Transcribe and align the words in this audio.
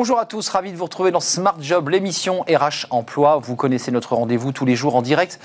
Bonjour 0.00 0.18
à 0.18 0.24
tous, 0.24 0.48
ravi 0.48 0.72
de 0.72 0.78
vous 0.78 0.84
retrouver 0.84 1.10
dans 1.10 1.20
Smart 1.20 1.56
Job, 1.60 1.90
l'émission 1.90 2.40
RH 2.48 2.86
Emploi. 2.88 3.36
Vous 3.36 3.54
connaissez 3.54 3.90
notre 3.90 4.14
rendez-vous 4.14 4.50
tous 4.50 4.64
les 4.64 4.74
jours 4.74 4.96
en 4.96 5.02
direct. 5.02 5.38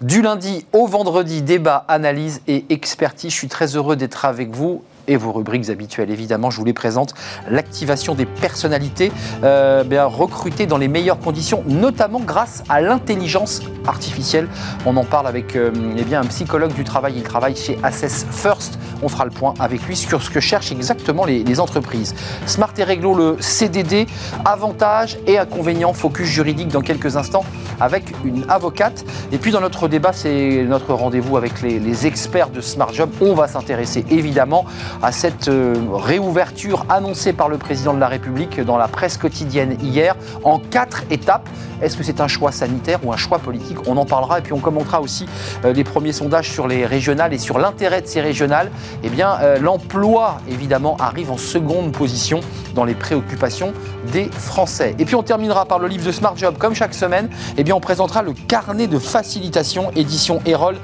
Du 0.00 0.22
lundi 0.22 0.64
au 0.72 0.86
vendredi, 0.86 1.42
débat, 1.42 1.84
analyse 1.88 2.40
et 2.46 2.64
expertise. 2.70 3.32
Je 3.32 3.36
suis 3.36 3.48
très 3.48 3.76
heureux 3.76 3.96
d'être 3.96 4.24
avec 4.24 4.48
vous 4.48 4.82
et 5.08 5.16
vos 5.16 5.32
rubriques 5.32 5.70
habituelles. 5.70 6.10
Évidemment, 6.10 6.50
je 6.50 6.58
vous 6.58 6.64
les 6.64 6.72
présente. 6.72 7.14
L'activation 7.50 8.14
des 8.14 8.26
personnalités 8.26 9.10
euh, 9.42 9.82
recrutées 10.06 10.66
dans 10.66 10.78
les 10.78 10.88
meilleures 10.88 11.18
conditions, 11.18 11.64
notamment 11.66 12.20
grâce 12.20 12.62
à 12.68 12.80
l'intelligence 12.80 13.62
artificielle. 13.86 14.48
On 14.86 14.96
en 14.96 15.04
parle 15.04 15.26
avec 15.26 15.56
euh, 15.56 15.72
eh 15.96 16.04
bien, 16.04 16.20
un 16.20 16.26
psychologue 16.26 16.72
du 16.74 16.84
travail. 16.84 17.14
Il 17.16 17.22
travaille 17.22 17.56
chez 17.56 17.78
Assess 17.82 18.26
First. 18.30 18.78
On 19.02 19.08
fera 19.08 19.24
le 19.24 19.30
point 19.30 19.54
avec 19.58 19.82
lui 19.86 19.96
sur 19.96 20.22
ce 20.22 20.30
que 20.30 20.40
cherchent 20.40 20.72
exactement 20.72 21.24
les, 21.24 21.42
les 21.42 21.60
entreprises. 21.60 22.14
Smart 22.46 22.72
et 22.76 22.84
Réglo, 22.84 23.14
le 23.14 23.36
CDD, 23.40 24.06
avantages 24.44 25.18
et 25.26 25.38
inconvénients, 25.38 25.92
focus 25.92 26.26
juridique 26.26 26.68
dans 26.68 26.82
quelques 26.82 27.16
instants 27.16 27.44
avec 27.80 28.12
une 28.24 28.44
avocate. 28.48 29.04
Et 29.32 29.38
puis 29.38 29.52
dans 29.52 29.60
notre 29.60 29.88
débat, 29.88 30.12
c'est 30.12 30.64
notre 30.64 30.94
rendez-vous 30.94 31.36
avec 31.36 31.62
les, 31.62 31.78
les 31.78 32.06
experts 32.06 32.50
de 32.50 32.60
Smart 32.60 32.92
Job. 32.92 33.10
On 33.20 33.34
va 33.34 33.48
s'intéresser 33.48 34.04
évidemment 34.10 34.64
à 35.02 35.12
cette 35.12 35.48
euh, 35.48 35.74
réouverture 35.92 36.84
annoncée 36.88 37.32
par 37.32 37.48
le 37.48 37.58
président 37.58 37.94
de 37.94 38.00
la 38.00 38.08
République 38.08 38.60
dans 38.60 38.76
la 38.76 38.88
presse 38.88 39.16
quotidienne 39.16 39.76
hier 39.80 40.16
en 40.44 40.58
quatre 40.58 41.04
étapes. 41.10 41.48
Est-ce 41.80 41.96
que 41.96 42.02
c'est 42.02 42.20
un 42.20 42.26
choix 42.26 42.50
sanitaire 42.50 42.98
ou 43.04 43.12
un 43.12 43.16
choix 43.16 43.38
politique? 43.38 43.78
On 43.86 43.96
en 43.96 44.04
parlera 44.04 44.40
et 44.40 44.42
puis 44.42 44.52
on 44.52 44.58
commentera 44.58 45.00
aussi 45.00 45.26
euh, 45.64 45.72
les 45.72 45.84
premiers 45.84 46.12
sondages 46.12 46.50
sur 46.50 46.66
les 46.66 46.84
régionales 46.84 47.32
et 47.32 47.38
sur 47.38 47.58
l'intérêt 47.58 48.02
de 48.02 48.08
ces 48.08 48.20
régionales. 48.20 48.70
Eh 49.04 49.08
bien, 49.08 49.38
euh, 49.40 49.58
l'emploi, 49.60 50.38
évidemment, 50.48 50.96
arrive 50.98 51.30
en 51.30 51.38
seconde 51.38 51.92
position 51.92 52.40
dans 52.74 52.84
les 52.84 52.94
préoccupations 52.94 53.72
des 54.12 54.28
Français. 54.32 54.96
Et 54.98 55.04
puis 55.04 55.14
on 55.14 55.22
terminera 55.22 55.66
par 55.66 55.78
le 55.78 55.86
livre 55.86 56.04
de 56.04 56.12
Smart 56.12 56.36
Job, 56.36 56.56
comme 56.58 56.74
chaque 56.74 56.94
semaine. 56.94 57.28
Eh 57.56 57.62
bien, 57.62 57.74
on 57.74 57.80
présentera 57.80 58.22
le 58.22 58.32
carnet 58.32 58.86
de 58.86 58.98
facilitation, 58.98 59.90
édition 59.94 60.40
Erol, 60.46 60.76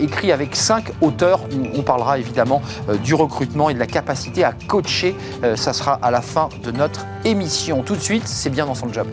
écrit 0.00 0.32
avec 0.32 0.54
cinq 0.54 0.92
auteurs. 1.00 1.40
On 1.74 1.82
parlera 1.82 2.18
évidemment 2.18 2.62
du 3.02 3.14
recrutement 3.14 3.49
et 3.70 3.74
de 3.74 3.78
la 3.78 3.86
capacité 3.86 4.44
à 4.44 4.52
coacher. 4.52 5.14
Euh, 5.42 5.56
ça 5.56 5.72
sera 5.72 5.94
à 6.02 6.10
la 6.10 6.20
fin 6.20 6.48
de 6.62 6.70
notre 6.70 7.06
émission. 7.24 7.82
Tout 7.82 7.96
de 7.96 8.00
suite, 8.00 8.26
c'est 8.26 8.50
bien 8.50 8.66
dans 8.66 8.74
son 8.74 8.92
job. 8.92 9.06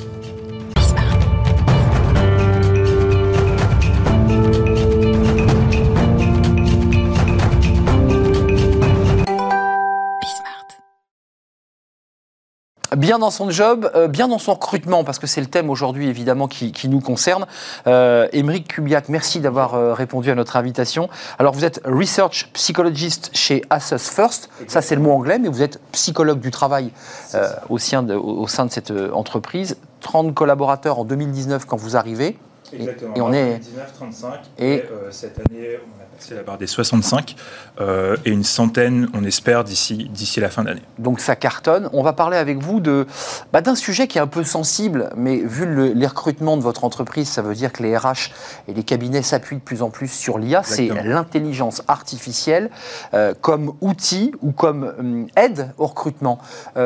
Bien 12.95 13.19
dans 13.19 13.31
son 13.31 13.49
job, 13.49 13.89
euh, 13.95 14.07
bien 14.07 14.27
dans 14.27 14.37
son 14.37 14.53
recrutement, 14.53 15.03
parce 15.03 15.19
que 15.19 15.27
c'est 15.27 15.41
le 15.41 15.47
thème 15.47 15.69
aujourd'hui 15.69 16.07
évidemment 16.07 16.47
qui, 16.47 16.71
qui 16.71 16.87
nous 16.87 17.01
concerne. 17.01 17.45
Euh, 17.87 18.27
Émeric 18.31 18.67
Kubiak, 18.67 19.09
merci 19.09 19.39
d'avoir 19.39 19.75
euh, 19.75 19.93
répondu 19.93 20.31
à 20.31 20.35
notre 20.35 20.55
invitation. 20.55 21.09
Alors 21.39 21.53
vous 21.53 21.65
êtes 21.65 21.81
research 21.85 22.49
psychologist 22.53 23.29
chez 23.33 23.63
Assess 23.69 24.09
First, 24.09 24.49
ça 24.67 24.81
c'est 24.81 24.95
le 24.95 25.01
mot 25.01 25.11
anglais, 25.11 25.39
mais 25.39 25.49
vous 25.49 25.61
êtes 25.61 25.79
psychologue 25.91 26.39
du 26.39 26.51
travail 26.51 26.91
euh, 27.35 27.49
au, 27.69 27.77
sein 27.77 28.03
de, 28.03 28.13
au 28.13 28.47
sein 28.47 28.65
de 28.65 28.71
cette 28.71 28.91
entreprise. 28.91 29.77
30 30.01 30.33
collaborateurs 30.33 30.99
en 30.99 31.05
2019 31.05 31.65
quand 31.65 31.77
vous 31.77 31.97
arrivez. 31.97 32.37
Exactement. 32.73 33.15
Et 33.15 33.21
on 33.21 33.31
est 33.33 33.57
19, 33.59 33.93
35. 33.93 34.39
Et- 34.59 34.73
Et, 34.75 34.81
euh, 34.83 35.09
cette 35.11 35.39
année, 35.39 35.77
on 35.77 36.01
a 36.01 36.05
passé 36.17 36.35
la 36.35 36.43
barre 36.43 36.57
des 36.57 36.67
65 36.67 37.35
euh, 37.79 38.17
et 38.25 38.31
une 38.31 38.43
centaine, 38.43 39.07
on 39.13 39.23
espère, 39.23 39.63
d'ici 39.63 40.09
d'ici 40.11 40.39
la 40.39 40.49
fin 40.49 40.63
d'année. 40.63 40.81
Donc 40.99 41.19
ça 41.19 41.35
cartonne. 41.35 41.89
On 41.93 42.03
va 42.03 42.13
parler 42.13 42.37
avec 42.37 42.57
vous 42.57 42.79
de 42.79 43.05
bah, 43.53 43.61
d'un 43.61 43.75
sujet 43.75 44.07
qui 44.07 44.17
est 44.17 44.21
un 44.21 44.27
peu 44.27 44.43
sensible, 44.43 45.09
mais 45.15 45.37
vu 45.37 45.65
le- 45.65 45.93
les 45.93 46.07
recrutements 46.07 46.57
de 46.57 46.61
votre 46.63 46.83
entreprise, 46.83 47.29
ça 47.29 47.41
veut 47.41 47.55
dire 47.55 47.71
que 47.71 47.83
les 47.83 47.95
RH 47.95 48.31
et 48.67 48.73
les 48.73 48.83
cabinets 48.83 49.21
s'appuient 49.21 49.57
de 49.57 49.61
plus 49.61 49.81
en 49.81 49.89
plus 49.89 50.07
sur 50.09 50.37
l'IA. 50.39 50.61
C'est 50.63 50.87
l'intelligence 51.05 51.83
artificielle 51.87 52.69
euh, 53.13 53.33
comme 53.39 53.73
outil 53.81 54.33
ou 54.41 54.51
comme 54.51 54.93
hum, 54.99 55.27
aide 55.35 55.71
au 55.77 55.85
recrutement. 55.87 56.39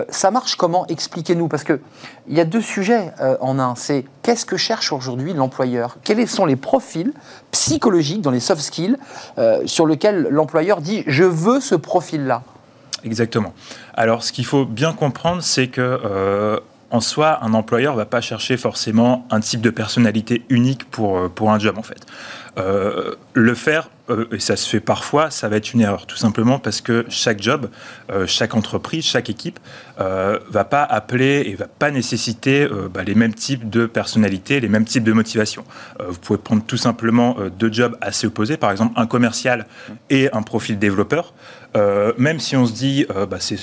Ça 0.09 0.29
marche 0.31 0.55
comment? 0.55 0.85
Expliquez-nous, 0.87 1.47
parce 1.47 1.63
que 1.63 1.79
il 2.27 2.37
y 2.37 2.41
a 2.41 2.45
deux 2.45 2.61
sujets 2.61 3.11
en 3.39 3.57
un. 3.59 3.75
C'est 3.75 4.05
qu'est-ce 4.21 4.45
que 4.45 4.57
cherche 4.57 4.91
aujourd'hui 4.91 5.33
l'employeur 5.33 5.70
Quels 6.03 6.27
sont 6.27 6.45
les 6.45 6.55
profils 6.55 7.13
psychologiques 7.51 8.21
dans 8.21 8.31
les 8.31 8.39
soft 8.39 8.61
skills 8.61 8.97
euh, 9.37 9.61
sur 9.65 9.87
lesquels 9.87 10.27
l'employeur 10.29 10.81
dit 10.81 11.03
je 11.07 11.23
veux 11.23 11.59
ce 11.59 11.75
profil-là? 11.75 12.43
Exactement. 13.03 13.53
Alors, 13.93 14.23
ce 14.23 14.31
qu'il 14.31 14.45
faut 14.45 14.65
bien 14.65 14.93
comprendre, 14.93 15.41
c'est 15.41 15.67
que 15.67 15.81
euh, 15.81 16.59
en 16.91 16.99
soi, 16.99 17.39
un 17.41 17.53
employeur 17.53 17.95
va 17.95 18.05
pas 18.05 18.21
chercher 18.21 18.57
forcément 18.57 19.25
un 19.31 19.39
type 19.39 19.61
de 19.61 19.69
personnalité 19.69 20.45
unique 20.49 20.89
pour, 20.89 21.17
euh, 21.17 21.29
pour 21.29 21.51
un 21.51 21.57
job, 21.57 21.77
en 21.77 21.83
fait. 21.83 22.05
Euh, 22.57 23.15
le 23.33 23.55
faire, 23.55 23.89
euh, 24.09 24.25
et 24.33 24.39
ça 24.41 24.57
se 24.57 24.67
fait 24.67 24.81
parfois, 24.81 25.31
ça 25.31 25.47
va 25.47 25.55
être 25.55 25.73
une 25.73 25.79
erreur, 25.79 26.05
tout 26.05 26.17
simplement 26.17 26.59
parce 26.59 26.81
que 26.81 27.05
chaque 27.07 27.41
job, 27.41 27.69
euh, 28.11 28.27
chaque 28.27 28.55
entreprise, 28.55 29.05
chaque 29.05 29.29
équipe 29.29 29.57
va 29.97 30.63
pas 30.63 30.83
appeler 30.83 31.43
et 31.45 31.53
va 31.53 31.67
pas 31.67 31.91
nécessiter 31.91 32.67
bah, 32.91 33.03
les 33.03 33.13
mêmes 33.13 33.35
types 33.35 33.69
de 33.69 33.85
personnalités, 33.85 34.59
les 34.59 34.67
mêmes 34.67 34.83
types 34.83 35.03
de 35.03 35.13
motivations. 35.13 35.63
Vous 36.03 36.17
pouvez 36.17 36.39
prendre 36.39 36.63
tout 36.65 36.75
simplement 36.75 37.37
deux 37.59 37.71
jobs 37.71 37.95
assez 38.01 38.25
opposés, 38.25 38.57
par 38.57 38.71
exemple 38.71 38.93
un 38.95 39.05
commercial 39.05 39.67
et 40.09 40.33
un 40.33 40.41
profil 40.41 40.79
développeur. 40.79 41.35
Même 42.17 42.39
si 42.39 42.55
on 42.55 42.65
se 42.65 42.73
dit, 42.73 43.05
bah, 43.29 43.37
c'est 43.39 43.59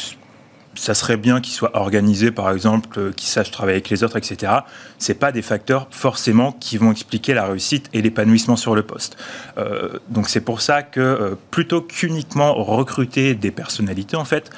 ça 0.78 0.94
serait 0.94 1.16
bien 1.16 1.41
qu'il 1.41 1.53
soit 1.53 1.77
organisé, 1.77 2.31
par 2.31 2.50
exemple, 2.50 2.99
euh, 2.99 3.12
qu'il 3.12 3.28
sache 3.28 3.50
travailler 3.50 3.77
avec 3.77 3.91
les 3.91 4.05
autres, 4.05 4.16
etc. 4.16 4.53
C'est 4.99 5.15
pas 5.15 5.33
des 5.33 5.43
facteurs 5.43 5.89
forcément 5.91 6.53
qui 6.53 6.78
vont 6.78 6.93
expliquer 6.93 7.34
la 7.34 7.47
réussite 7.47 7.91
et 7.93 8.00
l'épanouissement 8.00 8.56
sur 8.56 8.75
le 8.75 8.83
poste. 8.83 9.17
Euh, 9.59 9.99
donc 10.09 10.28
c'est 10.28 10.41
pour 10.41 10.61
ça 10.61 10.83
que 10.83 11.00
euh, 11.00 11.34
plutôt 11.50 11.81
qu'uniquement 11.81 12.55
recruter 12.55 13.34
des 13.34 13.50
personnalités, 13.50 14.17
en 14.17 14.25
fait, 14.25 14.50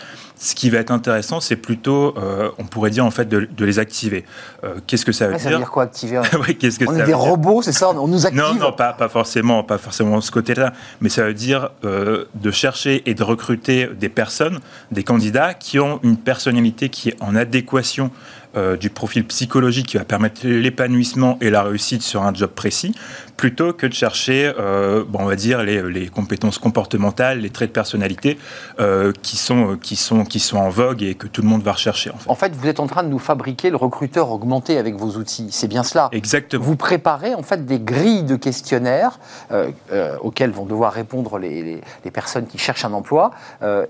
ce 0.42 0.54
qui 0.54 0.70
va 0.70 0.78
être 0.78 0.90
intéressant, 0.90 1.38
c'est 1.40 1.56
plutôt, 1.56 2.14
euh, 2.16 2.50
on 2.56 2.64
pourrait 2.64 2.88
dire 2.88 3.04
en 3.04 3.10
fait, 3.10 3.26
de, 3.26 3.46
de 3.54 3.64
les 3.66 3.78
activer. 3.78 4.24
Euh, 4.64 4.76
Qu'est-ce 4.86 5.04
que 5.04 5.12
ça 5.12 5.26
veut 5.26 5.34
Ouais, 5.34 5.38
ça 5.38 5.50
veut 5.50 5.58
dire 5.58 5.70
quoi 5.70 5.82
activer 5.82 6.16
que 6.58 6.84
On 6.86 6.86
ça 6.86 6.94
est 6.94 6.96
des 7.00 7.04
dire 7.04 7.18
robots, 7.18 7.60
c'est 7.60 7.72
ça 7.72 7.90
On 7.90 8.08
nous 8.08 8.24
active 8.24 8.40
non, 8.40 8.54
non, 8.54 8.72
pas, 8.72 8.94
pas 8.94 9.10
forcément, 9.10 9.62
pas 9.62 9.76
forcément 9.76 10.16
de 10.16 10.22
ce 10.22 10.30
côté-là, 10.30 10.72
mais 11.02 11.10
ça 11.10 11.24
veut 11.24 11.34
dire 11.34 11.70
euh, 11.84 12.24
de 12.34 12.50
chercher 12.50 13.02
et 13.04 13.12
de 13.12 13.22
recruter 13.22 13.88
des 13.88 14.08
personnes, 14.08 14.60
des 14.90 15.04
candidats 15.04 15.52
qui 15.52 15.78
ont 15.78 16.00
une 16.02 16.16
personnalité 16.16 16.88
qui 16.88 17.10
est 17.10 17.16
en 17.20 17.36
adéquation 17.36 18.10
euh, 18.56 18.76
du 18.76 18.90
profil 18.90 19.24
psychologique 19.26 19.86
qui 19.86 19.96
va 19.96 20.04
permettre 20.04 20.46
l'épanouissement 20.46 21.38
et 21.40 21.50
la 21.50 21.62
réussite 21.62 22.02
sur 22.02 22.22
un 22.22 22.34
job 22.34 22.50
précis, 22.50 22.94
plutôt 23.36 23.72
que 23.72 23.86
de 23.86 23.92
chercher, 23.94 24.52
euh, 24.58 25.04
bon, 25.06 25.20
on 25.22 25.26
va 25.26 25.36
dire, 25.36 25.62
les, 25.62 25.82
les 25.90 26.08
compétences 26.08 26.58
comportementales, 26.58 27.40
les 27.40 27.50
traits 27.50 27.70
de 27.70 27.74
personnalité 27.74 28.38
euh, 28.80 29.12
qui, 29.22 29.36
sont, 29.36 29.76
qui, 29.80 29.96
sont, 29.96 30.24
qui 30.24 30.40
sont 30.40 30.58
en 30.58 30.68
vogue 30.68 31.02
et 31.02 31.14
que 31.14 31.26
tout 31.26 31.42
le 31.42 31.48
monde 31.48 31.62
va 31.62 31.72
rechercher. 31.72 32.10
En 32.10 32.16
fait. 32.18 32.30
En 32.30 32.34
fait, 32.34 32.52
vous 32.54 32.66
êtes 32.68 32.80
en 32.80 32.86
train 32.86 33.02
de 33.02 33.08
nous 33.08 33.18
fabriquer 33.18 33.70
le 33.70 33.76
recruteur 33.76 34.30
augmenté 34.30 34.78
avec 34.78 34.96
vos 34.96 35.16
outils. 35.16 35.48
C'est 35.50 35.68
bien 35.68 35.82
cela. 35.82 36.08
Exactement. 36.12 36.64
Vous 36.64 36.76
préparez 36.76 37.34
en 37.34 37.42
fait 37.42 37.64
des 37.64 37.78
grilles 37.78 38.24
de 38.24 38.36
questionnaires 38.36 39.18
auxquelles 40.22 40.50
vont 40.50 40.66
devoir 40.66 40.92
répondre 40.92 41.38
les, 41.38 41.62
les- 41.62 41.80
les 42.04 42.10
personnes 42.10 42.46
qui 42.46 42.58
cherchent 42.58 42.84
un 42.84 42.92
emploi. 42.92 43.30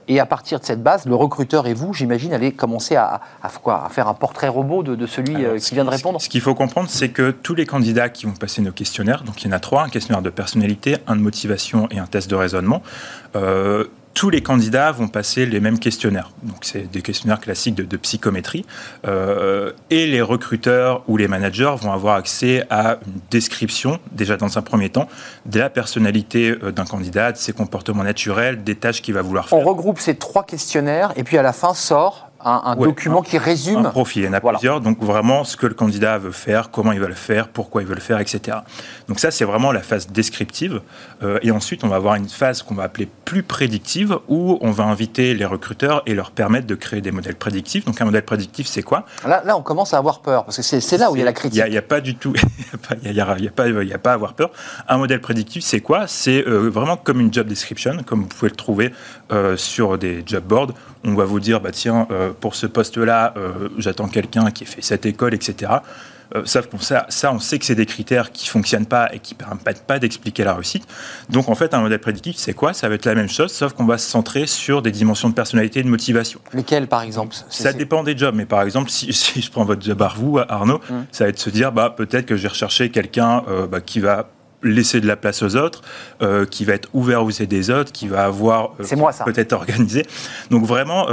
Et 0.08 0.20
à 0.20 0.26
partir 0.26 0.60
de 0.60 0.64
cette 0.64 0.82
base, 0.82 1.06
le 1.06 1.14
recruteur 1.14 1.66
et 1.66 1.74
vous, 1.74 1.92
j'imagine, 1.94 2.32
allez 2.32 2.52
commencer 2.52 2.96
à, 2.96 3.04
à- 3.04 3.20
à 3.42 3.48
quoi? 3.48 3.84
À 3.84 3.88
faire 3.88 4.08
un 4.08 4.14
portrait 4.14 4.48
robot 4.50 4.82
de, 4.82 4.94
de 4.94 5.06
celui 5.06 5.36
Alors, 5.36 5.54
euh, 5.54 5.58
qui 5.58 5.74
vient 5.74 5.84
de 5.84 5.90
répondre 5.90 6.20
Ce 6.20 6.28
qu'il 6.28 6.40
faut 6.40 6.54
comprendre, 6.54 6.88
c'est 6.90 7.08
que 7.08 7.30
tous 7.30 7.54
les 7.54 7.66
candidats 7.66 8.08
qui 8.08 8.26
vont 8.26 8.32
passer 8.32 8.62
nos 8.62 8.72
questionnaires, 8.72 9.22
donc 9.24 9.42
il 9.42 9.48
y 9.48 9.50
en 9.50 9.56
a 9.56 9.60
trois, 9.60 9.84
un 9.84 9.88
questionnaire 9.88 10.22
de 10.22 10.30
personnalité, 10.30 10.96
un 11.06 11.16
de 11.16 11.20
motivation 11.20 11.88
et 11.90 11.98
un 11.98 12.06
test 12.06 12.30
de 12.30 12.36
raisonnement, 12.36 12.82
euh, 13.36 13.84
tous 14.12 14.28
les 14.28 14.42
candidats 14.42 14.90
vont 14.90 15.06
passer 15.06 15.46
les 15.46 15.60
mêmes 15.60 15.78
questionnaires. 15.78 16.32
Donc 16.42 16.58
c'est 16.62 16.90
des 16.90 17.00
questionnaires 17.00 17.38
classiques 17.38 17.76
de, 17.76 17.84
de 17.84 17.96
psychométrie. 17.96 18.66
Euh, 19.06 19.72
et 19.88 20.08
les 20.08 20.20
recruteurs 20.20 21.04
ou 21.06 21.16
les 21.16 21.28
managers 21.28 21.74
vont 21.80 21.92
avoir 21.92 22.16
accès 22.16 22.66
à 22.70 22.98
une 23.06 23.20
description, 23.30 24.00
déjà 24.10 24.36
dans 24.36 24.58
un 24.58 24.62
premier 24.62 24.90
temps, 24.90 25.06
de 25.46 25.60
la 25.60 25.70
personnalité 25.70 26.56
d'un 26.74 26.84
candidat, 26.84 27.30
de 27.32 27.36
ses 27.36 27.52
comportements 27.52 28.02
naturels, 28.02 28.64
des 28.64 28.74
tâches 28.74 29.00
qu'il 29.00 29.14
va 29.14 29.22
vouloir 29.22 29.48
faire. 29.48 29.58
On 29.58 29.62
regroupe 29.62 30.00
ces 30.00 30.16
trois 30.16 30.44
questionnaires 30.44 31.12
et 31.14 31.22
puis 31.22 31.38
à 31.38 31.42
la 31.42 31.52
fin 31.52 31.72
sort 31.72 32.29
un, 32.44 32.62
un 32.64 32.76
Ouais, 32.76 32.86
document 32.88 33.22
qui 33.22 33.38
résume. 33.38 33.84
Un 33.86 33.90
profil, 33.90 34.22
il 34.22 34.26
y 34.26 34.28
en 34.28 34.32
a 34.32 34.40
Voilà. 34.40 34.58
plusieurs, 34.58 34.80
donc 34.80 35.02
vraiment 35.02 35.44
ce 35.44 35.56
que 35.56 35.66
le 35.66 35.74
candidat 35.74 36.18
veut 36.18 36.32
faire, 36.32 36.70
comment 36.70 36.92
il 36.92 37.00
va 37.00 37.08
le 37.08 37.14
faire, 37.14 37.48
pourquoi 37.48 37.82
il 37.82 37.88
veut 37.88 37.94
le 37.94 38.00
faire, 38.00 38.18
etc. 38.20 38.58
Donc 39.08 39.20
ça, 39.20 39.30
c'est 39.30 39.44
vraiment 39.44 39.72
la 39.72 39.80
phase 39.82 40.08
descriptive. 40.08 40.80
Euh, 41.22 41.38
et 41.42 41.50
ensuite, 41.50 41.84
on 41.84 41.88
va 41.88 41.96
avoir 41.96 42.14
une 42.14 42.28
phase 42.28 42.62
qu'on 42.62 42.74
va 42.74 42.84
appeler 42.84 43.08
plus 43.24 43.42
prédictive, 43.42 44.18
où 44.28 44.58
on 44.60 44.70
va 44.70 44.84
inviter 44.84 45.34
les 45.34 45.44
recruteurs 45.44 46.02
et 46.06 46.14
leur 46.14 46.30
permettre 46.30 46.66
de 46.66 46.74
créer 46.74 47.00
des 47.00 47.12
modèles 47.12 47.36
prédictifs. 47.36 47.84
Donc 47.84 48.00
un 48.00 48.04
modèle 48.04 48.24
prédictif, 48.24 48.66
c'est 48.66 48.82
quoi? 48.82 49.04
Là, 49.26 49.42
là, 49.44 49.56
on 49.56 49.62
commence 49.62 49.94
à 49.94 49.98
avoir 49.98 50.20
peur 50.20 50.44
parce 50.44 50.56
que 50.56 50.62
c'est 50.62 50.96
là 50.98 51.10
où 51.10 51.16
il 51.16 51.20
y 51.20 51.22
a 51.22 51.24
la 51.26 51.32
critique. 51.32 51.62
Il 51.66 51.70
n'y 51.70 51.76
a, 51.78 51.82
pas 51.82 52.00
du 52.00 52.14
tout, 52.16 52.32
il 53.02 53.12
n'y 53.12 53.20
a, 53.20 53.36
il 53.38 53.44
y 53.44 53.48
a 53.48 53.50
pas 53.50 53.68
il 53.68 53.88
y 53.88 53.92
a 53.92 53.98
pas 53.98 54.10
à 54.12 54.14
avoir 54.14 54.34
peur. 54.34 54.50
Un 54.88 54.96
modèle 54.98 55.20
prédictif, 55.20 55.62
c'est 55.64 55.80
quoi? 55.80 56.06
C'est 56.06 56.46
euh, 56.46 56.68
vraiment 56.70 56.96
comme 56.96 57.20
une 57.20 57.32
job 57.32 57.46
description, 57.46 57.96
comme 58.06 58.20
vous 58.22 58.26
pouvez 58.28 58.50
le 58.50 58.56
trouver 58.56 58.92
euh, 59.32 59.56
sur 59.56 59.98
des 59.98 60.22
job 60.26 60.44
boards 60.44 60.74
on 61.02 61.14
va 61.14 61.24
vous 61.24 61.40
dire, 61.40 61.62
bah, 61.62 61.70
tiens, 61.72 62.06
pour 62.40 62.54
ce 62.54 62.66
poste-là, 62.66 63.32
j'attends 63.78 64.06
quelqu'un 64.06 64.50
qui 64.50 64.64
ait 64.64 64.66
fait 64.66 64.82
cette 64.82 65.06
école, 65.06 65.32
etc. 65.32 65.80
Euh, 66.34 66.42
sauf 66.44 66.66
qu'on 66.68 66.78
ça, 66.78 67.06
ça, 67.08 67.32
on 67.32 67.40
sait 67.40 67.58
que 67.58 67.64
c'est 67.64 67.74
des 67.74 67.86
critères 67.86 68.30
qui 68.30 68.48
fonctionnent 68.48 68.86
pas 68.86 69.12
et 69.12 69.18
qui 69.18 69.34
permettent 69.34 69.84
pas 69.86 69.98
d'expliquer 69.98 70.44
la 70.44 70.54
réussite. 70.54 70.86
Donc 71.28 71.48
en 71.48 71.54
fait, 71.54 71.74
un 71.74 71.80
modèle 71.80 71.98
prédictif, 71.98 72.36
c'est 72.36 72.54
quoi? 72.54 72.72
Ça 72.72 72.88
va 72.88 72.94
être 72.94 73.04
la 73.04 73.14
même 73.14 73.28
chose, 73.28 73.52
sauf 73.52 73.72
qu'on 73.72 73.84
va 73.84 73.98
se 73.98 74.08
centrer 74.08 74.46
sur 74.46 74.82
des 74.82 74.92
dimensions 74.92 75.28
de 75.28 75.34
personnalité 75.34 75.80
et 75.80 75.82
de 75.82 75.88
motivation. 75.88 76.40
Lesquelles, 76.52 76.86
par 76.86 77.02
exemple? 77.02 77.34
Ça 77.48 77.72
dépend 77.72 78.02
des 78.04 78.16
jobs, 78.16 78.34
mais 78.34 78.46
par 78.46 78.62
exemple, 78.62 78.90
si, 78.90 79.12
je 79.12 79.50
prends 79.50 79.64
votre 79.64 79.82
job 79.82 80.00
à 80.02 80.12
vous, 80.14 80.38
Arnaud, 80.38 80.80
hum. 80.90 81.06
ça 81.10 81.24
va 81.24 81.30
être 81.30 81.36
de 81.36 81.40
se 81.40 81.50
dire, 81.50 81.72
bah 81.72 81.92
peut-être 81.96 82.26
que 82.26 82.36
je 82.36 82.42
vais 82.42 82.48
rechercher 82.48 82.90
quelqu'un 82.90 83.42
euh, 83.48 83.66
bah, 83.66 83.80
qui 83.80 84.00
va 84.00 84.30
laisser 84.62 85.00
de 85.00 85.06
la 85.06 85.16
place 85.16 85.42
aux 85.42 85.56
autres, 85.56 85.82
euh, 86.22 86.46
qui 86.46 86.64
va 86.64 86.74
être 86.74 86.88
ouvert 86.92 87.24
aux 87.24 87.30
idées 87.30 87.46
des 87.46 87.70
autres, 87.70 87.92
qui 87.92 88.08
va 88.08 88.24
avoir 88.24 88.72
peut-être 89.24 89.52
organisé. 89.52 90.06
Donc 90.50 90.64
vraiment, 90.64 91.06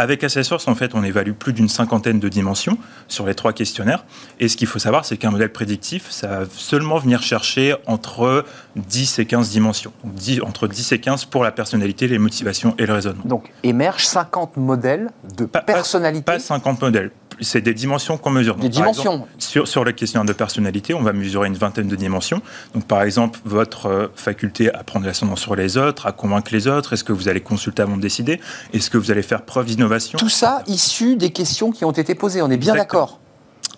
avec 0.00 0.24
Assessors, 0.24 0.62
en 0.66 0.74
fait, 0.74 0.94
on 0.94 1.02
évalue 1.04 1.32
plus 1.32 1.52
d'une 1.52 1.68
cinquantaine 1.68 2.20
de 2.20 2.28
dimensions 2.28 2.78
sur 3.06 3.26
les 3.26 3.34
trois 3.34 3.52
questionnaires. 3.52 4.04
Et 4.38 4.48
ce 4.48 4.56
qu'il 4.56 4.66
faut 4.66 4.78
savoir, 4.78 5.04
c'est 5.04 5.18
qu'un 5.18 5.30
modèle 5.30 5.52
prédictif, 5.52 6.10
ça 6.10 6.26
va 6.26 6.44
seulement 6.50 6.98
venir 6.98 7.22
chercher 7.22 7.74
entre 7.86 8.44
10 8.76 9.18
et 9.18 9.26
15 9.26 9.50
dimensions. 9.50 9.92
Donc 10.02 10.48
entre 10.48 10.68
10 10.68 10.92
et 10.92 11.00
15 11.00 11.26
pour 11.26 11.44
la 11.44 11.52
personnalité, 11.52 12.08
les 12.08 12.18
motivations 12.18 12.74
et 12.78 12.86
le 12.86 12.94
raisonnement. 12.94 13.22
Donc 13.26 13.52
émergent 13.62 14.06
50 14.06 14.56
modèles 14.56 15.10
de 15.36 15.44
personnalité 15.44 16.24
pas 16.24 16.38
50 16.38 16.80
modèles, 16.80 17.10
c'est 17.40 17.60
des 17.60 17.74
dimensions 17.74 18.18
qu'on 18.18 18.30
mesure. 18.30 18.56
des 18.56 18.68
dimensions. 18.68 19.26
sur, 19.38 19.66
sur 19.66 19.84
le 19.84 19.92
questionnaire 19.92 20.26
de 20.26 20.32
personnalité, 20.32 20.94
on 20.94 21.02
va 21.02 21.12
mesurer 21.12 21.48
une 21.48 21.54
vingtaine 21.54 21.88
de 21.88 21.96
dimensions. 21.96 22.42
Donc, 22.74 22.86
par 22.86 23.02
exemple, 23.02 23.40
votre 23.44 23.86
euh, 23.86 24.06
faculté 24.14 24.72
à 24.72 24.84
prendre 24.84 25.06
l'ascendant 25.06 25.36
sur 25.36 25.56
les 25.56 25.76
autres, 25.76 26.06
à 26.06 26.12
convaincre 26.12 26.50
les 26.52 26.68
autres, 26.68 26.92
est-ce 26.92 27.04
que 27.04 27.12
vous 27.12 27.28
allez 27.28 27.40
consulter 27.40 27.82
avant 27.82 27.96
de 27.96 28.02
décider? 28.02 28.40
Est-ce 28.72 28.90
que 28.90 28.98
vous 28.98 29.10
allez 29.10 29.22
faire 29.22 29.42
preuve 29.42 29.66
d'innovation? 29.66 30.18
Tout 30.18 30.28
ça 30.28 30.62
issu 30.66 31.16
des 31.16 31.30
questions 31.30 31.72
qui 31.72 31.84
ont 31.84 31.92
été 31.92 32.14
posées, 32.14 32.42
on 32.42 32.50
est 32.50 32.56
bien 32.56 32.74
d'accord 32.74 33.20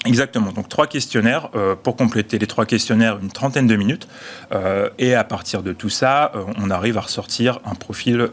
Exactement. 0.05 0.51
Donc 0.53 0.69
trois 0.69 0.87
questionnaires 0.87 1.49
euh, 1.55 1.77
pour 1.81 1.97
compléter 1.97 2.39
les 2.39 2.47
trois 2.47 2.67
questionnaires, 2.67 3.19
une 3.23 3.31
trentaine 3.31 3.67
de 3.67 3.77
minutes. 3.77 4.09
Euh, 4.53 4.89
et 4.99 5.15
à 5.15 5.25
partir 5.25 5.63
de 5.63 5.73
tout 5.73 5.89
ça, 5.89 6.33
euh, 6.35 6.45
on 6.59 6.71
arrive 6.71 6.99
à 6.99 7.03
ressortir 7.03 7.61
un 7.65 7.75
profil, 7.75 8.31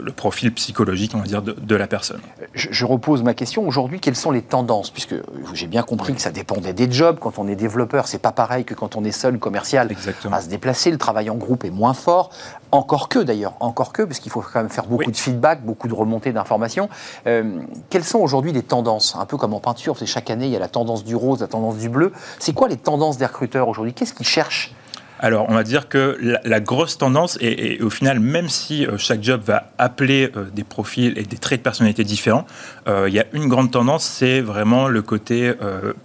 le 0.00 0.12
profil 0.12 0.52
psychologique, 0.52 1.12
on 1.14 1.18
va 1.18 1.24
dire, 1.24 1.42
de, 1.42 1.76
la 1.76 1.86
personne. 1.86 2.20
Je, 2.54 2.84
repose 2.84 3.22
ma 3.22 3.34
question. 3.34 3.66
Aujourd'hui, 3.66 4.00
quelles 4.00 4.16
sont 4.16 4.30
les 4.30 4.42
tendances? 4.42 4.90
Puisque 4.90 5.14
j'ai 5.54 5.66
bien 5.66 5.82
compris 5.82 6.14
que 6.14 6.20
ça 6.20 6.30
dépendait 6.30 6.72
des 6.72 6.90
jobs. 6.90 7.18
Quand 7.18 7.38
on 7.38 7.48
est 7.48 7.56
développeur, 7.56 8.06
c'est 8.06 8.18
pas 8.18 8.32
pareil 8.32 8.64
que 8.64 8.74
quand 8.74 8.96
on 8.96 9.04
est 9.04 9.12
seul 9.12 9.38
commercial 9.38 9.90
Exactement. 9.90 10.36
à 10.36 10.42
se 10.42 10.48
déplacer. 10.48 10.90
Le 10.90 10.98
travail 10.98 11.30
en 11.30 11.36
groupe 11.36 11.64
est 11.64 11.70
moins 11.70 11.94
fort. 11.94 12.30
Encore 12.72 13.08
que 13.08 13.18
d'ailleurs, 13.18 13.54
encore 13.60 13.92
que, 13.92 14.02
parce 14.02 14.18
qu'il 14.18 14.32
faut 14.32 14.40
quand 14.40 14.60
même 14.60 14.70
faire 14.70 14.86
beaucoup 14.86 15.10
de 15.10 15.16
feedback, 15.16 15.62
beaucoup 15.64 15.88
de 15.88 15.94
remontées 15.94 16.32
d'informations. 16.32 16.88
quelles 17.24 18.04
sont 18.04 18.18
aujourd'hui 18.18 18.52
les 18.52 18.62
tendances 18.62 19.14
Un 19.16 19.26
peu 19.26 19.36
comme 19.36 19.54
en 19.54 19.60
peinture, 19.60 19.96
c'est 19.98 20.06
chaque 20.06 20.30
année 20.30 20.46
il 20.46 20.52
y 20.52 20.56
a 20.56 20.58
la 20.58 20.68
tendance 20.68 21.04
du 21.04 21.14
rose, 21.14 21.40
la 21.40 21.48
tendance 21.48 21.76
du 21.76 21.88
bleu. 21.88 22.12
C'est 22.38 22.52
quoi 22.52 22.68
les 22.68 22.76
tendances 22.76 23.18
des 23.18 23.26
recruteurs 23.26 23.68
aujourd'hui? 23.68 23.94
Qu'est-ce 23.94 24.14
qu'ils 24.14 24.26
cherchent? 24.26 24.74
Alors, 25.22 25.46
on 25.48 25.54
va 25.54 25.62
dire 25.62 25.88
que 25.88 26.18
la, 26.42 26.58
grosse 26.58 26.98
tendance, 26.98 27.38
et, 27.40 27.80
au 27.80 27.90
final, 27.90 28.18
même 28.18 28.48
si 28.48 28.84
euh, 28.84 28.98
chaque 28.98 29.22
job 29.22 29.40
va 29.44 29.70
appeler 29.78 30.32
euh, 30.36 30.46
des 30.52 30.64
profils 30.64 31.16
et 31.16 31.22
des 31.22 31.38
traits 31.38 31.60
de 31.60 31.62
personnalité 31.62 32.02
différents, 32.02 32.44
euh, 32.88 33.08
il 33.08 33.14
y 33.14 33.20
a 33.20 33.26
une 33.32 33.46
grande 33.46 33.70
tendance, 33.70 34.04
c'est 34.04 34.40
vraiment 34.40 34.88
le 34.88 35.00
côté 35.00 35.52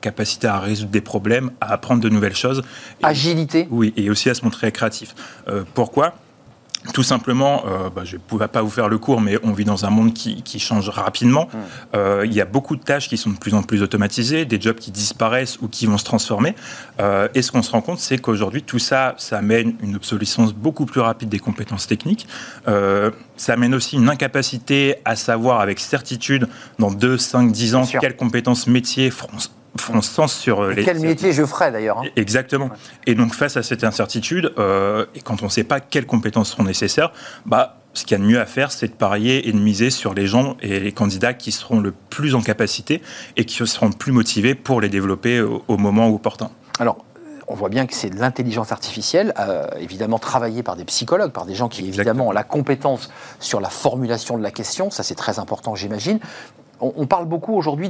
capacité 0.01 0.45
à 0.45 0.59
résoudre 0.59 0.91
des 0.91 1.01
problèmes, 1.01 1.49
à 1.61 1.73
apprendre 1.73 2.01
de 2.01 2.09
nouvelles 2.09 2.35
choses. 2.35 2.61
Agilité 3.01 3.67
Oui, 3.71 3.91
et 3.97 4.11
aussi 4.11 4.29
à 4.29 4.35
se 4.35 4.43
montrer 4.45 4.71
créatif. 4.71 5.15
pourquoi? 5.73 6.13
Tout 6.93 7.03
simplement, 7.03 7.63
euh, 7.65 7.89
bah, 7.89 8.03
je 8.05 8.15
ne 8.15 8.21
pouvais 8.21 8.47
pas 8.47 8.61
vous 8.61 8.69
faire 8.69 8.87
le 8.87 8.97
cours, 8.97 9.19
mais 9.19 9.37
on 9.43 9.51
vit 9.51 9.65
dans 9.65 9.85
un 9.85 9.89
monde 9.89 10.13
qui, 10.13 10.59
change 10.59 10.89
rapidement. 10.89 11.45
Mmh. 11.45 11.57
Euh, 11.95 12.25
il 12.25 12.33
y 12.33 12.41
a 12.41 12.45
beaucoup 12.45 12.75
de 12.75 12.81
tâches 12.81 13.09
qui 13.09 13.17
sont 13.17 13.29
de 13.29 13.37
plus 13.37 13.53
en 13.53 13.61
plus 13.61 13.83
automatisées, 13.83 14.45
des 14.45 14.59
jobs 14.59 14.77
qui 14.77 14.91
disparaissent 14.91 15.59
ou 15.61 15.67
qui 15.67 15.85
vont 15.85 15.97
se 15.97 16.03
transformer. 16.03 16.55
Euh, 16.99 17.27
et 17.35 17.41
ce 17.41 17.51
qu'on 17.51 17.61
se 17.61 17.71
rend 17.71 17.81
compte, 17.81 17.99
c'est 17.99 18.17
qu'aujourd'hui, 18.17 18.63
tout 18.63 18.79
ça, 18.79 19.15
ça 19.17 19.37
amène 19.37 19.75
une 19.81 19.95
obsolescence 19.95 20.53
beaucoup 20.53 20.85
plus 20.85 21.01
rapide 21.01 21.29
des 21.29 21.39
compétences 21.39 21.87
techniques. 21.87 22.27
ça 22.65 23.53
amène 23.53 23.75
aussi 23.75 23.97
une 23.97 24.09
incapacité 24.09 24.95
à 25.05 25.15
savoir 25.15 25.59
avec 25.59 25.79
certitude, 25.79 26.47
dans 26.79 26.91
2, 26.91 27.17
5, 27.17 27.51
10 27.51 27.75
ans, 27.75 27.83
quelles 27.85 28.15
compétences 28.15 28.67
métiers 28.67 29.11
font 29.79 30.01
sens 30.01 30.33
sur 30.33 30.61
euh, 30.61 30.73
les. 30.73 30.83
Quel 30.83 30.99
métier 30.99 31.33
je 31.33 31.45
ferais 31.45 31.71
d'ailleurs 31.71 31.99
hein. 31.99 32.09
Exactement. 32.15 32.69
Et 33.05 33.15
donc 33.15 33.33
face 33.33 33.57
à 33.57 33.63
cette 33.63 33.83
incertitude, 33.83 34.53
euh, 34.57 35.05
et 35.15 35.21
quand 35.21 35.41
on 35.41 35.45
ne 35.45 35.51
sait 35.51 35.63
pas 35.63 35.79
quelles 35.79 36.05
compétences 36.05 36.51
seront 36.51 36.63
nécessaires, 36.63 37.11
bah 37.45 37.77
ce 37.93 38.03
qu'il 38.03 38.17
y 38.17 38.21
a 38.21 38.23
de 38.23 38.29
mieux 38.29 38.39
à 38.39 38.45
faire, 38.45 38.71
c'est 38.71 38.87
de 38.87 38.93
parier 38.93 39.47
et 39.47 39.51
de 39.51 39.57
miser 39.57 39.89
sur 39.89 40.13
les 40.13 40.27
gens 40.27 40.55
et 40.61 40.79
les 40.79 40.91
candidats 40.91 41.33
qui 41.33 41.51
seront 41.51 41.79
le 41.79 41.91
plus 41.91 42.35
en 42.35 42.41
capacité 42.41 43.01
et 43.37 43.45
qui 43.45 43.65
seront 43.65 43.87
le 43.87 43.95
plus 43.95 44.11
motivés 44.11 44.53
pour 44.53 44.81
les 44.81 44.89
développer 44.89 45.41
au, 45.41 45.77
moment 45.77 46.07
opportun. 46.07 46.51
Alors, 46.79 47.03
on 47.47 47.55
voit 47.55 47.69
bien 47.69 47.87
que 47.87 47.95
c'est 47.95 48.09
de 48.09 48.19
l'intelligence 48.19 48.71
artificielle, 48.71 49.33
euh, 49.39 49.65
évidemment 49.79 50.19
travaillée 50.19 50.61
par 50.61 50.75
des 50.75 50.85
psychologues, 50.85 51.31
par 51.31 51.45
des 51.45 51.55
gens 51.55 51.69
qui 51.69 51.87
évidemment 51.87 52.27
ont 52.27 52.31
la 52.31 52.43
compétence 52.43 53.09
sur 53.39 53.59
la 53.59 53.69
formulation 53.69 54.37
de 54.37 54.43
la 54.43 54.51
question, 54.51 54.91
ça 54.91 55.01
c'est 55.01 55.15
très 55.15 55.39
important 55.39 55.73
j'imagine, 55.73 56.19
on, 56.81 57.05
parle 57.07 57.25
beaucoup 57.25 57.55
aujourd'hui 57.55 57.89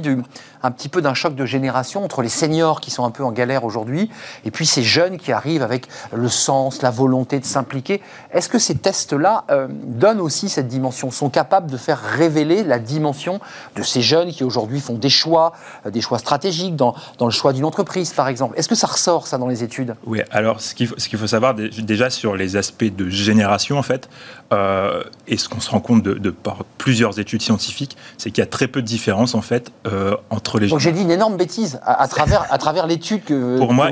un 0.62 0.70
petit 0.70 0.88
peu 0.88 1.02
d'un 1.02 1.14
choc 1.14 1.34
de 1.34 1.44
génération 1.44 2.04
entre 2.04 2.22
les 2.22 2.28
seniors 2.28 2.80
qui 2.80 2.90
sont 2.90 3.04
un 3.04 3.10
peu 3.10 3.24
en 3.24 3.32
galère 3.32 3.64
aujourd'hui 3.64 4.10
et 4.44 4.50
puis 4.50 4.66
ces 4.66 4.82
jeunes 4.82 5.18
qui 5.18 5.32
arrivent 5.32 5.62
avec 5.62 5.88
le 6.12 6.28
sens, 6.28 6.82
la 6.82 6.90
volonté 6.90 7.38
de 7.40 7.44
s'impliquer. 7.44 8.00
Est-ce 8.32 8.48
que 8.48 8.58
ces 8.58 8.76
tests-là 8.76 9.44
euh, 9.50 9.68
donnent 9.70 10.20
aussi 10.20 10.48
cette 10.48 10.68
dimension, 10.68 11.10
sont 11.10 11.30
capables 11.30 11.70
de 11.70 11.76
faire 11.76 12.00
révéler 12.00 12.64
la 12.64 12.78
dimension 12.78 13.40
de 13.76 13.82
ces 13.82 14.02
jeunes 14.02 14.30
qui 14.30 14.44
aujourd'hui 14.44 14.80
font 14.80 14.94
des 14.94 15.10
choix, 15.10 15.52
euh, 15.86 15.90
des 15.90 16.00
choix 16.00 16.18
stratégiques 16.18 16.76
dans, 16.76 16.94
le 17.20 17.30
choix 17.30 17.52
d'une 17.52 17.64
entreprise 17.64 18.12
par 18.12 18.28
exemple? 18.28 18.58
Est-ce 18.58 18.68
que 18.68 18.74
ça 18.74 18.86
ressort 18.86 19.26
ça 19.26 19.38
dans 19.38 19.48
les 19.48 19.62
études? 19.62 19.94
Oui, 20.06 20.20
alors 20.30 20.60
ce 20.60 20.74
qu'il 20.74 20.86
faut, 20.86 21.26
savoir 21.26 21.54
déjà 21.54 22.10
sur 22.10 22.36
les 22.36 22.56
aspects 22.56 22.84
de 22.84 23.08
génération 23.08 23.78
en 23.78 23.82
fait, 23.82 24.08
euh, 24.52 25.02
et 25.26 25.36
ce 25.36 25.48
qu'on 25.48 25.60
se 25.60 25.70
rend 25.70 25.80
compte 25.80 26.02
de, 26.02 26.30
par 26.30 26.64
plusieurs 26.78 27.18
études 27.18 27.42
scientifiques, 27.42 27.96
c'est 28.16 28.30
qu'il 28.30 28.40
y 28.40 28.46
a 28.46 28.50
très 28.50 28.66
peu 28.66 28.80
de 28.80 28.86
différence 28.86 29.34
en 29.34 29.42
fait 29.42 29.72
euh, 29.86 30.16
entre 30.30 30.58
les 30.58 30.68
gens. 30.68 30.76
Donc 30.76 30.80
j'ai 30.80 30.92
dit 30.92 31.02
une 31.02 31.10
énorme 31.10 31.36
bêtise 31.36 31.80
à, 31.84 32.08
travers, 32.08 32.50
à 32.50 32.58
travers 32.58 32.86
l'étude 32.86 33.24
que. 33.24 33.58
Pour 33.58 33.74
moi, 33.74 33.90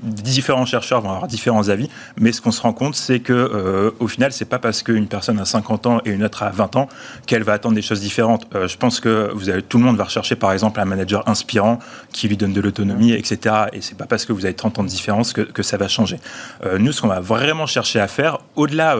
différents 0.00 0.66
chercheurs 0.66 1.00
vont 1.00 1.10
avoir 1.10 1.26
différents 1.26 1.68
avis, 1.68 1.88
mais 2.18 2.32
ce 2.32 2.40
qu'on 2.40 2.50
se 2.50 2.60
rend 2.60 2.72
compte, 2.72 2.94
c'est 2.94 3.20
que 3.20 3.32
euh, 3.32 3.90
au 4.00 4.08
final, 4.08 4.32
c'est 4.32 4.44
pas 4.44 4.58
parce 4.58 4.82
qu'une 4.82 5.06
personne 5.06 5.38
a 5.38 5.44
50 5.44 5.86
ans 5.86 6.00
et 6.04 6.10
une 6.10 6.24
autre 6.24 6.42
a 6.42 6.50
20 6.50 6.76
ans 6.76 6.88
qu'elle 7.26 7.42
va 7.42 7.52
attendre 7.54 7.74
des 7.74 7.82
choses 7.82 8.00
différentes. 8.00 8.46
Euh, 8.54 8.68
je 8.68 8.76
pense 8.76 9.00
que 9.00 9.30
vous 9.34 9.48
avez, 9.48 9.62
tout 9.62 9.78
le 9.78 9.84
monde 9.84 9.96
va 9.96 10.04
rechercher, 10.04 10.36
par 10.36 10.52
exemple, 10.52 10.80
un 10.80 10.84
manager 10.84 11.28
inspirant 11.28 11.78
qui 12.12 12.28
lui 12.28 12.36
donne 12.36 12.52
de 12.52 12.60
l'autonomie, 12.60 13.12
etc. 13.12 13.66
Et 13.72 13.80
c'est 13.80 13.96
pas 13.96 14.06
parce 14.06 14.24
que 14.24 14.32
vous 14.32 14.44
avez 14.44 14.54
30 14.54 14.78
ans 14.78 14.82
de 14.82 14.88
différence 14.88 15.32
que, 15.32 15.42
que 15.42 15.62
ça 15.62 15.76
va 15.76 15.88
changer. 15.88 16.18
nous, 16.78 16.92
ce 16.92 17.00
qu'on 17.00 17.08
va 17.08 17.20
vraiment 17.20 17.66
chercher 17.66 18.00
à 18.00 18.08
faire, 18.08 18.38
au-delà 18.56 18.96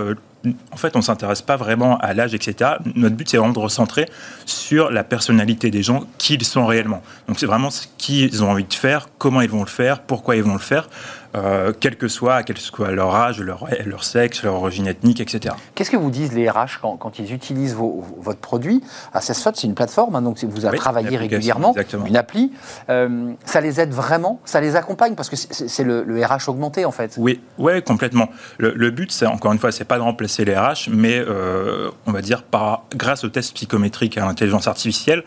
en 0.71 0.77
fait, 0.77 0.95
on 0.97 1.01
ne 1.01 1.05
s'intéresse 1.05 1.43
pas 1.43 1.57
vraiment 1.57 1.99
à 1.99 2.15
l'âge, 2.15 2.35
etc. 2.35 2.73
Notre 2.95 3.17
but, 3.17 3.29
c'est 3.29 3.37
vraiment 3.37 3.53
de 3.53 3.59
recentrer 3.59 4.07
sur 4.47 4.91
la 4.91 5.05
personnalité 5.05 5.71
des 5.71 5.83
gens, 5.83 6.05
qui 6.19 6.35
ils 6.35 6.45
sont 6.45 6.67
réellement. 6.67 7.03
Donc, 7.29 7.39
c'est 7.39 7.47
vraiment 7.47 7.71
ce 7.71 7.87
qu'ils 7.99 8.43
ont 8.43 8.51
envie 8.51 8.65
de 8.65 8.75
faire, 8.75 9.09
comment 9.19 9.41
ils 9.41 9.51
vont 9.51 9.63
le 9.63 9.69
faire, 9.69 10.01
pourquoi 10.01 10.37
ils 10.37 10.43
vont 10.43 10.55
le 10.55 10.59
faire. 10.59 10.89
Euh, 11.37 11.73
quel 11.79 11.97
que 11.97 12.07
soit, 12.07 12.45
quel 12.45 12.59
soit 12.59 12.93
leur 12.93 13.15
âge, 13.15 13.41
leur, 13.41 13.67
leur 13.85 14.05
sexe, 14.05 14.45
leur 14.45 14.55
origine 14.55 14.87
ethnique, 14.87 15.21
etc. 15.21 15.55
Qu'est-ce 15.75 15.91
que 15.91 15.97
vous 15.97 16.11
disent 16.11 16.33
les 16.33 16.49
RH 16.49 16.81
quand, 16.81 17.19
ils 17.19 17.33
utilisent 17.33 17.75
votre 17.75 18.39
produit? 18.39 18.83
Assessfot, 19.13 19.51
c'est 19.55 19.67
une 19.67 19.75
plateforme, 19.75 20.15
hein, 20.15 20.23
donc 20.23 20.43
vous 20.45 20.65
avez 20.65 20.79
travaillé 20.79 21.17
régulièrement, 21.17 21.75
une 22.07 22.17
appli. 22.17 22.53
Euh, 22.89 23.33
ça 23.45 23.61
les 23.61 23.81
aide 23.81 23.93
vraiment? 23.93 24.41
Ça 24.45 24.61
les 24.61 24.77
accompagne? 24.77 25.15
Parce 25.15 25.29
que 25.29 25.37
c'est 25.37 25.85
le, 25.85 26.25
RH 26.25 26.49
augmenté, 26.49 26.85
en 26.85 26.93
fait. 26.93 27.15
Oui, 27.19 27.41
ouais, 27.59 27.83
complètement. 27.83 28.29
Le, 28.59 28.91
but, 28.91 29.11
c'est 29.11 29.27
encore 29.27 29.53
une 29.53 29.59
fois, 29.59 29.73
c'est 29.73 29.85
pas 29.85 29.99
de 29.99 30.03
remplacer 30.03 30.45
les 30.45 30.57
RH, 30.57 30.89
mais 30.91 31.19
euh, 31.19 31.91
on 32.07 32.13
va 32.13 32.23
dire, 32.23 32.45
par, 32.45 32.85
grâce 32.95 33.25
aux 33.25 33.29
tests 33.29 33.55
psychométriques 33.55 34.17
et 34.17 34.21
à 34.21 34.25
l'intelligence 34.25 34.69
artificielle, 34.69 35.25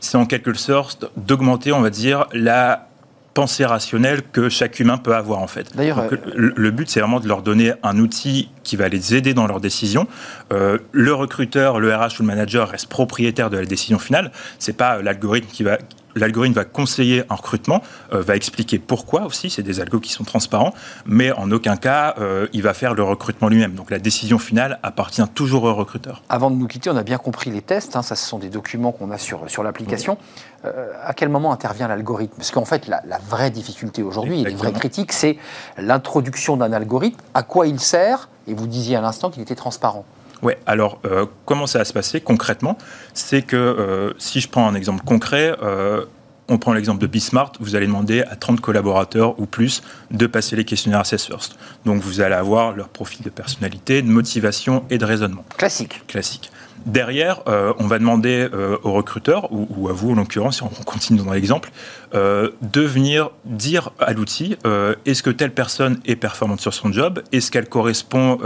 c'est 0.00 0.16
en 0.16 0.26
quelque 0.26 0.54
sorte 0.54 1.10
d'augmenter, 1.16 1.72
on 1.72 1.80
va 1.80 1.90
dire, 1.90 2.26
la 2.32 2.88
pensée 3.34 3.64
rationnelle 3.64 4.22
que 4.32 4.48
chaque 4.48 4.78
humain 4.80 4.98
peut 4.98 5.14
avoir 5.14 5.40
en 5.40 5.46
fait. 5.46 5.74
D'ailleurs, 5.74 5.98
euh, 6.00 6.16
le, 6.34 6.70
but 6.70 6.88
c'est 6.88 7.00
vraiment 7.00 7.20
de 7.20 7.28
leur 7.28 7.42
donner 7.42 7.72
un 7.82 7.98
outil 7.98 8.50
qui 8.62 8.76
va 8.76 8.88
les 8.88 9.14
aider 9.14 9.34
dans 9.34 9.46
leurs 9.46 9.60
décisions. 9.60 10.06
Euh, 10.52 10.78
le 10.92 11.14
recruteur, 11.14 11.80
le 11.80 11.94
RH 11.94 12.18
ou 12.18 12.22
le 12.22 12.26
manager 12.26 12.68
reste 12.68 12.88
propriétaire 12.88 13.50
de 13.50 13.58
la 13.58 13.64
décision 13.64 13.98
finale. 13.98 14.32
C'est 14.58 14.76
pas 14.76 15.02
l'algorithme 15.02 15.48
qui 15.48 15.62
va 15.62 15.78
L'algorithme 16.14 16.54
va 16.54 16.64
conseiller 16.64 17.24
un 17.30 17.34
recrutement, 17.34 17.82
euh, 18.12 18.22
va 18.22 18.36
expliquer 18.36 18.78
pourquoi 18.78 19.24
aussi, 19.24 19.50
c'est 19.50 19.62
des 19.62 19.80
algos 19.80 20.00
qui 20.00 20.12
sont 20.12 20.24
transparents, 20.24 20.74
mais 21.06 21.32
en 21.32 21.50
aucun 21.50 21.76
cas, 21.76 22.14
euh, 22.18 22.46
il 22.52 22.62
va 22.62 22.74
faire 22.74 22.94
le 22.94 23.02
recrutement 23.02 23.48
lui-même. 23.48 23.74
Donc 23.74 23.90
la 23.90 23.98
décision 23.98 24.38
finale 24.38 24.78
appartient 24.82 25.26
toujours 25.34 25.64
au 25.64 25.74
recruteur. 25.74 26.22
Avant 26.28 26.50
de 26.50 26.56
nous 26.56 26.66
quitter, 26.66 26.90
on 26.90 26.96
a 26.96 27.02
bien 27.02 27.18
compris 27.18 27.50
les 27.50 27.62
tests, 27.62 27.96
hein, 27.96 28.02
ça 28.02 28.16
ce 28.16 28.26
sont 28.26 28.38
des 28.38 28.50
documents 28.50 28.92
qu'on 28.92 29.10
a 29.10 29.18
sur, 29.18 29.48
sur 29.48 29.62
l'application. 29.62 30.18
Euh, 30.64 30.92
à 31.02 31.12
quel 31.14 31.28
moment 31.28 31.52
intervient 31.52 31.88
l'algorithme? 31.88 32.34
Parce 32.36 32.50
qu'en 32.50 32.64
fait, 32.64 32.86
la, 32.86 33.02
vraie 33.28 33.50
difficulté 33.50 34.02
aujourd'hui, 34.02 34.44
les 34.44 34.54
vraies 34.54 34.72
critiques, 34.72 35.12
c'est 35.12 35.36
l'introduction 35.78 36.56
d'un 36.56 36.72
algorithme, 36.72 37.20
à 37.34 37.42
quoi 37.42 37.66
il 37.66 37.80
sert, 37.80 38.28
et 38.46 38.54
vous 38.54 38.66
disiez 38.66 38.96
à 38.96 39.00
l'instant 39.00 39.30
qu'il 39.30 39.42
était 39.42 39.54
transparent. 39.54 40.04
Ouais, 40.42 40.58
alors 40.66 41.00
euh, 41.04 41.26
comment 41.46 41.66
ça 41.66 41.78
va 41.78 41.84
se 41.84 41.92
passer 41.92 42.20
concrètement? 42.20 42.76
C'est 43.14 43.42
que 43.42 43.56
euh, 43.56 44.12
si 44.18 44.40
je 44.40 44.48
prends 44.48 44.66
un 44.66 44.74
exemple 44.74 45.04
concret, 45.04 45.54
euh, 45.62 46.04
on 46.48 46.58
prend 46.58 46.72
l'exemple 46.72 47.00
de 47.00 47.06
Bismart, 47.06 47.52
vous 47.60 47.76
allez 47.76 47.86
demander 47.86 48.22
à 48.22 48.34
30 48.34 48.60
collaborateurs 48.60 49.38
ou 49.38 49.46
plus 49.46 49.82
de 50.10 50.26
passer 50.26 50.56
les 50.56 50.64
questionnaires 50.64 51.00
Assess 51.00 51.26
First. 51.26 51.56
Donc 51.84 52.02
vous 52.02 52.20
allez 52.20 52.34
avoir 52.34 52.72
leur 52.72 52.88
profil 52.88 53.22
de 53.22 53.30
personnalité, 53.30 54.02
de 54.02 54.08
motivation 54.08 54.84
et 54.90 54.98
de 54.98 55.04
raisonnement. 55.04 55.44
Classique. 55.56 56.02
Classique. 56.08 56.50
Derrière, 56.86 57.42
euh, 57.46 57.72
on 57.78 57.86
va 57.86 57.98
demander 57.98 58.48
euh, 58.52 58.76
au 58.82 58.92
recruteur, 58.92 59.48
ou, 59.52 59.88
à 59.88 59.92
vous 59.92 60.12
en 60.12 60.14
l'occurrence, 60.14 60.56
si 60.56 60.62
on 60.62 60.68
continue 60.68 61.20
dans 61.20 61.32
l'exemple, 61.32 61.70
euh, 62.14 62.50
de 62.60 62.80
venir 62.80 63.30
dire 63.44 63.90
à 63.98 64.12
l'outil 64.12 64.56
euh, 64.66 64.94
est-ce 65.06 65.22
que 65.22 65.30
telle 65.30 65.52
personne 65.52 66.00
est 66.06 66.16
performante 66.16 66.60
sur 66.60 66.74
son 66.74 66.92
job? 66.92 67.22
Est-ce 67.32 67.50
qu'elle 67.50 67.68
correspond 67.68 68.38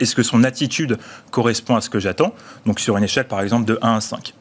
Est-ce 0.00 0.14
que 0.14 0.22
son 0.22 0.44
attitude 0.44 0.98
correspond 1.30 1.76
à 1.76 1.80
ce 1.80 1.90
que 1.90 1.98
j'attends? 1.98 2.34
Donc 2.66 2.80
sur 2.80 2.96
une 2.96 3.04
échelle 3.04 3.26
par 3.26 3.40
exemple 3.40 3.64
de 3.64 3.78
1 3.82 3.96
à 3.96 4.00
5. 4.00 4.34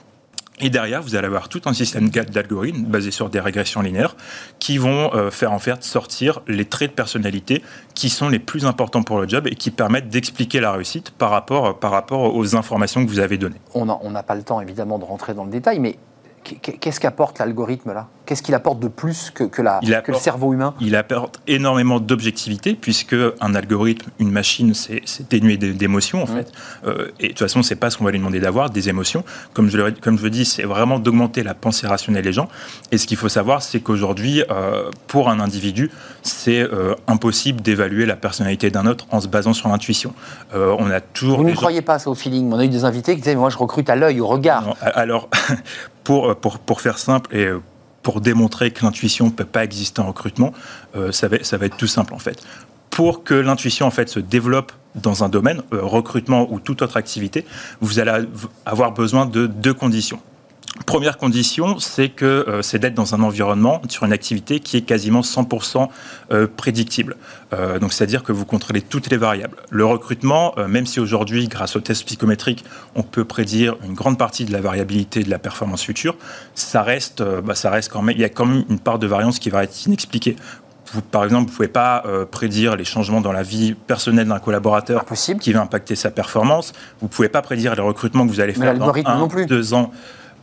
Et 0.60 0.70
derrière, 0.70 1.02
vous 1.02 1.16
allez 1.16 1.28
avoir 1.28 1.50
tout 1.50 1.62
un 1.66 1.74
système 1.74 2.10
d'algorithmes 2.10 2.86
basé 2.86 3.12
sur 3.12 3.30
des 3.30 3.40
régressions 3.40 3.82
linéaires 3.82 4.16
qui 4.60 4.78
vont 4.78 5.14
euh, 5.14 5.30
faire 5.30 5.52
en 5.52 5.60
fait 5.60 5.84
sortir 5.84 6.42
les 6.48 6.66
traits 6.66 6.92
de 6.92 6.96
personnalité 6.96 7.62
qui 7.94 8.10
sont 8.10 8.30
les 8.30 8.40
plus 8.40 8.66
importants 8.66 9.04
pour 9.04 9.20
le 9.20 9.28
job 9.28 9.48
et 9.48 9.56
qui 9.56 9.70
permettent 9.70 10.10
d'expliquer 10.10 10.62
la 10.62 10.72
réussite 10.72 11.12
par 11.12 11.30
rapport, 11.30 11.78
par 11.80 11.92
rapport 11.92 12.34
aux 12.36 12.56
informations 12.56 13.04
que 13.04 13.10
vous 13.10 13.20
avez 13.20 13.38
données. 13.38 13.60
On 13.74 13.86
n'a 13.86 14.24
pas 14.24 14.36
le 14.36 14.44
temps 14.44 14.62
évidemment 14.62 14.98
de 14.98 15.04
rentrer 15.04 15.34
dans 15.34 15.44
le 15.44 15.52
détail, 15.52 15.80
mais 15.80 15.98
qu'est-ce 16.44 17.00
qu'apporte 17.00 17.40
l'algorithme 17.40 17.94
là? 17.94 18.08
Qu'est-ce 18.25 18.41
qu'il 18.41 18.55
apporte 18.55 18.79
de 18.79 18.88
plus 18.88 19.29
que, 19.29 19.44
que, 19.44 19.62
la, 19.62 19.77
apporte, 19.77 20.05
que, 20.05 20.12
le 20.12 20.17
cerveau 20.17 20.53
humain? 20.53 20.74
Il 20.82 20.96
apporte 20.96 21.39
énormément 21.48 22.00
d'objectivité, 22.00 22.74
puisque 22.74 23.15
un 23.39 23.53
algorithme, 23.53 24.10
une 24.20 24.32
machine, 24.32 24.74
c'est 24.74 25.29
dénué 25.29 25.58
d'émotions, 25.58 26.24
en 26.24 26.25
mmh. 26.25 26.36
fait. 26.36 26.51
Euh, 26.88 27.12
et 27.20 27.24
de 27.24 27.29
toute 27.29 27.39
façon, 27.39 27.62
c'est 27.62 27.75
pas 27.75 27.89
ce 27.89 27.98
qu'on 27.98 28.03
va 28.03 28.12
lui 28.12 28.17
demander 28.17 28.39
d'avoir, 28.39 28.72
des 28.72 28.89
émotions. 28.89 29.24
Comme 29.53 29.70
je, 29.70 29.77
le, 29.77 29.91
comme 29.91 30.17
je 30.17 30.27
dis, 30.27 30.46
c'est 30.46 30.63
vraiment 30.63 30.98
d'augmenter 30.98 31.44
la 31.44 31.53
pensée 31.53 31.86
rationnelle 31.86 32.24
des 32.24 32.34
gens. 32.34 32.48
Et 32.91 32.98
ce 32.98 33.05
qu'il 33.05 33.17
faut 33.17 33.29
savoir, 33.29 33.62
c'est 33.62 33.79
qu'aujourd'hui, 33.79 34.44
euh, 34.50 34.89
pour 35.08 35.29
un 35.29 35.39
individu, 35.39 35.91
c'est 36.24 36.62
euh, 36.62 36.96
impossible 37.08 37.62
d'évaluer 37.62 38.08
la 38.08 38.15
personnalité 38.15 38.72
d'un 38.72 38.88
autre 38.88 39.05
en 39.12 39.22
se 39.22 39.27
basant 39.27 39.53
sur 39.53 39.70
l'intuition. 39.70 40.13
On 40.53 40.89
a 40.89 41.01
toujours. 41.01 41.38
Vous 41.39 41.44
ne 41.44 41.53
croyez 41.53 41.82
pas 41.82 42.00
ça 42.00 42.10
au 42.10 42.15
feeling 42.15 42.51
On 42.51 42.58
a 42.58 42.65
eu 42.65 42.70
des 42.70 42.86
invités 42.86 43.13
qui 43.15 43.22
disaient 43.22 43.36
Moi, 43.36 43.50
je 43.50 43.58
recrute 43.58 43.89
à 43.89 43.96
l'œil, 43.96 44.20
au 44.22 44.27
regard. 44.27 44.63
Non, 44.63 44.74
alors, 44.82 45.29
pour, 46.03 46.36
pour, 46.38 46.60
pour 46.60 46.82
faire 46.82 46.98
simple 46.98 47.36
et 47.36 47.50
pour 48.06 48.22
démontrer 48.22 48.70
que 48.70 48.86
l'intuition 48.86 49.26
ne 49.26 49.32
peut 49.32 49.46
pas 49.46 49.64
exister 49.64 50.00
en 50.00 50.06
recrutement, 50.06 50.54
euh, 50.96 51.12
ça, 51.12 51.28
va, 51.28 51.38
être 51.38 51.76
tout 51.76 51.88
simple 51.88 52.14
en 52.14 52.20
fait. 52.20 52.44
Pour 52.92 53.24
que 53.24 53.34
l'intuition 53.34 53.90
se 53.90 54.20
développe 54.20 54.72
dans 54.94 55.24
un 55.24 55.30
domaine, 55.30 55.64
euh, 55.74 55.82
recrutement 55.82 56.48
ou 56.54 56.60
toute 56.60 56.84
autre 56.84 56.98
activité, 56.98 57.46
vous 57.82 57.98
allez 57.98 58.28
avoir 58.64 58.92
besoin 58.92 59.26
de 59.26 59.48
deux 59.48 59.74
conditions. 59.74 60.20
Première 60.86 61.17
condition, 61.17 61.79
c'est 61.79 62.10
que 62.10 62.25
euh, 62.25 62.62
c'est 62.62 62.79
d'être 62.79 62.94
dans 62.94 63.15
un 63.15 63.24
environnement, 63.24 63.82
sur 63.88 64.03
une 64.03 64.12
activité 64.12 64.60
qui 64.60 64.75
est 64.75 64.82
quasiment 64.82 65.22
100% 65.22 65.88
euh, 66.32 66.48
prédictible. 66.53 67.15
Euh, 67.53 67.79
donc, 67.79 67.94
c'est-à-dire 67.94 68.24
que 68.24 68.34
vous 68.34 68.46
contrôlez 68.46 68.82
toutes 68.82 69.10
les 69.10 69.15
variables. 69.17 69.58
Le 69.70 69.86
recrutement, 69.86 70.53
euh, 70.58 70.67
même 70.67 70.86
si 70.86 71.00
aujourd'hui, 71.00 71.48
grâce 71.48 71.77
aux 71.77 71.79
tests 71.79 72.03
psychométriques, 72.05 72.65
on 72.94 73.03
peut 73.03 73.24
prédire 73.24 73.77
une 73.86 73.94
grande 73.94 74.17
partie 74.17 74.44
de 74.44 74.51
la 74.51 74.60
variabilité 74.60 75.24
de 75.24 75.29
la 75.29 75.39
performance 75.39 75.82
future, 75.82 76.17
ça 76.55 76.84
reste, 76.84 77.22
euh, 77.22 77.41
bah, 77.41 77.55
ça 77.55 77.70
reste 77.70 77.89
quand 77.89 78.01
même, 78.01 78.15
il 78.17 78.22
y 78.22 78.25
a 78.25 78.29
quand 78.29 78.46
même 78.46 78.65
une 78.70 78.79
part 78.79 79.00
de 79.00 79.08
variance 79.08 79.39
qui 79.39 79.50
va 79.50 79.63
être 79.63 79.86
inexpliquée. 79.86 80.36
Vous, 80.94 81.01
par 81.01 81.24
exemple, 81.24 81.46
vous 81.46 81.51
ne 81.51 81.55
pouvez 81.55 81.67
pas 81.67 82.03
euh, 82.05 82.25
prédire 82.25 82.75
les 82.75 82.86
changements 82.86 83.22
dans 83.22 83.32
la 83.32 83.44
vie 83.44 83.74
personnelle 83.74 84.27
d'un 84.27 84.39
collaborateur 84.39 85.01
Impossible. 85.01 85.39
qui 85.39 85.51
va 85.53 85.62
impacter 85.62 85.96
sa 85.96 86.12
performance. 86.12 86.74
Vous 87.00 87.08
ne 87.08 87.12
pouvez 87.12 87.29
pas 87.29 87.41
prédire 87.41 87.75
les 87.75 87.82
recrutements 87.82 88.25
que 88.25 88.32
vous 88.32 88.39
allez 88.39 88.53
faire 88.53 88.77
dans 88.77 88.94
un, 88.94 89.17
non 89.17 89.27
plus. 89.27 89.46
deux 89.46 89.74
ans 89.74 89.91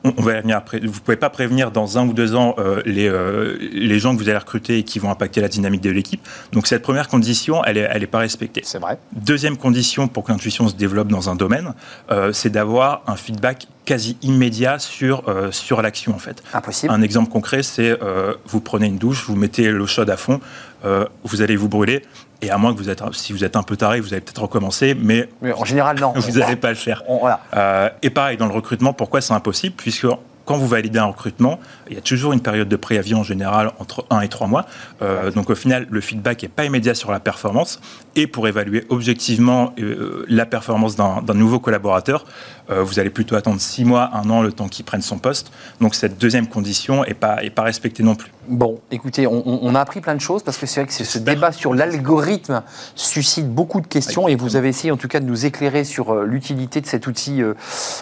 on 0.04 0.22
va 0.22 0.40
venir 0.40 0.56
après. 0.56 0.80
Vous 0.80 0.86
ne 0.86 0.90
pouvez 0.90 1.16
pas 1.16 1.30
prévenir 1.30 1.70
dans 1.70 1.98
un 1.98 2.06
ou 2.06 2.12
deux 2.12 2.34
ans 2.34 2.54
euh, 2.58 2.82
les, 2.84 3.08
euh, 3.08 3.56
les 3.60 3.98
gens 3.98 4.14
que 4.14 4.20
vous 4.20 4.28
allez 4.28 4.38
recruter 4.38 4.78
et 4.78 4.82
qui 4.82 4.98
vont 4.98 5.10
impacter 5.10 5.40
la 5.40 5.48
dynamique 5.48 5.80
de 5.80 5.90
l'équipe. 5.90 6.26
Donc 6.52 6.66
cette 6.66 6.82
première 6.82 7.08
condition, 7.08 7.64
elle 7.64 7.76
n'est 7.76 7.88
elle 7.90 8.02
est 8.02 8.06
pas 8.06 8.18
respectée. 8.18 8.62
C'est 8.64 8.78
vrai. 8.78 8.98
Deuxième 9.12 9.56
condition 9.56 10.08
pour 10.08 10.24
que 10.24 10.32
l'intuition 10.32 10.68
se 10.68 10.74
développe 10.74 11.08
dans 11.08 11.30
un 11.30 11.34
domaine, 11.34 11.74
euh, 12.10 12.32
c'est 12.32 12.50
d'avoir 12.50 13.02
un 13.06 13.16
feedback 13.16 13.66
quasi 13.84 14.16
immédiat 14.22 14.78
sur, 14.78 15.28
euh, 15.28 15.50
sur 15.50 15.82
l'action 15.82 16.14
en 16.14 16.18
fait. 16.18 16.42
Impossible. 16.52 16.92
Un 16.92 17.02
exemple 17.02 17.30
concret, 17.30 17.62
c'est 17.62 18.00
euh, 18.02 18.34
vous 18.46 18.60
prenez 18.60 18.86
une 18.86 18.98
douche, 18.98 19.24
vous 19.26 19.36
mettez 19.36 19.70
l'eau 19.70 19.86
chaude 19.86 20.10
à 20.10 20.16
fond, 20.16 20.40
euh, 20.84 21.04
vous 21.24 21.42
allez 21.42 21.56
vous 21.56 21.68
brûler. 21.68 22.02
Et 22.40 22.50
à 22.50 22.58
moins 22.58 22.72
que 22.72 22.78
vous 22.78 22.90
êtes, 22.90 23.02
si 23.12 23.32
vous 23.32 23.44
êtes 23.44 23.54
un 23.54 23.62
peu 23.62 23.76
taré, 23.76 24.00
vous 24.00 24.12
allez 24.12 24.20
peut-être 24.20 24.42
recommencer, 24.42 24.94
mais, 24.94 25.28
mais 25.40 25.52
en 25.52 25.64
général 25.64 25.98
non. 26.00 26.12
vous 26.16 26.38
n'allez 26.38 26.56
pas 26.56 26.70
le 26.70 26.74
faire. 26.74 27.04
On, 27.06 27.18
voilà. 27.18 27.40
Euh, 27.54 27.88
et 28.02 28.10
pareil 28.10 28.36
dans 28.36 28.46
le 28.46 28.52
recrutement, 28.52 28.92
pourquoi 28.92 29.20
c'est 29.20 29.32
impossible? 29.32 29.76
Puisque 29.76 30.06
quand 30.44 30.56
vous 30.56 30.66
validez 30.66 30.98
un 30.98 31.06
recrutement, 31.06 31.60
il 31.88 31.94
y 31.94 31.98
a 31.98 32.00
toujours 32.00 32.32
une 32.32 32.40
période 32.40 32.68
de 32.68 32.76
préavis 32.76 33.14
en 33.14 33.22
général 33.22 33.70
entre 33.78 34.04
1 34.10 34.20
et 34.20 34.28
3 34.28 34.46
mois. 34.48 34.66
Euh, 35.00 35.30
donc 35.30 35.50
au 35.50 35.54
final, 35.54 35.86
le 35.88 36.00
feedback 36.00 36.42
n'est 36.42 36.48
pas 36.48 36.64
immédiat 36.64 36.94
sur 36.94 37.12
la 37.12 37.20
performance. 37.20 37.80
Et 38.16 38.26
pour 38.26 38.48
évaluer 38.48 38.84
objectivement 38.88 39.72
euh, 39.78 40.24
la 40.28 40.46
performance 40.46 40.96
d'un 40.96 41.22
nouveau 41.34 41.60
collaborateur, 41.60 42.24
vous 42.68 42.98
allez 42.98 43.10
plutôt 43.10 43.36
attendre 43.36 43.60
6 43.60 43.84
mois, 43.84 44.10
1 44.14 44.30
an, 44.30 44.42
le 44.42 44.52
temps 44.52 44.68
qu'il 44.68 44.84
prenne 44.84 45.02
son 45.02 45.18
poste. 45.18 45.52
Donc 45.80 45.94
cette 45.94 46.18
deuxième 46.18 46.46
condition 46.46 47.04
n'est 47.04 47.14
pas, 47.14 47.42
est 47.42 47.50
pas 47.50 47.62
respectée 47.62 48.02
non 48.02 48.14
plus. 48.14 48.30
Bon, 48.48 48.80
écoutez, 48.90 49.28
on, 49.28 49.42
on, 49.46 49.74
a 49.76 49.80
appris 49.80 50.00
plein 50.00 50.16
de 50.16 50.20
choses 50.20 50.42
parce 50.42 50.56
que 50.56 50.66
c'est 50.66 50.80
vrai 50.80 50.88
que 50.88 50.92
ce 50.92 51.18
débat 51.18 51.52
sur 51.52 51.74
l'algorithme 51.74 52.62
suscite 52.96 53.48
beaucoup 53.48 53.80
de 53.80 53.86
questions 53.86 54.26
et 54.26 54.34
vous 54.34 54.56
avez 54.56 54.68
essayé 54.68 54.90
en 54.90 54.96
tout 54.96 55.06
cas 55.06 55.20
de 55.20 55.26
nous 55.26 55.46
éclairer 55.46 55.84
sur 55.84 56.12
euh, 56.12 56.24
l'utilité 56.24 56.80
de 56.80 56.86
cet 56.86 57.06
outil 57.06 57.40
euh, 57.40 57.54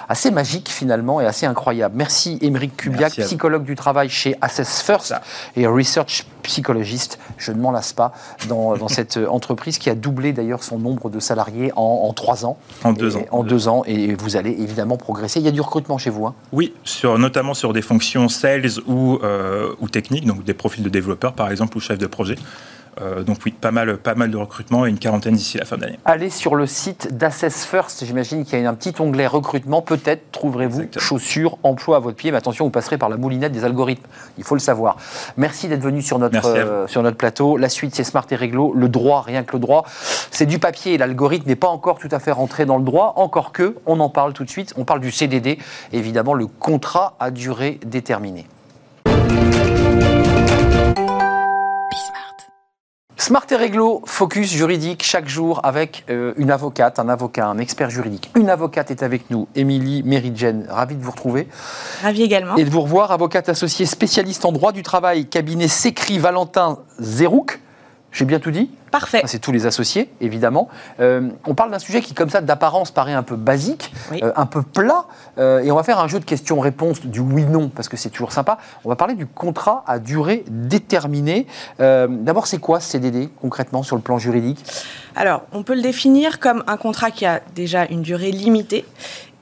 assez 0.08 0.30
magique 0.30 0.70
finalement 0.70 1.20
et 1.20 1.26
assez 1.26 1.44
incroyable. 1.44 1.94
Merci 1.96 2.38
Émeric 2.40 2.74
Kubiak, 2.74 3.12
psychologue 3.18 3.64
du 3.64 3.74
travail 3.74 4.08
chez 4.08 4.34
Assess 4.40 4.80
First 4.80 5.14
et 5.56 5.66
research 5.66 6.24
psychologiste, 6.42 7.18
je 7.36 7.52
ne 7.52 7.60
m'en 7.60 7.70
lasse 7.70 7.92
pas, 7.92 8.12
dans, 8.48 8.76
dans 8.78 8.88
cette 8.88 9.18
entreprise 9.18 9.76
qui 9.76 9.90
a 9.90 9.94
doublé 9.94 10.32
d'ailleurs 10.32 10.62
son 10.62 10.78
nombre 10.78 11.10
de 11.10 11.20
salariés 11.20 11.70
en, 11.76 11.82
en 11.82 12.12
trois 12.14 12.46
ans. 12.46 12.56
En 12.82 12.94
deux 12.94 13.16
et, 13.16 13.20
ans. 13.20 13.26
En 13.30 13.42
deux 13.42 13.68
ans 13.68 13.82
et 13.86 14.14
vous 14.14 14.36
allez 14.36 14.52
évidemment 14.62 14.96
progresser. 14.96 15.40
Il 15.40 15.44
y 15.44 15.48
a 15.48 15.52
du 15.52 15.60
recrutement 15.60 15.98
chez 15.98 16.10
vous 16.10 16.26
hein 16.26 16.34
Oui, 16.52 16.72
sur, 16.84 17.18
notamment 17.18 17.54
sur 17.54 17.72
des 17.72 17.82
fonctions 17.82 18.28
sales 18.28 18.66
ou, 18.86 19.18
euh, 19.22 19.72
ou 19.80 19.88
techniques, 19.88 20.26
donc 20.26 20.44
des 20.44 20.54
profils 20.54 20.82
de 20.82 20.88
développeurs 20.88 21.32
par 21.32 21.50
exemple 21.50 21.76
ou 21.76 21.80
chefs 21.80 21.98
de 21.98 22.06
projet. 22.06 22.36
Euh, 23.00 23.22
donc 23.22 23.38
oui, 23.44 23.52
pas 23.52 23.70
mal, 23.70 23.96
pas 23.96 24.14
mal 24.14 24.30
de 24.30 24.36
recrutement 24.36 24.86
et 24.86 24.90
une 24.90 24.98
quarantaine 24.98 25.34
d'ici 25.34 25.58
la 25.58 25.64
fin 25.64 25.76
de 25.76 25.82
l'année. 25.82 25.98
Allez 26.04 26.30
sur 26.30 26.54
le 26.54 26.66
site 26.66 27.16
d'Assess 27.16 27.64
First, 27.64 28.04
j'imagine 28.04 28.44
qu'il 28.44 28.60
y 28.60 28.66
a 28.66 28.68
un 28.68 28.74
petit 28.74 28.94
onglet 29.00 29.26
recrutement, 29.26 29.82
peut-être 29.82 30.30
trouverez-vous 30.32 30.88
chaussures, 30.98 31.58
emploi 31.62 31.96
à 31.96 32.00
votre 32.00 32.16
pied, 32.16 32.30
mais 32.30 32.36
attention, 32.36 32.64
vous 32.64 32.70
passerez 32.70 32.98
par 32.98 33.08
la 33.08 33.16
moulinette 33.16 33.52
des 33.52 33.64
algorithmes, 33.64 34.06
il 34.38 34.44
faut 34.44 34.54
le 34.54 34.60
savoir. 34.60 34.96
Merci 35.36 35.68
d'être 35.68 35.82
venu 35.82 36.02
sur 36.02 36.18
notre, 36.18 36.46
euh, 36.46 36.86
sur 36.86 37.02
notre 37.02 37.16
plateau. 37.16 37.56
La 37.56 37.68
suite, 37.68 37.94
c'est 37.94 38.04
Smart 38.04 38.26
et 38.30 38.36
Réglo, 38.36 38.72
le 38.74 38.88
droit, 38.88 39.22
rien 39.22 39.44
que 39.44 39.52
le 39.52 39.60
droit. 39.60 39.84
C'est 40.30 40.46
du 40.46 40.58
papier, 40.58 40.98
l'algorithme 40.98 41.48
n'est 41.48 41.56
pas 41.56 41.68
encore 41.68 41.98
tout 41.98 42.08
à 42.10 42.18
fait 42.18 42.32
rentré 42.32 42.66
dans 42.66 42.78
le 42.78 42.84
droit, 42.84 43.14
encore 43.16 43.52
que, 43.52 43.76
on 43.86 44.00
en 44.00 44.10
parle 44.10 44.32
tout 44.32 44.44
de 44.44 44.50
suite, 44.50 44.74
on 44.76 44.84
parle 44.84 45.00
du 45.00 45.10
CDD, 45.10 45.58
évidemment 45.92 46.34
le 46.34 46.46
contrat 46.46 47.14
à 47.18 47.30
durée 47.30 47.80
déterminée. 47.84 48.46
Smart 53.20 53.44
et 53.50 53.56
Réglo, 53.56 54.00
focus 54.06 54.50
juridique 54.50 55.02
chaque 55.04 55.28
jour 55.28 55.60
avec 55.62 56.06
euh, 56.08 56.32
une 56.38 56.50
avocate, 56.50 56.98
un 56.98 57.10
avocat, 57.10 57.48
un 57.48 57.58
expert 57.58 57.90
juridique. 57.90 58.30
Une 58.34 58.48
avocate 58.48 58.90
est 58.90 59.02
avec 59.02 59.28
nous, 59.28 59.46
Émilie 59.54 60.02
Méridjen. 60.02 60.64
Ravie 60.70 60.96
de 60.96 61.02
vous 61.02 61.10
retrouver. 61.10 61.46
Ravie 62.02 62.22
également. 62.22 62.56
Et 62.56 62.64
de 62.64 62.70
vous 62.70 62.80
revoir, 62.80 63.12
avocate 63.12 63.50
associée 63.50 63.84
spécialiste 63.84 64.46
en 64.46 64.52
droit 64.52 64.72
du 64.72 64.82
travail, 64.82 65.26
cabinet 65.26 65.68
Sécrit 65.68 66.18
Valentin 66.18 66.78
Zerouk. 66.98 67.60
J'ai 68.12 68.24
bien 68.24 68.40
tout 68.40 68.50
dit 68.50 68.70
Parfait. 68.90 69.22
C'est 69.26 69.38
tous 69.38 69.52
les 69.52 69.66
associés, 69.66 70.10
évidemment. 70.20 70.68
Euh, 70.98 71.28
on 71.46 71.54
parle 71.54 71.70
d'un 71.70 71.78
sujet 71.78 72.00
qui, 72.00 72.12
comme 72.12 72.28
ça, 72.28 72.40
d'apparence, 72.40 72.90
paraît 72.90 73.12
un 73.12 73.22
peu 73.22 73.36
basique, 73.36 73.92
oui. 74.10 74.18
euh, 74.22 74.32
un 74.34 74.46
peu 74.46 74.62
plat. 74.62 75.04
Euh, 75.38 75.60
et 75.60 75.70
on 75.70 75.76
va 75.76 75.84
faire 75.84 76.00
un 76.00 76.08
jeu 76.08 76.18
de 76.18 76.24
questions-réponses 76.24 77.02
du 77.02 77.20
oui-non, 77.20 77.68
parce 77.68 77.88
que 77.88 77.96
c'est 77.96 78.10
toujours 78.10 78.32
sympa. 78.32 78.58
On 78.84 78.88
va 78.88 78.96
parler 78.96 79.14
du 79.14 79.26
contrat 79.26 79.84
à 79.86 80.00
durée 80.00 80.44
déterminée. 80.48 81.46
D'abord, 81.78 82.46
c'est 82.46 82.58
quoi 82.58 82.80
ce 82.80 82.90
CDD, 82.90 83.30
concrètement, 83.40 83.82
sur 83.82 83.94
le 83.94 84.02
plan 84.02 84.18
juridique? 84.18 84.64
Alors, 85.14 85.42
on 85.52 85.62
peut 85.62 85.74
le 85.74 85.82
définir 85.82 86.40
comme 86.40 86.64
un 86.66 86.76
contrat 86.76 87.10
qui 87.10 87.26
a 87.26 87.40
déjà 87.54 87.86
une 87.86 88.02
durée 88.02 88.32
limitée, 88.32 88.84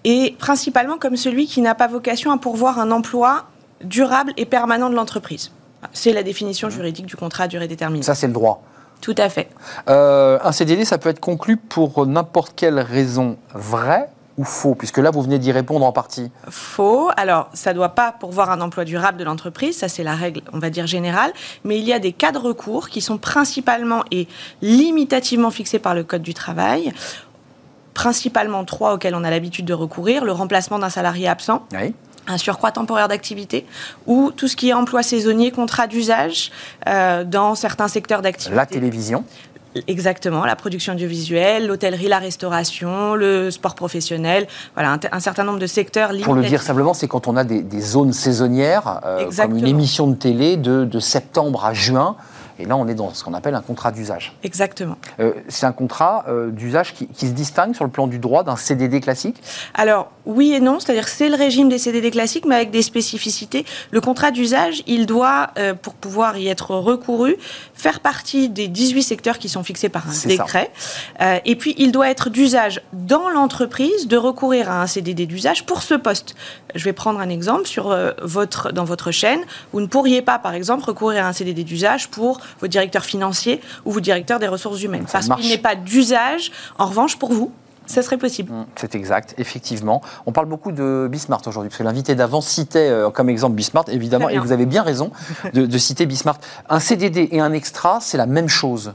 et 0.04 0.36
principalement 0.38 0.98
comme 0.98 1.16
celui 1.16 1.46
qui 1.46 1.62
n'a 1.62 1.74
pas 1.74 1.86
vocation 1.86 2.32
à 2.32 2.38
pourvoir 2.38 2.78
un 2.78 2.90
emploi 2.90 3.46
durable 3.82 4.32
et 4.36 4.44
permanent 4.44 4.90
de 4.90 4.94
l'entreprise. 4.94 5.52
C'est 5.92 6.12
la 6.12 6.22
définition 6.22 6.70
juridique 6.70 7.06
du 7.06 7.16
contrat 7.16 7.44
à 7.44 7.48
durée 7.48 7.68
déterminée. 7.68 8.02
Ça, 8.02 8.14
c'est 8.14 8.26
le 8.26 8.32
droit. 8.32 8.62
Tout 9.00 9.14
à 9.16 9.28
fait. 9.28 9.48
Euh, 9.88 10.38
un 10.42 10.52
CDD, 10.52 10.84
ça 10.84 10.98
peut 10.98 11.08
être 11.08 11.20
conclu 11.20 11.56
pour 11.56 12.06
n'importe 12.06 12.54
quelle 12.56 12.80
raison 12.80 13.36
vraie 13.54 14.08
ou 14.36 14.44
faux 14.44 14.74
Puisque 14.74 14.98
là, 14.98 15.10
vous 15.10 15.22
venez 15.22 15.38
d'y 15.38 15.52
répondre 15.52 15.84
en 15.84 15.92
partie. 15.92 16.30
Faux. 16.48 17.10
Alors, 17.16 17.48
ça 17.54 17.70
ne 17.70 17.76
doit 17.76 17.90
pas 17.90 18.12
pourvoir 18.12 18.50
un 18.50 18.60
emploi 18.60 18.84
durable 18.84 19.18
de 19.18 19.24
l'entreprise, 19.24 19.76
ça 19.78 19.88
c'est 19.88 20.04
la 20.04 20.14
règle, 20.14 20.42
on 20.52 20.58
va 20.58 20.70
dire, 20.70 20.86
générale. 20.86 21.32
Mais 21.64 21.78
il 21.78 21.84
y 21.84 21.92
a 21.92 21.98
des 21.98 22.12
cas 22.12 22.32
de 22.32 22.38
recours 22.38 22.88
qui 22.88 23.00
sont 23.00 23.18
principalement 23.18 24.04
et 24.10 24.26
limitativement 24.62 25.50
fixés 25.50 25.78
par 25.78 25.94
le 25.94 26.04
Code 26.04 26.22
du 26.22 26.34
travail 26.34 26.92
principalement 27.94 28.64
trois 28.64 28.94
auxquels 28.94 29.16
on 29.16 29.24
a 29.24 29.30
l'habitude 29.30 29.64
de 29.64 29.74
recourir 29.74 30.24
le 30.24 30.30
remplacement 30.30 30.78
d'un 30.78 30.88
salarié 30.88 31.26
absent. 31.26 31.66
Un 32.28 32.38
surcroît 32.38 32.70
temporaire 32.70 33.08
d'activité 33.08 33.66
ou 34.06 34.30
tout 34.30 34.48
ce 34.48 34.56
qui 34.56 34.68
est 34.68 34.72
emploi 34.72 35.02
saisonnier, 35.02 35.50
contrat 35.50 35.86
d'usage 35.86 36.50
euh, 36.86 37.24
dans 37.24 37.54
certains 37.54 37.88
secteurs 37.88 38.22
d'activité. 38.22 38.56
La 38.56 38.66
télévision 38.66 39.24
Exactement, 39.86 40.44
la 40.44 40.56
production 40.56 40.94
audiovisuelle, 40.94 41.66
l'hôtellerie, 41.66 42.08
la 42.08 42.18
restauration, 42.18 43.14
le 43.14 43.50
sport 43.50 43.74
professionnel, 43.74 44.48
voilà, 44.74 44.98
un, 45.12 45.20
certain 45.20 45.44
nombre 45.44 45.58
de 45.58 45.66
secteurs. 45.66 46.10
Pour 46.24 46.34
le 46.34 46.42
dire 46.42 46.62
simplement, 46.62 46.94
c'est 46.94 47.06
quand 47.06 47.28
on 47.28 47.36
a 47.36 47.44
des, 47.44 47.80
zones 47.80 48.14
saisonnières, 48.14 49.00
euh, 49.04 49.30
comme 49.36 49.56
une 49.56 49.66
émission 49.66 50.06
de 50.08 50.14
télé 50.14 50.56
de 50.56 50.98
septembre 50.98 51.64
à 51.64 51.74
juin, 51.74 52.16
et 52.58 52.64
là, 52.64 52.76
on 52.76 52.88
est 52.88 52.94
dans 52.94 53.14
ce 53.14 53.22
qu'on 53.22 53.34
appelle 53.34 53.54
un 53.54 53.60
contrat 53.60 53.92
d'usage. 53.92 54.32
Exactement. 54.42 54.96
Euh, 55.20 55.32
c'est 55.48 55.66
un 55.66 55.72
contrat 55.72 56.24
euh, 56.28 56.50
d'usage 56.50 56.92
qui, 56.92 57.08
se 57.14 57.26
distingue 57.26 57.74
sur 57.74 57.84
le 57.84 57.90
plan 57.90 58.06
du 58.06 58.18
droit 58.18 58.42
d'un 58.42 58.56
CDD 58.56 59.00
classique? 59.00 59.36
Alors, 59.74 60.10
oui 60.26 60.52
et 60.52 60.60
non. 60.60 60.80
C'est-à-dire 60.80 61.08
c'est 61.08 61.28
le 61.28 61.36
régime 61.36 61.68
des 61.68 61.78
CDD 61.78 62.10
classiques, 62.10 62.46
mais 62.46 62.56
avec 62.56 62.70
des 62.70 62.82
spécificités. 62.82 63.64
Le 63.90 64.00
contrat 64.00 64.30
d'usage, 64.30 64.82
il 64.86 65.06
doit, 65.06 65.50
euh, 65.58 65.74
pour 65.74 65.94
pouvoir 65.94 66.36
y 66.36 66.48
être 66.48 66.70
recouru, 66.74 67.36
faire 67.74 68.00
partie 68.00 68.48
des 68.48 68.66
18 68.66 69.02
secteurs 69.02 69.38
qui 69.38 69.48
sont 69.48 69.62
fixés 69.62 69.88
par 69.88 70.08
un 70.08 70.26
décret. 70.28 70.70
et 71.44 71.56
puis, 71.56 71.74
il 71.78 71.92
doit 71.92 72.10
être 72.10 72.30
d'usage 72.30 72.82
dans 72.92 73.28
l'entreprise 73.28 74.08
de 74.08 74.16
recourir 74.16 74.70
à 74.70 74.82
un 74.82 74.86
CDD 74.86 75.26
d'usage 75.26 75.64
pour 75.64 75.82
ce 75.82 75.94
poste. 75.94 76.34
Je 76.74 76.84
vais 76.84 76.92
prendre 76.92 77.20
un 77.20 77.28
exemple. 77.28 77.66
Sur, 77.66 77.96
votre, 78.22 78.72
dans 78.72 78.84
votre 78.84 79.10
chaîne, 79.10 79.40
vous 79.72 79.80
ne 79.80 79.86
pourriez 79.86 80.22
pas, 80.22 80.38
par 80.38 80.54
exemple, 80.54 80.84
recourir 80.84 81.24
à 81.24 81.28
un 81.28 81.32
CDD 81.32 81.64
d'usage 81.64 82.08
pour 82.08 82.40
vos 82.60 82.66
directeurs 82.66 83.04
financiers 83.04 83.60
ou 83.84 83.92
vos 83.92 84.00
directeurs 84.00 84.38
des 84.38 84.48
ressources 84.48 84.82
humaines. 84.82 85.06
parce 85.10 85.28
qu'il 85.28 85.48
n'est 85.48 85.58
pas 85.58 85.74
d'usage, 85.74 86.50
en 86.78 86.86
revanche, 86.86 87.16
pour 87.16 87.32
vous, 87.32 87.52
ça 87.88 88.02
serait 88.02 88.18
possible. 88.18 88.52
Mmh, 88.52 88.66
c'est 88.76 88.94
exact, 88.94 89.34
effectivement. 89.38 90.02
On 90.26 90.32
parle 90.32 90.46
beaucoup 90.46 90.72
de 90.72 91.08
Bismart 91.10 91.40
aujourd'hui, 91.46 91.70
parce 91.70 91.78
que 91.78 91.84
l'invité 91.84 92.14
d'avant 92.14 92.40
citait 92.40 92.90
euh, 92.90 93.10
comme 93.10 93.28
exemple 93.30 93.56
Bismart, 93.56 93.86
évidemment, 93.88 94.28
et 94.28 94.38
vous 94.38 94.52
avez 94.52 94.66
bien 94.66 94.82
raison 94.82 95.10
de, 95.54 95.78
citer 95.78 96.06
Bismart. 96.06 96.38
Un 96.68 96.80
CDD 96.80 97.28
et 97.32 97.40
un 97.40 97.52
extra, 97.52 97.98
c'est 98.00 98.18
la 98.18 98.26
même 98.26 98.48
chose 98.48 98.92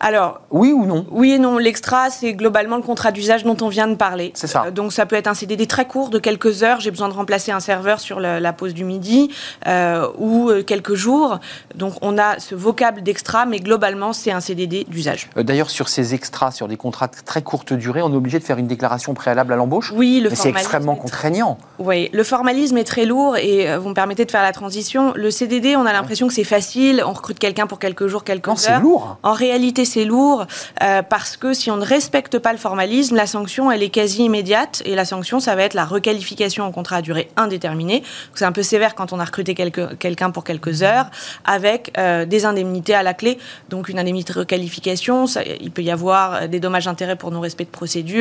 Alors. 0.00 0.40
Oui 0.50 0.72
ou 0.72 0.86
non? 0.86 1.06
Oui 1.10 1.32
et 1.32 1.38
non. 1.38 1.58
L'extra, 1.58 2.10
c'est 2.10 2.32
globalement 2.32 2.76
le 2.76 2.82
contrat 2.82 3.12
d'usage 3.12 3.44
dont 3.44 3.56
on 3.60 3.68
vient 3.68 3.86
de 3.86 3.94
parler. 3.94 4.32
C'est 4.34 4.46
ça. 4.46 4.64
Euh, 4.66 4.70
donc 4.70 4.92
ça 4.92 5.06
peut 5.06 5.16
être 5.16 5.26
un 5.26 5.34
CDD 5.34 5.66
très 5.66 5.84
court, 5.84 6.08
de 6.08 6.18
quelques 6.18 6.62
heures. 6.62 6.80
J'ai 6.80 6.90
besoin 6.90 7.08
de 7.08 7.14
remplacer 7.14 7.52
un 7.52 7.60
serveur 7.60 8.00
sur 8.00 8.20
la, 8.20 8.52
pause 8.52 8.74
du 8.74 8.84
midi, 8.84 9.30
euh, 9.66 10.08
ou 10.18 10.50
quelques 10.66 10.94
jours. 10.94 11.38
Donc 11.74 11.94
on 12.00 12.18
a 12.18 12.38
ce 12.38 12.54
vocable 12.54 13.02
d'extra, 13.02 13.46
mais 13.46 13.60
globalement, 13.60 14.12
c'est 14.12 14.32
un 14.32 14.40
CDD 14.40 14.84
d'usage. 14.88 15.28
D'ailleurs, 15.36 15.70
sur 15.70 15.88
ces 15.88 16.14
extras, 16.14 16.50
sur 16.50 16.68
des 16.68 16.76
contrats 16.76 17.08
de 17.08 17.16
très 17.24 17.42
courte 17.42 17.72
durée, 17.72 18.02
on 18.02 18.12
est 18.12 18.16
obligé 18.30 18.38
de 18.38 18.44
faire 18.44 18.58
une 18.58 18.68
déclaration 18.68 19.12
préalable 19.12 19.52
à 19.52 19.56
l'embauche 19.56 19.92
Oui, 19.92 20.20
le 20.20 20.30
Mais 20.30 20.36
c'est 20.36 20.50
extrêmement 20.50 20.94
contraignant. 20.94 21.58
Oui, 21.78 22.08
le 22.12 22.22
formalisme 22.22 22.78
est 22.78 22.84
très 22.84 23.04
lourd 23.04 23.36
et 23.36 23.68
euh, 23.68 23.78
vous 23.78 23.88
me 23.88 23.94
permettez 23.94 24.24
de 24.24 24.30
faire 24.30 24.42
la 24.42 24.52
transition. 24.52 25.12
Le 25.16 25.30
CDD, 25.30 25.74
on 25.74 25.84
a 25.84 25.92
l'impression 25.92 26.28
que 26.28 26.34
c'est 26.34 26.44
facile, 26.44 27.02
on 27.04 27.12
recrute 27.12 27.40
quelqu'un 27.40 27.66
pour 27.66 27.80
quelques 27.80 28.06
jours, 28.06 28.22
quelques 28.22 28.46
non, 28.46 28.56
c'est 28.56 28.78
lourd. 28.78 29.18
En 29.24 29.32
réalité, 29.32 29.84
c'est 29.84 30.04
lourd 30.04 30.46
euh, 30.82 31.02
parce 31.02 31.36
que 31.36 31.52
si 31.52 31.70
on 31.70 31.76
ne 31.76 31.84
respecte 31.84 32.38
pas 32.38 32.52
le 32.52 32.58
formalisme, 32.58 33.16
la 33.16 33.26
sanction, 33.26 33.70
elle 33.70 33.82
est 33.82 33.90
quasi 33.90 34.24
immédiate 34.24 34.82
et 34.84 34.94
la 34.94 35.04
sanction, 35.04 35.40
ça 35.40 35.56
va 35.56 35.62
être 35.62 35.74
la 35.74 35.84
requalification 35.84 36.64
en 36.64 36.70
contrat 36.70 36.96
à 36.96 37.02
durée 37.02 37.28
indéterminée. 37.36 38.04
C'est 38.34 38.44
un 38.44 38.52
peu 38.52 38.62
sévère 38.62 38.94
quand 38.94 39.12
on 39.12 39.18
a 39.18 39.24
recruté 39.24 39.54
quelqu'un 39.54 40.30
pour 40.30 40.44
quelques 40.44 40.82
heures 40.82 41.10
avec 41.44 41.92
euh, 41.98 42.24
des 42.26 42.44
indemnités 42.44 42.94
à 42.94 43.02
la 43.02 43.14
clé. 43.14 43.38
Donc 43.70 43.88
une 43.88 43.98
indemnité 43.98 44.32
de 44.32 44.38
requalification, 44.38 45.26
ça, 45.26 45.40
il 45.60 45.72
peut 45.72 45.82
y 45.82 45.90
avoir 45.90 46.48
des 46.48 46.60
dommages-intérêts 46.60 47.16
pour 47.16 47.30
non-respect 47.30 47.64
de 47.64 47.70
procédure, 47.70 48.19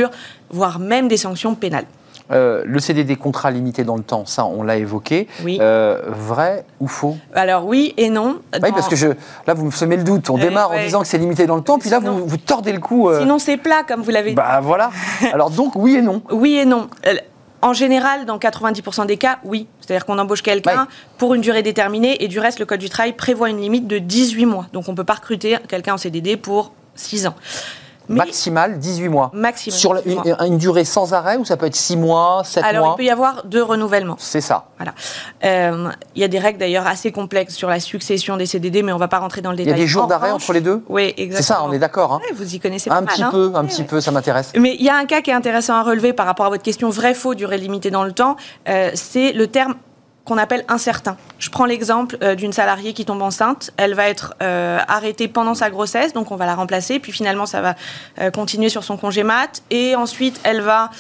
voire 0.50 0.80
même 0.80 1.08
des 1.08 1.18
sanctions 1.18 1.56
pénales. 1.56 1.86
Euh, 2.32 2.62
le 2.66 2.80
CDD 2.80 3.16
contrat 3.16 3.50
limité 3.50 3.84
dans 3.84 3.96
le 3.96 4.04
temps, 4.04 4.24
ça 4.26 4.46
on 4.46 4.62
l'a 4.62 4.78
évoqué. 4.78 5.28
Oui. 5.44 5.58
Euh, 5.62 6.00
vrai 6.10 6.64
ou 6.80 6.88
faux? 6.88 7.18
Alors 7.34 7.66
oui 7.66 7.96
et 7.98 8.10
non. 8.10 8.40
Oui, 8.62 8.70
parce 8.72 8.88
que 8.88 8.96
je, 8.96 9.08
là 9.48 9.56
vous 9.56 9.66
me 9.66 9.72
semez 9.72 9.98
le 9.98 10.04
doute. 10.04 10.30
On 10.30 10.38
euh, 10.38 10.42
démarre 10.42 10.72
en 10.72 10.78
disant 10.78 11.02
que 11.02 11.08
c'est 11.08 11.18
limité 11.18 11.48
dans 11.48 11.56
le 11.56 11.64
temps, 11.64 11.80
puis 11.80 11.90
là 11.90 11.98
vous, 12.00 12.28
vous 12.28 12.38
tordez 12.38 12.72
le 12.72 12.80
cou. 12.80 13.10
Sinon 13.18 13.40
c'est 13.40 13.58
plat 13.58 13.82
comme 13.88 14.02
vous 14.02 14.12
l'avez 14.12 14.30
dit. 14.30 14.36
Bah 14.36 14.60
voilà. 14.62 14.92
Alors 15.34 15.50
donc 15.50 15.74
oui 15.76 15.96
et 15.96 16.02
non. 16.04 16.22
oui 16.32 16.58
et 16.58 16.66
non. 16.66 16.88
En 17.62 17.74
général, 17.74 18.26
dans 18.26 18.38
90% 18.38 19.06
des 19.06 19.18
cas, 19.18 19.40
oui. 19.44 19.68
C'est-à-dire 19.82 20.06
qu'on 20.06 20.18
embauche 20.18 20.44
quelqu'un 20.44 20.88
pour 21.18 21.34
une 21.34 21.42
durée 21.42 21.64
déterminée 21.64 22.24
et 22.24 22.30
du 22.30 22.40
reste, 22.40 22.60
le 22.60 22.66
Code 22.66 22.80
du 22.80 22.90
travail 22.90 23.14
prévoit 23.14 23.50
une 23.50 23.60
limite 23.60 23.88
de 23.88 23.98
18 23.98 24.46
mois. 24.46 24.68
Donc 24.72 24.88
on 24.88 24.92
ne 24.92 24.98
peut 24.98 25.04
pas 25.04 25.16
recruter 25.16 25.58
quelqu'un 25.68 25.96
en 25.96 25.98
CDD 25.98 26.38
pour 26.38 26.74
6 26.96 27.28
ans 27.28 27.36
maximal 28.10 28.80
18 28.80 29.10
mois. 29.10 29.32
Maximum. 29.34 29.78
Sur 29.78 30.02
une, 30.06 30.58
durée 30.58 30.86
sans 30.86 31.14
arrêt 31.14 31.38
ou 31.38 31.46
ça 31.46 31.58
peut 31.58 31.66
être 31.66 31.76
6 31.76 31.98
mois, 31.98 32.42
7 32.44 32.64
mois 32.64 32.70
Alors 32.70 32.94
il 32.94 32.98
peut 32.98 33.06
y 33.06 33.10
avoir 33.10 33.46
deux 33.46 33.64
renouvellements. 33.64 34.18
C'est 34.20 34.42
ça. 34.42 34.66
Voilà. 34.78 34.94
Euh, 35.44 35.90
il 36.16 36.22
y 36.22 36.26
a 36.26 36.28
des 36.28 36.40
règles 36.40 36.60
d'ailleurs 36.60 36.88
assez 36.88 37.12
complexes 37.12 37.56
sur 37.56 37.70
la 37.70 37.80
succession 37.80 38.38
des 38.38 38.46
CDD, 38.46 38.84
mais 38.84 38.92
on 38.92 38.96
ne 38.96 39.00
va 39.00 39.08
pas 39.08 39.20
rentrer 39.20 39.42
dans 39.42 39.52
le 39.52 39.58
détail. 39.58 39.74
Il 39.74 39.78
y 39.78 39.82
a 39.82 39.84
des 39.84 39.88
jours 39.88 40.08
d'arrêt 40.08 40.32
entre 40.32 40.54
les 40.54 40.62
deux 40.62 40.84
Oui, 40.90 41.14
exactement. 41.18 41.38
C'est 41.38 41.44
ça, 41.44 41.64
on 41.64 41.72
est 41.72 41.80
d'accord. 41.80 42.14
Hein. 42.14 42.20
vous 42.34 42.56
y 42.56 42.60
connaissez 42.60 42.90
un 42.90 43.04
pas 43.04 43.12
petit 43.12 43.22
mal, 43.22 43.32
peu, 43.32 43.52
hein. 43.54 43.60
un 43.60 43.66
petit 43.66 43.84
peu, 43.84 44.02
ça 44.02 44.12
m'intéresse. 44.12 44.52
Mais 44.58 44.76
il 44.80 44.86
y 44.86 44.90
a 44.90 44.96
un 44.96 45.06
cas 45.06 45.22
qui 45.22 45.30
est 45.30 45.34
intéressant 45.34 45.76
à 45.76 45.84
relever 45.84 46.14
par 46.14 46.26
rapport 46.26 46.46
à 46.46 46.50
votre 46.50 46.64
question 46.64 46.90
vrai-faux, 46.90 47.36
durée 47.36 47.58
limitée 47.58 47.92
dans 47.92 48.04
le 48.04 48.12
temps. 48.12 48.36
Euh, 48.68 48.92
c'est 48.94 49.34
le 49.34 49.48
terme 49.48 49.76
qu'on 50.30 50.38
appelle 50.38 50.64
incertain. 50.68 51.18
Je 51.40 51.50
prends 51.50 51.66
l'exemple 51.66 52.18
euh, 52.22 52.36
d'une 52.36 52.54
salariée 52.54 52.94
qui 52.94 53.04
tombe 53.04 53.22
enceinte. 53.24 53.72
Elle 53.78 53.96
va 53.96 54.08
être 54.08 54.36
euh, 54.44 54.78
arrêtée 54.88 55.28
pendant 55.28 55.56
sa 55.56 55.72
grossesse, 55.72 56.14
donc 56.14 56.30
on 56.32 56.36
va 56.36 56.46
la 56.46 56.54
remplacer. 56.54 57.00
Puis 57.00 57.12
finalement, 57.12 57.48
ça 57.48 57.62
va 57.62 57.76
euh, 58.22 58.30
continuer 58.30 58.70
sur 58.70 58.84
son 58.84 58.96
congé 58.96 59.24
mat. 59.24 59.64
Et 59.72 59.96
ensuite, 59.96 60.40
elle 60.44 60.62
va 60.62 60.92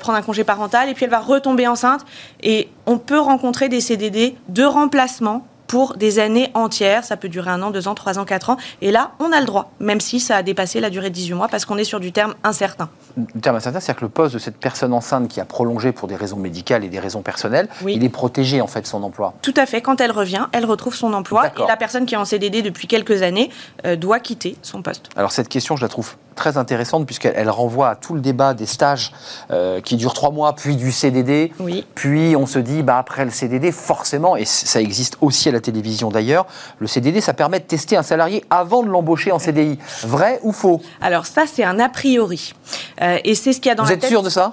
prendre 0.00 0.18
un 0.18 0.22
congé 0.22 0.44
parental. 0.44 0.88
Et 0.88 0.94
puis, 0.94 1.04
elle 1.04 1.10
va 1.10 1.20
retomber 1.20 1.66
enceinte. 1.66 2.04
Et 2.42 2.68
on 2.86 2.98
peut 2.98 3.18
rencontrer 3.18 3.68
des 3.68 3.80
CDD 3.80 4.36
de 4.48 4.64
remplacement 4.64 5.46
pour 5.66 5.96
des 5.96 6.18
années 6.18 6.50
entières. 6.54 7.04
Ça 7.04 7.16
peut 7.16 7.28
durer 7.28 7.50
un 7.50 7.62
an, 7.62 7.70
deux 7.70 7.88
ans, 7.88 7.94
trois 7.94 8.18
ans, 8.18 8.24
quatre 8.24 8.50
ans. 8.50 8.56
Et 8.80 8.90
là, 8.90 9.12
on 9.18 9.32
a 9.32 9.40
le 9.40 9.46
droit, 9.46 9.70
même 9.80 10.00
si 10.00 10.20
ça 10.20 10.36
a 10.36 10.42
dépassé 10.42 10.80
la 10.80 10.90
durée 10.90 11.10
de 11.10 11.14
18 11.14 11.34
mois, 11.34 11.48
parce 11.48 11.64
qu'on 11.64 11.78
est 11.78 11.84
sur 11.84 12.00
du 12.00 12.12
terme 12.12 12.34
incertain. 12.44 12.88
Le 13.16 13.40
terme 13.40 13.56
incertain, 13.56 13.80
c'est-à-dire 13.80 14.00
que 14.00 14.04
le 14.04 14.10
poste 14.10 14.34
de 14.34 14.38
cette 14.38 14.56
personne 14.56 14.92
enceinte 14.92 15.28
qui 15.28 15.40
a 15.40 15.44
prolongé 15.44 15.92
pour 15.92 16.08
des 16.08 16.16
raisons 16.16 16.36
médicales 16.36 16.84
et 16.84 16.88
des 16.88 17.00
raisons 17.00 17.22
personnelles, 17.22 17.68
il 17.86 18.04
est 18.04 18.08
protégé 18.08 18.60
en 18.60 18.66
fait 18.66 18.86
son 18.86 19.02
emploi. 19.02 19.34
Tout 19.42 19.54
à 19.56 19.66
fait. 19.66 19.80
Quand 19.80 20.00
elle 20.00 20.12
revient, 20.12 20.46
elle 20.52 20.64
retrouve 20.64 20.94
son 20.94 21.12
emploi 21.12 21.46
et 21.46 21.66
la 21.66 21.76
personne 21.76 22.06
qui 22.06 22.14
est 22.14 22.18
en 22.18 22.24
CDD 22.24 22.62
depuis 22.62 22.86
quelques 22.86 23.22
années 23.22 23.50
euh, 23.86 23.96
doit 23.96 24.20
quitter 24.20 24.56
son 24.62 24.82
poste. 24.82 25.08
Alors 25.16 25.32
cette 25.32 25.48
question, 25.48 25.76
je 25.76 25.82
la 25.82 25.88
trouve 25.88 26.16
très 26.34 26.56
intéressante 26.56 27.06
puisqu'elle 27.06 27.50
renvoie 27.50 27.90
à 27.90 27.94
tout 27.94 28.14
le 28.14 28.20
débat 28.20 28.54
des 28.54 28.66
stages 28.66 29.12
euh, 29.50 29.80
qui 29.80 29.96
durent 29.96 30.14
trois 30.14 30.30
mois, 30.30 30.54
puis 30.54 30.76
du 30.76 30.92
CDD. 30.92 31.52
Oui. 31.60 31.86
Puis 31.94 32.36
on 32.36 32.46
se 32.46 32.58
dit, 32.58 32.82
bah, 32.82 32.98
après 32.98 33.24
le 33.24 33.30
CDD, 33.30 33.72
forcément, 33.72 34.36
et 34.36 34.44
ça 34.44 34.80
existe 34.80 35.16
aussi 35.20 35.48
à 35.48 35.52
la 35.52 35.60
télévision 35.60 36.10
d'ailleurs, 36.10 36.46
le 36.78 36.86
CDD, 36.86 37.20
ça 37.20 37.34
permet 37.34 37.60
de 37.60 37.64
tester 37.64 37.96
un 37.96 38.02
salarié 38.02 38.44
avant 38.50 38.82
de 38.82 38.88
l'embaucher 38.88 39.32
en 39.32 39.38
CDI. 39.38 39.78
Vrai 40.02 40.40
ou 40.42 40.52
faux? 40.52 40.80
Alors 41.00 41.26
ça, 41.26 41.44
c'est 41.52 41.64
un 41.64 41.78
a 41.78 41.88
priori. 41.88 42.54
Euh, 43.02 43.18
et 43.24 43.34
c'est 43.34 43.52
ce 43.52 43.60
qu'il 43.60 43.70
y 43.70 43.72
a 43.72 43.74
dans 43.74 43.84
Vous 43.84 43.88
la 43.88 43.94
êtes 43.94 44.00
tête... 44.00 44.10
sûr 44.10 44.22
de 44.22 44.30
ça? 44.30 44.52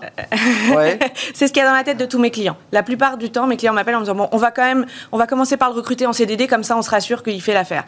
Ouais. 0.76 1.00
C'est 1.34 1.48
ce 1.48 1.54
qu'il 1.54 1.62
y 1.62 1.66
a 1.66 1.70
dans 1.70 1.76
la 1.76 1.84
tête 1.84 1.98
de 1.98 2.06
tous 2.06 2.20
mes 2.20 2.32
clients. 2.32 2.58
La 2.72 2.84
plupart 2.84 3.18
du 3.18 3.30
temps, 3.30 3.48
mes 3.48 3.58
clients 3.58 3.74
m'appellent 3.74 3.96
en 3.96 4.00
me 4.00 4.06
disant, 4.06 4.16
bon, 4.16 4.30
on 4.32 4.38
va 4.38 4.52
quand 4.52 4.64
même, 4.64 4.86
on 5.12 5.18
va 5.18 5.28
commencer 5.28 5.58
par 5.58 5.70
le 5.70 5.76
recruter 5.76 6.06
en 6.06 6.14
CDD, 6.14 6.48
comme 6.48 6.64
ça 6.64 6.78
on 6.78 6.82
sera 6.82 7.00
sûr 7.00 7.24
qu'il 7.24 7.42
fait 7.42 7.54
l'affaire 7.54 7.86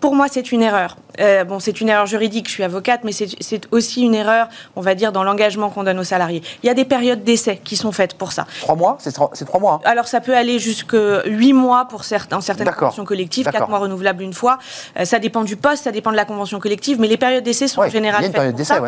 pour 0.00 0.14
moi, 0.14 0.26
c'est 0.30 0.50
une 0.50 0.62
erreur. 0.62 0.96
Euh, 1.20 1.44
bon, 1.44 1.60
c'est 1.60 1.80
une 1.80 1.90
erreur 1.90 2.06
juridique, 2.06 2.48
je 2.48 2.52
suis 2.52 2.64
avocate, 2.64 3.02
mais 3.04 3.12
c'est 3.12 3.68
aussi 3.70 4.02
une 4.02 4.14
erreur, 4.14 4.48
on 4.74 4.80
va 4.80 4.94
dire, 4.94 5.12
dans 5.12 5.22
l'engagement 5.22 5.68
qu'on 5.68 5.84
donne 5.84 5.98
aux 5.98 6.04
salariés. 6.04 6.42
Il 6.62 6.66
y 6.66 6.70
a 6.70 6.74
des 6.74 6.86
périodes 6.86 7.22
d'essai 7.22 7.60
qui 7.62 7.76
sont 7.76 7.92
faites 7.92 8.14
pour 8.14 8.32
ça. 8.32 8.46
Trois 8.60 8.76
mois 8.76 8.96
C'est 8.98 9.12
trois, 9.12 9.60
mois 9.60 9.74
hein. 9.74 9.80
Alors, 9.84 10.08
ça 10.08 10.20
peut 10.20 10.34
aller 10.34 10.58
jusque 10.58 10.96
huit 11.26 11.52
mois 11.52 11.84
pour 11.84 12.04
certains, 12.04 12.40
certaines 12.40 12.70
conventions 12.70 13.04
collectives, 13.04 13.46
quatre 13.50 13.68
mois 13.68 13.78
renouvelables 13.78 14.22
une 14.22 14.32
fois. 14.32 14.58
Euh, 14.98 15.04
ça 15.04 15.18
dépend 15.18 15.44
du 15.44 15.56
poste, 15.56 15.84
ça 15.84 15.92
dépend 15.92 16.10
de 16.10 16.16
la 16.16 16.24
convention 16.24 16.58
collective, 16.58 16.98
mais 16.98 17.08
les 17.08 17.18
périodes 17.18 17.44
d'essai 17.44 17.68
sont 17.68 17.82
ouais, 17.82 17.90
généralement 17.90 18.32
faites 18.32 18.56
pour 18.56 18.66
ça. 18.66 18.80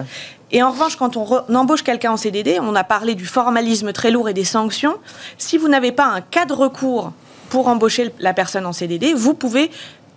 Et 0.51 0.63
en 0.63 0.71
revanche, 0.71 0.97
quand 0.97 1.17
on, 1.17 1.27
on 1.49 1.55
embauche 1.55 1.83
quelqu'un 1.83 2.13
en 2.13 2.17
CDD, 2.17 2.59
on 2.61 2.75
a 2.75 2.85
parlé 2.85 3.15
du 3.15 3.27
formalisme 3.27 3.93
très 3.93 4.11
lourd 4.11 4.29
et 4.29 4.35
des 4.35 4.45
sanctions. 4.45 4.97
Si 5.39 5.59
vous 5.59 5.69
n'avez 5.69 5.93
pas 5.93 6.07
un 6.07 6.21
cas 6.21 6.45
de 6.45 6.53
recours 6.53 7.13
pour 7.49 7.69
embaucher 7.69 8.13
la 8.19 8.33
personne 8.33 8.65
en 8.65 8.73
CDD, 8.73 9.13
vous 9.13 9.35
pouvez 9.35 9.71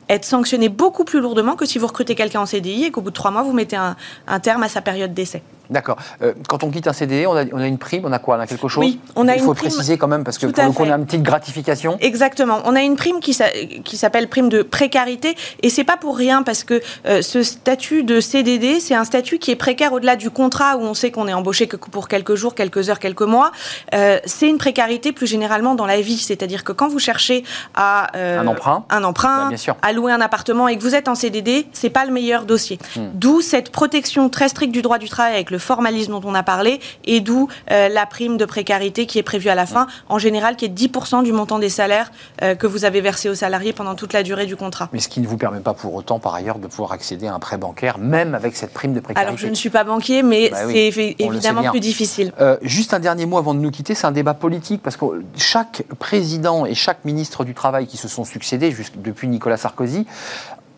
être 0.09 0.25
sanctionné 0.25 0.69
beaucoup 0.69 1.03
plus 1.03 1.19
lourdement 1.19 1.55
que 1.55 1.65
si 1.65 1.77
vous 1.77 1.87
recrutez 1.87 2.15
quelqu'un 2.15 2.41
en 2.41 2.45
CDI 2.45 2.85
et 2.85 2.91
qu'au 2.91 3.01
bout 3.01 3.09
de 3.09 3.15
trois 3.15 3.31
mois, 3.31 3.43
vous 3.43 3.53
mettez 3.53 3.75
un, 3.75 3.95
terme 4.39 4.63
à 4.63 4.69
sa 4.69 4.81
période 4.81 5.13
d'essai. 5.13 5.41
D'accord. 5.69 5.97
Euh, 6.21 6.33
quand 6.47 6.63
on 6.63 6.71
quitte 6.71 6.87
un 6.87 6.93
on 7.27 7.35
a, 7.35 7.45
on 7.53 7.59
a, 7.59 7.67
une 7.67 7.77
prime, 7.77 8.03
on 8.05 8.11
a 8.11 8.19
quoi? 8.19 8.37
On 8.37 8.39
a 8.39 8.47
quelque 8.47 8.67
chose? 8.67 8.83
Oui, 8.83 8.99
on 9.15 9.27
a 9.27 9.35
Il 9.35 9.41
faut 9.41 9.53
préciser 9.53 9.97
quand 9.97 10.07
même, 10.07 10.23
parce 10.23 10.37
que 10.37 10.47
pour 10.47 10.81
on 10.81 10.89
a 10.89 10.95
une 10.95 11.05
petite 11.05 11.23
gratification. 11.23 11.97
Exactement. 12.01 12.61
On 12.65 12.75
a 12.75 12.81
une 12.81 12.95
prime 12.95 13.19
qui, 13.19 13.37
qui 13.83 13.97
s'appelle 13.97 14.27
prime 14.27 14.49
de 14.49 14.61
précarité, 14.61 15.35
et 15.61 15.69
c'est 15.69 15.83
pas 15.83 15.97
pour 15.97 16.17
rien, 16.17 16.43
parce 16.43 16.63
que 16.63 16.81
euh, 17.05 17.21
ce 17.21 17.43
statut 17.43 18.03
de 18.03 18.19
CDD, 18.19 18.79
c'est 18.79 18.95
un 18.95 19.03
statut 19.05 19.39
qui 19.39 19.51
est 19.51 19.55
précaire 19.55 19.93
au-delà 19.93 20.15
du 20.15 20.29
contrat 20.29 20.77
où 20.77 20.81
on 20.81 20.93
sait 20.93 21.11
qu'on 21.11 21.27
est 21.27 21.33
embauché 21.33 21.67
que 21.67 21.75
pour 21.77 22.07
quelques 22.07 22.35
jours, 22.35 22.55
quelques 22.55 22.89
heures, 22.89 22.99
quelques 22.99 23.21
mois. 23.21 23.51
Euh, 23.93 24.19
c'est 24.25 24.47
une 24.47 24.57
précarité 24.57 25.11
plus 25.11 25.27
généralement 25.27 25.75
dans 25.75 25.85
la 25.85 26.01
vie, 26.01 26.17
c'est-à-dire 26.17 26.63
que 26.63 26.71
quand 26.71 26.87
vous 26.87 26.99
cherchez 26.99 27.43
à 27.73 28.15
un 28.17 28.47
emprunt, 28.47 28.85
un 28.89 29.03
emprunt, 29.03 29.49
bien 29.49 29.57
sûr. 29.57 29.75
à 29.81 29.93
louer 29.93 30.11
un 30.11 30.21
appartement 30.21 30.67
et 30.67 30.77
que 30.77 30.81
vous 30.81 30.95
êtes 30.95 31.07
en 31.07 31.15
CDD, 31.15 31.67
c'est 31.73 31.89
pas 31.89 32.05
le 32.05 32.11
meilleur 32.11 32.45
dossier. 32.45 32.79
Hmm. 32.95 33.07
D'où 33.13 33.41
cette 33.41 33.71
protection 33.71 34.29
très 34.29 34.49
stricte 34.49 34.73
du 34.73 34.81
droit 34.81 34.97
du 34.97 35.09
travail 35.09 35.33
avec 35.33 35.51
le 35.51 35.54
le 35.55 35.59
formalisme 35.59 36.11
dont 36.11 36.21
on 36.25 36.35
a 36.35 36.43
parlé, 36.43 36.81
et 37.05 37.21
d'où 37.21 37.47
la 37.69 38.05
prime 38.05 38.35
de 38.35 38.43
précarité 38.45 39.05
qui 39.05 39.19
est 39.19 39.23
prévue 39.23 39.49
à 39.49 39.55
la 39.55 39.65
fin, 39.65 39.87
en 40.09 40.19
général 40.19 40.57
qui 40.57 40.65
est 40.65 40.69
10% 40.69 41.23
du 41.23 41.31
montant 41.31 41.59
des 41.59 41.69
salaires 41.69 42.11
que 42.59 42.67
vous 42.67 42.83
avez 42.83 42.99
versé 42.99 43.29
aux 43.29 43.35
salariés 43.35 43.71
pendant 43.71 43.95
toute 43.95 44.11
la 44.11 44.23
durée 44.23 44.45
du 44.45 44.57
contrat. 44.57 44.89
Mais 44.91 44.99
ce 44.99 45.07
qui 45.07 45.21
ne 45.21 45.27
vous 45.27 45.37
permet 45.37 45.61
pas 45.61 45.73
pour 45.73 45.93
autant, 45.93 46.19
par 46.19 46.35
ailleurs, 46.35 46.59
de 46.59 46.67
pouvoir 46.67 46.91
accéder 46.91 47.27
à 47.27 47.33
un 47.33 47.39
prêt 47.39 47.57
bancaire, 47.57 47.97
même 47.97 48.35
avec 48.35 48.57
cette 48.57 48.73
prime 48.73 48.93
de 48.93 48.99
précarité. 48.99 49.27
Alors 49.27 49.39
je 49.39 49.47
ne 49.47 49.55
suis 49.55 49.69
pas 49.69 49.85
banquier, 49.85 50.23
mais 50.23 50.49
bah 50.49 50.57
c'est 50.67 51.15
évidemment 51.19 51.69
plus 51.69 51.79
difficile. 51.79 52.33
juste 52.61 52.93
un 52.93 52.99
dernier 52.99 53.25
mot 53.25 53.37
avant 53.37 53.53
de 53.53 53.59
nous 53.59 53.71
quitter, 53.71 53.95
c'est 53.95 54.07
un 54.07 54.11
débat 54.11 54.33
politique, 54.33 54.81
parce 54.83 54.97
que 54.97 55.05
chaque 55.37 55.83
président 55.99 56.65
et 56.65 56.73
chaque 56.73 57.05
ministre 57.05 57.45
du 57.45 57.53
Travail 57.53 57.87
qui 57.87 57.97
se 57.97 58.07
sont 58.07 58.25
succédés 58.25 58.75
depuis 58.97 59.27
Nicolas 59.27 59.57
Sarkozy 59.57 60.05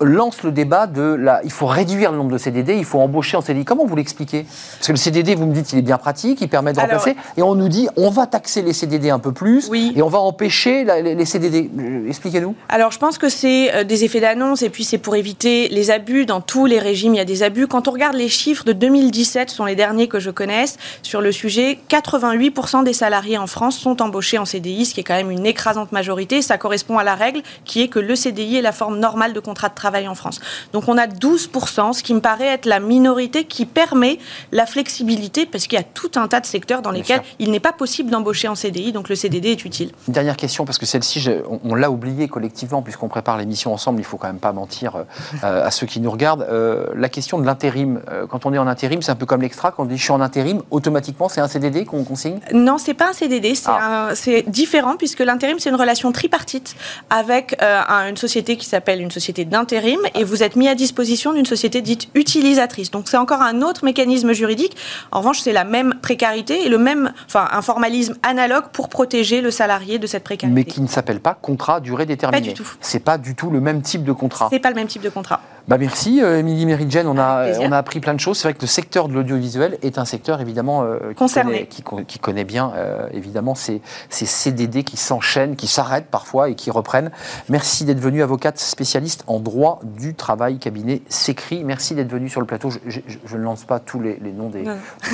lance 0.01 0.43
le 0.43 0.51
débat 0.51 0.87
de 0.87 1.01
la, 1.01 1.41
il 1.43 1.51
faut 1.51 1.65
réduire 1.65 2.11
le 2.11 2.17
nombre 2.17 2.31
de 2.31 2.37
CDD, 2.37 2.75
il 2.75 2.85
faut 2.85 2.99
embaucher 2.99 3.37
en 3.37 3.41
CDI. 3.41 3.65
Comment 3.65 3.85
vous 3.85 3.95
l'expliquez? 3.95 4.43
Parce 4.43 4.87
que 4.87 4.91
le 4.91 4.97
CDD, 4.97 5.35
vous 5.35 5.45
me 5.45 5.53
dites, 5.53 5.73
il 5.73 5.79
est 5.79 5.83
bien 5.83 5.97
pratique, 5.97 6.41
il 6.41 6.49
permet 6.49 6.73
de 6.73 6.79
remplacer, 6.79 7.15
et 7.35 7.41
on 7.41 7.55
nous 7.55 7.69
dit, 7.69 7.87
on 7.95 8.09
va 8.09 8.27
taxer 8.27 8.61
les 8.61 8.73
CDD 8.73 9.09
un 9.09 9.19
peu 9.19 9.31
plus, 9.31 9.69
et 9.73 10.01
on 10.01 10.09
va 10.09 10.19
empêcher 10.19 10.83
les, 10.83 11.25
CDD. 11.25 11.69
Euh, 11.79 12.07
expliquez-nous. 12.07 12.55
Alors, 12.69 12.91
je 12.91 12.99
pense 12.99 13.17
que 13.17 13.29
c'est 13.29 13.73
euh, 13.73 13.83
des 13.83 14.03
effets 14.03 14.19
d'annonce, 14.19 14.61
et 14.61 14.69
puis 14.69 14.83
c'est 14.83 14.97
pour 14.97 15.15
éviter 15.15 15.67
les 15.69 15.91
abus. 15.91 16.25
Dans 16.25 16.41
tous 16.41 16.65
les 16.65 16.79
régimes, 16.79 17.15
il 17.15 17.17
y 17.17 17.21
a 17.21 17.25
des 17.25 17.43
abus. 17.43 17.67
Quand 17.67 17.87
on 17.87 17.91
regarde 17.91 18.15
les 18.15 18.29
chiffres 18.29 18.63
de 18.63 18.73
2017, 18.73 19.49
ce 19.49 19.55
sont 19.55 19.65
les 19.65 19.75
derniers 19.75 20.07
que 20.07 20.19
je 20.19 20.29
connaisse 20.29 20.77
sur 21.01 21.21
le 21.21 21.31
sujet, 21.31 21.79
88% 21.89 22.83
des 22.83 22.93
salariés 22.93 23.37
en 23.37 23.47
France 23.47 23.77
sont 23.77 24.01
embauchés 24.01 24.37
en 24.37 24.45
CDI, 24.45 24.85
ce 24.85 24.93
qui 24.93 25.01
est 25.01 25.03
quand 25.03 25.15
même 25.15 25.31
une 25.31 25.45
écrasante 25.45 25.91
majorité. 25.91 26.41
Ça 26.41 26.57
correspond 26.57 26.97
à 26.97 27.03
la 27.03 27.15
règle 27.15 27.41
qui 27.65 27.81
est 27.81 27.87
que 27.87 27.99
le 27.99 28.15
CDI 28.15 28.57
est 28.57 28.61
la 28.61 28.71
forme 28.71 28.99
normale 28.99 29.33
de 29.33 29.39
contrat 29.39 29.69
de 29.69 29.75
travail 29.75 29.86
en 30.07 30.15
France. 30.15 30.39
Donc 30.73 30.87
on 30.87 30.97
a 30.97 31.07
12%, 31.07 31.93
ce 31.93 32.03
qui 32.03 32.13
me 32.13 32.19
paraît 32.19 32.47
être 32.47 32.65
la 32.65 32.79
minorité 32.79 33.45
qui 33.45 33.65
permet 33.65 34.19
la 34.51 34.65
flexibilité, 34.65 35.45
parce 35.45 35.67
qu'il 35.67 35.77
y 35.77 35.81
a 35.81 35.85
tout 35.85 36.11
un 36.15 36.27
tas 36.27 36.39
de 36.39 36.45
secteurs 36.45 36.81
dans 36.81 36.91
lesquels 36.91 37.21
il 37.39 37.51
n'est 37.51 37.59
pas 37.59 37.71
possible 37.71 38.09
d'embaucher 38.09 38.47
en 38.47 38.55
CDI, 38.55 38.91
donc 38.91 39.09
le 39.09 39.15
CDD 39.15 39.49
est 39.51 39.65
utile. 39.65 39.91
Une 40.07 40.13
dernière 40.13 40.37
question, 40.37 40.65
parce 40.65 40.77
que 40.77 40.85
celle-ci, 40.85 41.29
on, 41.63 41.75
l'a 41.75 41.89
oubliée 41.89 42.27
collectivement, 42.27 42.81
puisqu'on 42.81 43.07
prépare 43.07 43.37
l'émission 43.37 43.73
ensemble, 43.73 43.99
il 43.99 44.03
faut 44.03 44.17
quand 44.17 44.27
même 44.27 44.39
pas 44.39 44.51
mentir 44.51 45.05
euh, 45.43 45.65
à 45.65 45.71
ceux 45.71 45.87
qui 45.87 45.99
nous 45.99 46.11
regardent. 46.11 46.45
Euh, 46.49 46.87
la 46.95 47.09
question 47.09 47.39
de 47.39 47.45
l'intérim, 47.45 48.01
euh, 48.09 48.27
quand 48.27 48.45
on 48.45 48.53
est 48.53 48.57
en 48.57 48.67
intérim, 48.67 49.01
c'est 49.01 49.11
un 49.11 49.15
peu 49.15 49.25
comme 49.25 49.41
l'extra, 49.41 49.71
quand 49.71 49.83
on 49.83 49.85
dit 49.85 49.97
je 49.97 50.03
suis 50.03 50.11
en 50.11 50.21
intérim, 50.21 50.61
automatiquement 50.71 51.29
c'est 51.29 51.41
un 51.41 51.47
CDD 51.47 51.85
qu'on 51.85 52.03
consigne 52.03 52.39
Non, 52.53 52.77
c'est 52.77 52.93
pas 52.93 53.09
un 53.09 53.13
CDD, 53.13 53.53
ah. 53.65 54.09
c'est 54.15 54.43
différent, 54.49 54.95
puisque 54.97 55.19
l'intérim 55.19 55.59
c'est 55.59 55.69
une 55.69 55.75
relation 55.75 56.11
tripartite 56.11 56.75
avec 57.09 57.55
une 57.61 58.17
société 58.17 58.57
qui 58.57 58.65
s'appelle 58.65 59.01
une 59.01 59.11
société 59.11 59.45
d'intérim 59.45 59.76
et 60.15 60.23
vous 60.23 60.43
êtes 60.43 60.55
mis 60.55 60.67
à 60.67 60.75
disposition 60.75 61.33
d'une 61.33 61.45
société 61.45 61.81
dite 61.81 62.09
utilisatrice. 62.15 62.91
Donc 62.91 63.07
c'est 63.07 63.17
encore 63.17 63.41
un 63.41 63.61
autre 63.61 63.85
mécanisme 63.85 64.33
juridique. 64.33 64.75
En 65.11 65.19
revanche, 65.19 65.39
c'est 65.39 65.53
la 65.53 65.63
même 65.63 65.95
précarité 66.01 66.65
et 66.65 66.69
le 66.69 66.77
même, 66.77 67.13
enfin, 67.25 67.47
un 67.51 67.61
formalisme 67.61 68.15
analogue 68.23 68.65
pour 68.73 68.89
protéger 68.89 69.41
le 69.41 69.51
salarié 69.51 69.99
de 69.99 70.07
cette 70.07 70.23
précarité. 70.23 70.53
Mais 70.53 70.63
qui 70.63 70.81
ne 70.81 70.87
s'appelle 70.87 71.19
pas 71.19 71.33
contrat 71.33 71.79
durée 71.79 72.05
déterminée. 72.05 72.41
Pas 72.41 72.47
du 72.47 72.53
tout. 72.53 72.69
C'est 72.81 72.99
pas 72.99 73.17
du 73.17 73.35
tout 73.35 73.49
le 73.49 73.61
même 73.61 73.81
type 73.81 74.03
de 74.03 74.11
contrat. 74.11 74.49
C'est 74.51 74.59
pas 74.59 74.69
le 74.69 74.75
même 74.75 74.87
type 74.87 75.01
de 75.01 75.09
contrat. 75.09 75.41
Bah 75.67 75.77
merci, 75.77 76.23
euh, 76.23 76.39
Émilie 76.39 76.65
Meridjen. 76.65 77.05
On 77.07 77.17
a, 77.17 77.59
on 77.59 77.73
a 77.73 77.77
appris 77.77 77.99
plein 77.99 78.13
de 78.13 78.21
choses. 78.21 78.37
C'est 78.37 78.47
vrai 78.47 78.53
que 78.53 78.61
le 78.61 78.67
secteur 78.67 79.09
de 79.09 79.13
l'audiovisuel 79.13 79.77
est 79.81 79.97
un 79.97 80.05
secteur 80.05 80.39
évidemment 80.39 80.83
euh, 80.83 81.13
Concerné. 81.13 81.65
Qui, 81.65 81.81
connaît, 81.81 82.05
qui, 82.05 82.19
connaît, 82.19 82.45
bien 82.45 82.71
euh, 82.77 83.09
évidemment 83.11 83.53
ces, 83.53 83.81
ces, 84.09 84.25
CDD 84.25 84.83
qui 84.83 84.95
s'enchaînent, 84.95 85.57
qui 85.57 85.67
s'arrêtent 85.67 86.07
parfois 86.09 86.49
et 86.49 86.55
qui 86.55 86.71
reprennent. 86.71 87.11
Merci 87.49 87.83
d'être 87.83 87.99
venu, 87.99 88.23
avocate 88.23 88.57
spécialiste 88.59 89.25
en 89.27 89.41
droit 89.41 89.81
du 89.83 90.13
travail, 90.13 90.57
cabinet 90.57 91.01
s'écrit. 91.09 91.65
Merci 91.65 91.95
d'être 91.95 92.11
venu 92.11 92.29
sur 92.29 92.39
le 92.39 92.47
plateau. 92.47 92.69
Je, 92.69 93.01
ne 93.35 93.43
lance 93.43 93.65
pas 93.65 93.79
tous 93.79 93.99
les, 93.99 94.17
noms 94.33 94.49
des, 94.49 94.63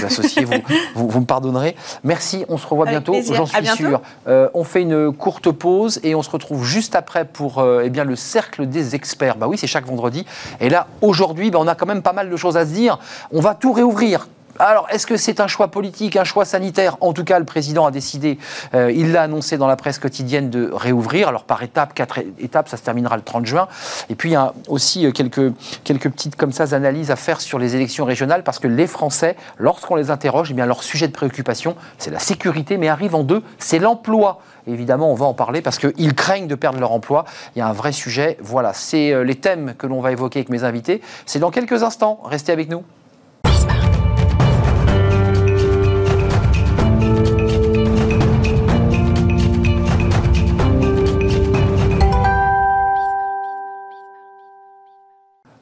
associés, 0.06 0.46
vous, 0.96 1.10
vous, 1.10 1.20
me 1.20 1.26
pardonnerez. 1.26 1.76
Merci, 2.04 2.46
on 2.48 2.58
se 2.58 2.68
revoit 2.68 2.86
bientôt, 2.86 3.16
j'en 3.24 3.48
suis 3.48 3.66
sûr. 3.66 4.02
on 4.28 4.64
fait 4.64 4.84
une 4.84 5.12
courte 5.12 5.50
pause 5.52 6.00
et 6.04 6.14
on 6.14 6.22
se 6.22 6.30
retrouve 6.30 6.64
juste 6.64 6.96
après 6.96 7.26
pour 7.26 7.66
eh 7.84 7.90
bien, 7.90 8.04
le 8.04 8.16
cercle 8.16 8.68
des 8.68 8.94
experts. 8.94 9.38
Bah 9.38 9.48
oui, 9.48 9.58
c'est 9.58 9.66
chaque 9.66 9.88
vendredi. 9.88 10.28
Et 10.60 10.70
là, 10.70 10.88
aujourd'hui, 11.02 11.52
ben, 11.52 11.60
on 11.60 11.68
a 11.68 11.76
quand 11.76 11.86
même 11.86 12.02
pas 12.02 12.14
mal 12.14 12.30
de 12.30 12.38
choses 12.38 12.58
à 12.58 12.66
se 12.66 12.72
dire. 12.72 13.00
On 13.32 13.42
va 13.42 13.56
tout 13.56 13.74
réouvrir. 13.74 14.28
Alors, 14.60 14.88
est-ce 14.92 15.08
que 15.08 15.18
c'est 15.18 15.40
un 15.40 15.48
choix 15.48 15.70
politique, 15.70 16.16
un 16.16 16.24
choix 16.24 16.46
sanitaire? 16.46 16.98
En 17.02 17.12
tout 17.14 17.24
cas, 17.24 17.40
le 17.40 17.46
président 17.46 17.88
a 17.88 17.92
décidé, 17.92 18.38
euh, 18.76 18.92
il 18.92 19.12
l'a 19.12 19.24
annoncé 19.24 19.58
dans 19.58 19.66
la 19.66 19.76
presse 19.76 19.98
quotidienne, 19.98 20.52
de 20.52 20.70
réouvrir. 20.72 21.28
Alors, 21.28 21.44
par 21.44 21.64
étapes, 21.64 21.96
quatre 21.96 22.20
étapes, 22.38 22.70
ça 22.70 22.78
se 22.78 22.84
terminera 22.84 23.16
le 23.16 23.24
30 23.24 23.48
juin. 23.48 23.68
Et 24.10 24.16
puis, 24.16 24.30
il 24.30 24.34
y 24.34 24.36
a 24.36 24.54
aussi 24.68 25.08
euh, 25.08 25.12
quelques, 25.12 25.52
quelques 25.84 26.10
petites 26.10 26.36
comme 26.36 26.52
ça 26.52 26.76
analyses 26.76 27.10
à 27.10 27.16
faire 27.16 27.42
sur 27.42 27.58
les 27.58 27.76
élections 27.76 28.06
régionales, 28.06 28.44
parce 28.44 28.60
que 28.60 28.68
les 28.68 28.86
Français, 28.86 29.36
lorsqu'on 29.58 29.96
les 29.96 30.12
interroge, 30.12 30.50
eh 30.52 30.54
bien, 30.54 30.68
leur 30.68 30.84
sujet 30.84 31.08
de 31.08 31.14
préoccupation, 31.14 31.76
c'est 31.98 32.12
la 32.12 32.20
sécurité, 32.20 32.78
mais 32.78 32.90
arrive 32.90 33.16
en 33.16 33.24
deux, 33.24 33.42
c'est 33.58 33.80
l'emploi. 33.80 34.40
Évidemment, 34.68 35.12
on 35.12 35.16
va 35.16 35.26
en 35.26 35.34
parler 35.34 35.62
parce 35.62 35.78
qu'ils 35.78 36.14
craignent 36.14 36.48
de 36.48 36.56
perdre 36.56 36.80
leur 36.80 36.92
emploi. 36.92 37.26
Il 37.56 37.60
y 37.60 37.62
a 37.62 37.68
un 37.68 37.74
vrai 37.74 37.92
sujet. 37.92 38.38
Voilà, 38.42 38.74
c'est 38.74 39.12
euh, 39.12 39.24
les 39.24 39.36
thèmes 39.36 39.76
que 39.78 39.88
l'on 39.88 40.02
va 40.02 40.12
évoquer 40.12 40.40
avec 40.40 40.50
mes 40.50 40.64
invités. 40.64 41.02
C'est 41.26 41.40
dans 41.40 41.52
quelques 41.52 41.84
instants. 41.84 42.20
Restez 42.24 42.52
avec 42.52 42.70
nous. 42.70 42.84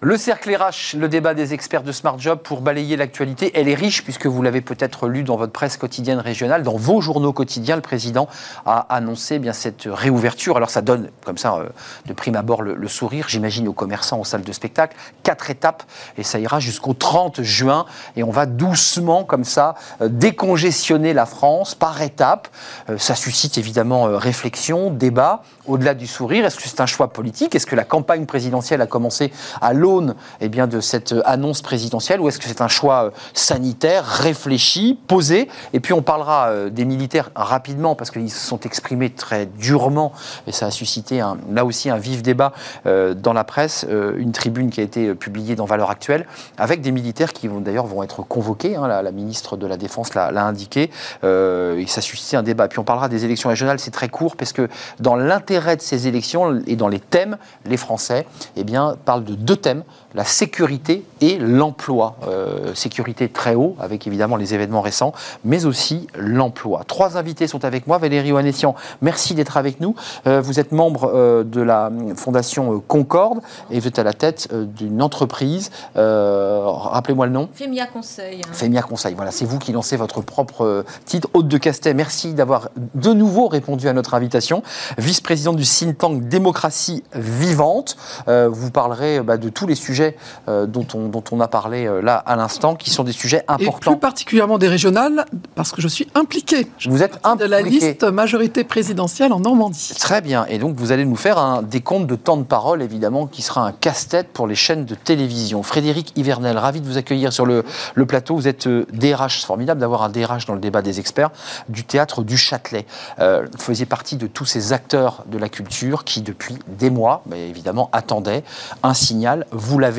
Le 0.04 0.18
cercle 0.18 0.52
RH, 0.56 0.98
le 0.98 1.08
débat 1.08 1.36
des 1.36 1.54
experts 1.54 1.84
de 1.84 1.92
Smart 1.92 2.18
Job 2.18 2.40
pour 2.40 2.62
balayer 2.62 2.98
l'actualité. 2.98 3.52
Elle 3.54 3.70
est 3.70 3.76
riche 3.76 4.04
puisque 4.04 4.26
vous 4.26 4.42
l'avez 4.42 4.62
peut-être 4.62 5.08
lu 5.08 5.22
dans 5.22 5.36
votre 5.36 5.52
presse 5.52 5.78
quotidienne 5.78 6.18
régionale, 6.18 6.64
dans 6.64 6.76
vos 6.76 7.02
journaux 7.02 7.34
quotidiens. 7.34 7.76
Le 7.76 7.84
président 7.84 8.28
a 8.66 8.80
annoncé 8.90 9.38
bien 9.38 9.54
cette 9.54 9.84
réouverture. 9.86 10.58
Alors 10.58 10.72
ça 10.72 10.82
donne 10.82 11.12
comme 11.24 11.38
ça 11.38 11.58
euh, 11.58 11.70
de 12.08 12.14
prime 12.14 12.36
abord 12.36 12.64
le, 12.64 12.88
sourire, 12.88 13.28
j'imagine 13.30 13.68
aux 13.68 13.74
commerçants, 13.74 14.20
aux 14.20 14.26
salles 14.26 14.42
de 14.42 14.52
spectacle. 14.52 14.98
Quatre 15.22 15.52
étapes 15.52 15.84
et 16.18 16.24
ça 16.24 16.40
ira 16.40 16.60
jusqu'au 16.60 16.96
30 16.96 17.44
juin 17.44 17.86
et 18.16 18.24
on 18.24 18.32
va 18.32 18.48
doucement 18.48 19.24
comme 19.24 19.44
ça 19.44 19.76
euh, 20.02 20.10
décongestionner 20.10 21.14
la 21.14 21.28
France 21.28 21.76
par 21.76 22.02
étapes. 22.02 22.48
Euh, 22.90 22.98
ça 22.98 23.14
suscite 23.14 23.60
évidemment 23.60 24.06
réflexion, 24.06 24.90
débat. 24.90 25.44
Au-delà 25.68 25.94
du 25.94 26.08
sourire, 26.08 26.46
est-ce 26.46 26.58
que 26.58 26.64
c'est 26.64 26.82
un 26.82 26.88
choix 26.88 27.10
politique? 27.10 27.54
Est-ce 27.54 27.68
que 27.68 27.76
la 27.76 27.84
campagne 27.84 28.26
présidentielle 28.26 28.82
a 28.82 28.88
commencé 28.88 29.32
à 29.62 29.74
l'eau 29.74 30.02
eh 30.40 30.50
bien, 30.50 30.66
de 30.68 30.80
cette 30.80 31.14
annonce 31.26 31.62
présidentielle 31.62 32.20
ou 32.20 32.28
est-ce 32.28 32.40
que 32.40 32.46
c'est 32.46 32.62
un 32.62 32.68
choix 32.68 33.06
euh, 33.06 33.10
sanitaire 33.34 34.06
réfléchi, 34.06 34.98
posé? 35.08 35.48
Et 35.74 35.80
puis 35.80 35.94
on 35.94 36.02
parlera 36.02 36.48
euh, 36.48 36.70
des 36.70 36.86
militaires 36.86 37.30
rapidement 37.36 37.94
parce 37.94 38.10
qu'ils 38.10 38.32
se 38.32 38.48
sont 38.48 38.60
exprimés 38.62 39.12
très 39.12 39.46
durement 39.46 40.14
et 40.48 40.52
ça 40.52 40.68
a 40.68 40.72
suscité 40.72 41.22
là 41.52 41.66
aussi 41.66 41.90
un 41.90 41.98
vif 41.98 42.24
débat 42.24 42.54
euh, 42.86 43.14
dans 43.14 43.34
la 43.34 43.44
presse, 43.44 43.86
une 44.18 44.32
tribune 44.32 44.70
qui 44.70 44.80
a 44.80 44.84
été 44.84 45.14
publiée 45.14 45.56
dans 45.56 45.66
Valeurs 45.66 45.92
Actuelles 45.92 46.26
avec 46.58 46.82
des 46.82 46.92
militaires 46.92 47.34
qui 47.34 47.48
vont 47.48 47.60
d'ailleurs 47.60 47.86
vont 47.86 48.02
être 48.04 48.24
convoqués. 48.24 48.76
Hein, 48.76 48.88
la, 48.88 49.12
ministre 49.12 49.58
de 49.58 49.68
la 49.68 49.78
Défense 49.78 50.14
l'a 50.16 50.46
indiqué 50.46 50.90
et 51.24 51.86
ça 51.88 52.00
a 52.00 52.02
suscité 52.02 52.38
un 52.38 52.44
débat. 52.44 52.68
Puis 52.68 52.80
on 52.80 52.84
parlera 52.84 53.10
des 53.10 53.26
élections 53.26 53.50
régionales, 53.50 53.80
c'est 53.80 53.92
très 53.92 54.10
court 54.10 54.36
parce 54.36 54.54
que 54.54 54.68
dans 55.00 55.16
l'intérêt 55.16 55.51
de 55.60 55.82
ces 55.82 56.08
élections 56.08 56.62
et 56.68 56.76
dans 56.76 56.88
les 56.88 57.00
thèmes, 57.00 57.38
les 57.66 57.78
Français 57.78 58.26
eh 58.56 58.64
bien, 58.64 58.98
parlent 59.06 59.24
de 59.24 59.36
deux 59.36 59.56
thèmes 59.56 59.84
la 60.14 60.26
sécurité 60.26 61.04
et 61.22 61.38
l'emploi. 61.38 62.16
Euh, 62.28 62.74
sécurité 62.74 63.30
très 63.30 63.56
haut, 63.56 63.76
avec 63.80 64.08
évidemment 64.08 64.36
les 64.36 64.54
événements 64.54 64.82
récents, 64.82 65.14
mais 65.46 65.66
aussi 65.66 66.08
l'emploi. 66.16 66.84
Trois 66.86 67.18
invités 67.18 67.48
sont 67.48 67.64
avec 67.64 67.88
moi. 67.88 67.98
Valérie 67.98 68.32
Oanessian, 68.32 68.76
merci 69.02 69.36
d'être 69.36 69.58
avec 69.58 69.80
nous. 69.80 69.96
Euh, 70.28 70.42
vous 70.42 70.60
êtes 70.60 70.72
membre 70.72 71.12
euh, 71.14 71.44
de 71.44 71.62
la 71.62 71.92
Fondation 72.16 72.82
Concorde 72.88 73.40
et 73.70 73.80
vous 73.80 73.88
êtes 73.88 74.00
à 74.00 74.04
la 74.04 74.14
tête 74.14 74.50
d'une 74.54 75.02
entreprise. 75.02 75.70
Rappelez-moi 75.96 77.26
le 77.26 77.32
nom. 77.32 77.50
Femia 77.54 77.88
Conseil. 77.88 78.42
Femia 78.52 78.82
Conseil, 78.82 79.14
voilà, 79.16 79.32
c'est 79.32 79.46
vous 79.46 79.60
qui 79.60 79.72
lancez 79.72 79.98
votre 79.98 80.22
propre 80.22 80.84
titre. 81.06 81.30
Haute 81.34 81.48
de 81.48 81.58
Castet, 81.58 81.94
merci 81.94 82.34
d'avoir 82.34 82.70
de 82.96 83.14
nouveau 83.14 83.48
répondu 83.48 83.88
à 83.88 83.94
notre 83.94 84.14
invitation. 84.14 84.64
Vice-présidente 84.98 85.56
du 85.56 85.64
think 85.64 85.98
tank 85.98 86.28
Démocratie 86.28 87.04
Vivante. 87.14 87.98
vous 88.28 88.72
parlerez 88.72 89.22
bah, 89.22 89.38
de 89.38 89.50
tous 89.50 89.68
les 89.68 89.76
sujets 89.76 90.01
euh, 90.48 90.66
dont, 90.66 90.86
on, 90.94 91.08
dont 91.08 91.24
on 91.32 91.40
a 91.40 91.48
parlé 91.48 91.86
euh, 91.86 92.02
là 92.02 92.16
à 92.16 92.36
l'instant, 92.36 92.76
qui 92.76 92.90
sont 92.90 93.04
des 93.04 93.12
sujets 93.12 93.44
importants. 93.48 93.92
Et 93.92 93.96
plus 93.96 94.00
particulièrement 94.00 94.58
des 94.58 94.68
régionales, 94.68 95.26
parce 95.56 95.72
que 95.72 95.82
je 95.82 95.88
suis 95.88 96.08
impliqué. 96.16 96.68
Vous 96.88 97.04
êtes 97.04 97.20
impliqué. 97.24 97.46
De 97.46 97.50
la 97.50 97.62
liste 97.62 98.04
majorité 98.04 98.64
présidentielle 98.64 99.34
en 99.34 99.40
Normandie. 99.40 99.94
Très 100.00 100.22
bien. 100.22 100.46
Et 100.46 100.58
donc, 100.58 100.76
vous 100.76 100.92
allez 100.92 101.06
nous 101.06 101.16
faire 101.16 101.38
un 101.38 101.62
décompte 101.62 102.08
de 102.08 102.16
temps 102.16 102.38
de 102.38 102.44
parole, 102.44 102.82
évidemment, 102.82 103.28
qui 103.28 103.42
sera 103.42 103.66
un 103.66 103.72
casse-tête 103.72 104.30
pour 104.34 104.48
les 104.48 104.56
chaînes 104.56 104.86
de 104.86 104.96
télévision. 104.96 105.64
Frédéric 105.64 106.14
Hivernel, 106.16 106.58
ravi 106.58 106.82
de 106.82 106.86
vous 106.86 106.98
accueillir 106.98 107.34
sur 107.34 107.46
le, 107.46 107.64
le 107.96 108.06
plateau. 108.06 108.36
Vous 108.36 108.48
êtes 108.48 108.68
DRH. 108.68 109.22
Euh, 109.22 109.40
C'est 109.42 109.48
formidable 109.48 109.80
d'avoir 109.80 110.04
un 110.04 110.10
DRH 110.10 110.46
dans 110.46 110.54
le 110.54 110.60
débat 110.60 110.82
des 110.82 111.00
experts 111.00 111.32
du 111.70 111.84
théâtre 111.84 112.24
du 112.24 112.38
Châtelet. 112.38 112.86
vous 113.18 113.58
faisiez 113.58 113.86
partie 113.86 114.18
de 114.18 114.28
tous 114.28 114.46
ces 114.46 114.74
acteurs 114.74 115.24
de 115.28 115.38
la 115.38 115.50
culture 115.50 116.04
qui, 116.04 116.22
depuis 116.22 116.58
des 116.68 116.90
mois, 116.90 117.24
mais 117.26 117.50
évidemment, 117.50 117.90
attendaient 117.92 118.44
un 118.84 118.94
signal. 118.94 119.46
Vous 119.52 119.80
l'avez 119.80 119.91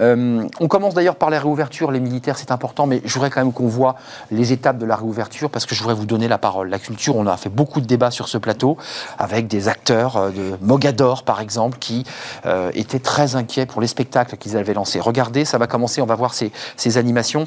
Euh, 0.00 0.46
on 0.60 0.68
commence 0.68 0.94
d'ailleurs 0.94 1.16
par 1.16 1.30
la 1.30 1.38
réouverture, 1.38 1.90
les 1.90 2.00
militaires, 2.00 2.38
c'est 2.38 2.50
important, 2.50 2.86
mais 2.86 3.00
je 3.04 3.12
voudrais 3.14 3.30
quand 3.30 3.40
même 3.40 3.52
qu'on 3.52 3.66
voit 3.66 3.96
les 4.30 4.52
étapes 4.52 4.78
de 4.78 4.86
la 4.86 4.96
réouverture 4.96 5.50
parce 5.50 5.66
que 5.66 5.74
je 5.74 5.80
voudrais 5.80 5.94
vous 5.94 6.06
donner 6.06 6.28
la 6.28 6.38
parole. 6.38 6.68
La 6.68 6.78
culture, 6.78 7.16
on 7.16 7.26
a 7.26 7.36
fait 7.36 7.48
beaucoup 7.48 7.80
de 7.80 7.86
débats 7.86 8.10
sur 8.10 8.28
ce 8.28 8.38
plateau 8.38 8.76
avec 9.18 9.46
des 9.46 9.68
acteurs 9.68 10.16
euh, 10.16 10.30
de 10.30 10.56
Mogador, 10.60 11.22
par 11.22 11.40
exemple, 11.40 11.78
qui 11.78 12.04
euh, 12.46 12.70
étaient 12.74 12.98
très 12.98 13.36
inquiets 13.36 13.66
pour 13.66 13.80
les 13.80 13.86
spectacles 13.86 14.36
qu'ils 14.36 14.56
avaient 14.56 14.74
lancés. 14.74 15.00
Regardez, 15.00 15.44
ça 15.44 15.58
va 15.58 15.66
commencer, 15.66 16.00
on 16.00 16.06
va 16.06 16.14
voir 16.14 16.34
ces, 16.34 16.52
animations. 16.96 17.46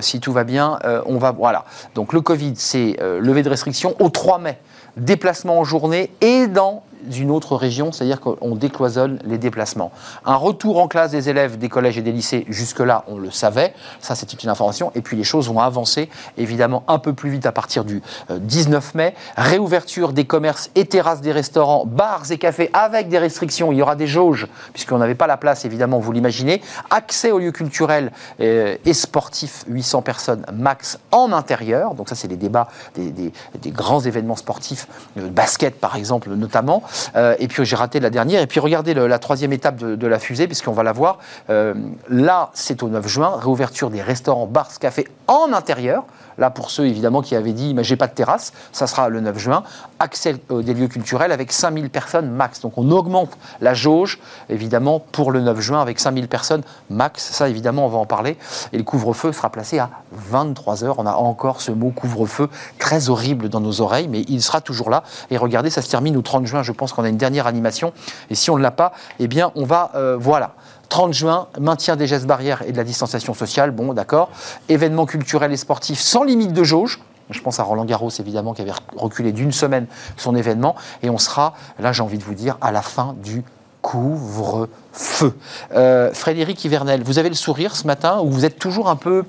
si 0.00 0.20
tout 0.20 0.32
va 0.32 0.44
bien, 0.44 0.78
on 1.06 1.18
va. 1.18 1.30
Voilà. 1.30 1.64
Donc 1.94 2.12
le 2.12 2.20
Covid, 2.20 2.54
c'est 2.56 2.96
levé 3.00 3.42
de 3.42 3.48
restrictions 3.48 3.94
au 4.00 4.08
3 4.08 4.38
mai 4.38 4.58
déplacement 4.96 5.58
en 5.58 5.64
journée 5.64 6.10
et 6.20 6.46
dans 6.46 6.82
d'une 7.04 7.30
autre 7.30 7.56
région, 7.56 7.92
c'est-à-dire 7.92 8.20
qu'on 8.20 8.54
décloisonne 8.54 9.18
les 9.24 9.38
déplacements. 9.38 9.92
Un 10.24 10.36
retour 10.36 10.78
en 10.80 10.88
classe 10.88 11.10
des 11.10 11.28
élèves 11.28 11.58
des 11.58 11.68
collèges 11.68 11.98
et 11.98 12.02
des 12.02 12.12
lycées, 12.12 12.44
jusque-là, 12.48 13.04
on 13.08 13.18
le 13.18 13.30
savait, 13.30 13.74
ça 14.00 14.14
c'est 14.14 14.42
une 14.42 14.50
information, 14.50 14.92
et 14.94 15.02
puis 15.02 15.16
les 15.16 15.24
choses 15.24 15.48
vont 15.48 15.60
avancer 15.60 16.08
évidemment 16.36 16.84
un 16.88 16.98
peu 16.98 17.12
plus 17.12 17.30
vite 17.30 17.46
à 17.46 17.52
partir 17.52 17.84
du 17.84 18.02
19 18.30 18.92
euh, 18.94 18.98
mai. 18.98 19.14
Réouverture 19.36 20.12
des 20.12 20.24
commerces 20.24 20.70
et 20.74 20.86
terrasses 20.86 21.20
des 21.20 21.32
restaurants, 21.32 21.84
bars 21.86 22.30
et 22.30 22.38
cafés 22.38 22.70
avec 22.72 23.08
des 23.08 23.18
restrictions, 23.18 23.72
il 23.72 23.78
y 23.78 23.82
aura 23.82 23.96
des 23.96 24.06
jauges, 24.06 24.46
puisqu'on 24.72 24.98
n'avait 24.98 25.14
pas 25.14 25.26
la 25.26 25.36
place 25.36 25.64
évidemment, 25.64 25.98
vous 25.98 26.12
l'imaginez. 26.12 26.62
Accès 26.90 27.30
aux 27.30 27.38
lieux 27.38 27.52
culturels 27.52 28.12
euh, 28.40 28.76
et 28.84 28.94
sportifs, 28.94 29.64
800 29.68 30.02
personnes 30.02 30.44
max 30.52 30.98
en 31.10 31.32
intérieur, 31.32 31.94
donc 31.94 32.08
ça 32.08 32.14
c'est 32.14 32.28
les 32.28 32.36
débats 32.36 32.68
des, 32.94 33.32
grands 33.66 34.00
événements 34.00 34.36
sportifs, 34.36 34.86
euh, 35.18 35.28
basket 35.28 35.78
par 35.80 35.96
exemple 35.96 36.30
notamment. 36.30 36.82
Euh, 37.16 37.34
et 37.38 37.48
puis 37.48 37.64
j'ai 37.64 37.76
raté 37.76 38.00
la 38.00 38.10
dernière. 38.10 38.42
Et 38.42 38.46
puis 38.46 38.60
regardez 38.60 38.94
la 38.94 39.18
troisième 39.18 39.52
étape 39.52 39.76
de, 39.76 40.06
la 40.06 40.18
fusée, 40.18 40.46
puisqu'on 40.46 40.72
va 40.72 40.82
la 40.82 40.92
voir. 40.92 41.18
Euh, 41.50 41.74
là, 42.08 42.50
c'est 42.54 42.82
au 42.82 42.88
9 42.88 43.06
juin, 43.06 43.38
réouverture 43.40 43.90
des 43.90 44.02
restaurants, 44.02 44.46
bars, 44.46 44.78
cafés 44.78 45.08
en 45.26 45.52
intérieur. 45.52 46.04
Là, 46.38 46.50
pour 46.50 46.70
ceux 46.70 46.86
évidemment 46.86 47.22
qui 47.22 47.36
avaient 47.36 47.52
dit, 47.52 47.74
mais 47.74 47.84
j'ai 47.84 47.96
pas 47.96 48.06
de 48.06 48.14
terrasse, 48.14 48.52
ça 48.72 48.86
sera 48.86 49.08
le 49.08 49.20
9 49.20 49.38
juin. 49.38 49.62
Accès 49.98 50.36
des 50.50 50.74
lieux 50.74 50.88
culturels 50.88 51.32
avec 51.32 51.52
5000 51.52 51.90
personnes 51.90 52.30
max. 52.30 52.60
Donc 52.60 52.78
on 52.78 52.90
augmente 52.90 53.36
la 53.60 53.74
jauge, 53.74 54.18
évidemment, 54.48 55.00
pour 55.00 55.32
le 55.32 55.40
9 55.40 55.60
juin 55.60 55.80
avec 55.80 56.00
5000 56.00 56.28
personnes 56.28 56.62
max. 56.90 57.22
Ça, 57.32 57.48
évidemment, 57.48 57.86
on 57.86 57.88
va 57.88 57.98
en 57.98 58.06
parler. 58.06 58.36
Et 58.72 58.78
le 58.78 58.84
couvre-feu 58.84 59.32
sera 59.32 59.50
placé 59.50 59.78
à 59.78 59.90
23 60.12 60.84
heures. 60.84 60.98
On 60.98 61.06
a 61.06 61.14
encore 61.14 61.60
ce 61.60 61.72
mot 61.72 61.90
couvre-feu 61.90 62.48
très 62.78 63.08
horrible 63.08 63.48
dans 63.48 63.60
nos 63.60 63.80
oreilles, 63.80 64.08
mais 64.08 64.24
il 64.28 64.42
sera 64.42 64.60
toujours 64.60 64.90
là. 64.90 65.02
Et 65.30 65.36
regardez, 65.36 65.70
ça 65.70 65.82
se 65.82 65.90
termine 65.90 66.16
au 66.16 66.22
30 66.22 66.46
juin. 66.46 66.62
Je 66.62 66.72
pense 66.72 66.92
qu'on 66.92 67.04
a 67.04 67.08
une 67.08 67.16
dernière 67.16 67.46
animation. 67.46 67.92
Et 68.30 68.34
si 68.34 68.50
on 68.50 68.56
ne 68.56 68.62
l'a 68.62 68.70
pas, 68.70 68.92
eh 69.18 69.28
bien, 69.28 69.52
on 69.54 69.64
va, 69.64 69.90
euh, 69.94 70.16
voilà. 70.18 70.54
30 70.92 71.14
juin, 71.14 71.48
maintien 71.58 71.96
des 71.96 72.06
gestes 72.06 72.26
barrières 72.26 72.60
et 72.66 72.72
de 72.72 72.76
la 72.76 72.84
distanciation 72.84 73.32
sociale, 73.32 73.70
bon 73.70 73.94
d'accord. 73.94 74.28
Événements 74.68 75.06
culturels 75.06 75.50
et 75.50 75.56
sportifs 75.56 75.98
sans 75.98 76.22
limite 76.22 76.52
de 76.52 76.64
jauge. 76.64 77.00
Je 77.30 77.40
pense 77.40 77.58
à 77.58 77.62
Roland 77.62 77.86
Garros, 77.86 78.10
évidemment, 78.18 78.52
qui 78.52 78.60
avait 78.60 78.74
reculé 78.94 79.32
d'une 79.32 79.52
semaine 79.52 79.86
son 80.18 80.36
événement. 80.36 80.76
Et 81.02 81.08
on 81.08 81.16
sera, 81.16 81.54
là 81.78 81.92
j'ai 81.92 82.02
envie 82.02 82.18
de 82.18 82.24
vous 82.24 82.34
dire, 82.34 82.58
à 82.60 82.72
la 82.72 82.82
fin 82.82 83.16
du 83.24 83.42
couvre-feu. 83.80 85.34
Euh, 85.74 86.12
Frédéric 86.12 86.62
Hivernel, 86.62 87.02
vous 87.02 87.18
avez 87.18 87.30
le 87.30 87.36
sourire 87.36 87.74
ce 87.74 87.86
matin 87.86 88.20
ou 88.20 88.28
vous 88.28 88.44
êtes 88.44 88.58
toujours 88.58 88.90
un 88.90 88.96
peu 88.96 89.24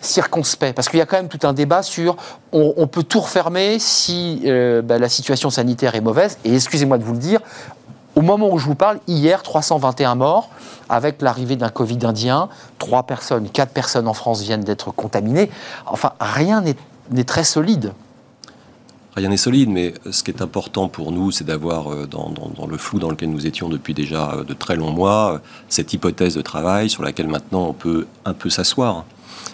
circonspect? 0.00 0.76
Parce 0.76 0.88
qu'il 0.88 1.00
y 1.00 1.02
a 1.02 1.06
quand 1.06 1.16
même 1.16 1.26
tout 1.26 1.44
un 1.48 1.52
débat 1.52 1.82
sur 1.82 2.14
on, 2.52 2.86
peut 2.86 3.02
tout 3.02 3.20
refermer 3.20 3.80
si 3.80 4.42
euh, 4.44 4.82
bah, 4.82 4.98
la 4.98 5.08
situation 5.08 5.50
sanitaire 5.50 5.96
est 5.96 6.00
mauvaise. 6.00 6.38
Et 6.44 6.54
excusez-moi 6.54 6.96
de 6.96 7.02
vous 7.02 7.12
le 7.12 7.18
dire, 7.18 7.40
au 8.16 8.22
moment 8.22 8.52
où 8.52 8.58
je 8.58 8.64
vous 8.64 8.74
parle, 8.74 8.98
hier, 9.06 9.42
321 9.42 10.14
morts, 10.16 10.48
avec 10.88 11.20
l'arrivée 11.20 11.56
d'un 11.56 11.68
Covid 11.68 11.98
indien, 12.04 12.48
3 12.78 13.04
personnes, 13.04 13.48
4 13.50 13.72
personnes 13.72 14.08
en 14.08 14.14
France 14.14 14.40
viennent 14.42 14.64
d'être 14.64 14.90
contaminées. 14.90 15.50
Enfin, 15.86 16.12
rien 16.18 16.64
n'est 17.10 17.24
très 17.24 17.44
solide. 17.44 17.92
Rien 19.14 19.28
n'est 19.30 19.36
solide, 19.36 19.70
mais 19.70 19.94
ce 20.10 20.22
qui 20.22 20.30
est 20.30 20.42
important 20.42 20.88
pour 20.88 21.12
nous, 21.12 21.30
c'est 21.30 21.44
d'avoir, 21.44 21.90
euh, 21.90 22.06
dans, 22.06 22.66
le 22.66 22.76
flou 22.76 22.98
dans 22.98 23.10
lequel 23.10 23.30
nous 23.30 23.46
étions 23.46 23.70
depuis 23.70 23.94
déjà 23.94 24.32
euh, 24.32 24.44
de 24.44 24.52
très 24.52 24.76
longs 24.76 24.92
mois, 24.92 25.34
euh, 25.34 25.38
cette 25.70 25.94
hypothèse 25.94 26.34
de 26.34 26.42
travail 26.42 26.90
sur 26.90 27.02
laquelle 27.02 27.28
maintenant 27.28 27.68
on 27.68 27.72
peut 27.72 28.06
un 28.26 28.34
peu 28.34 28.50
s'asseoir. 28.50 29.04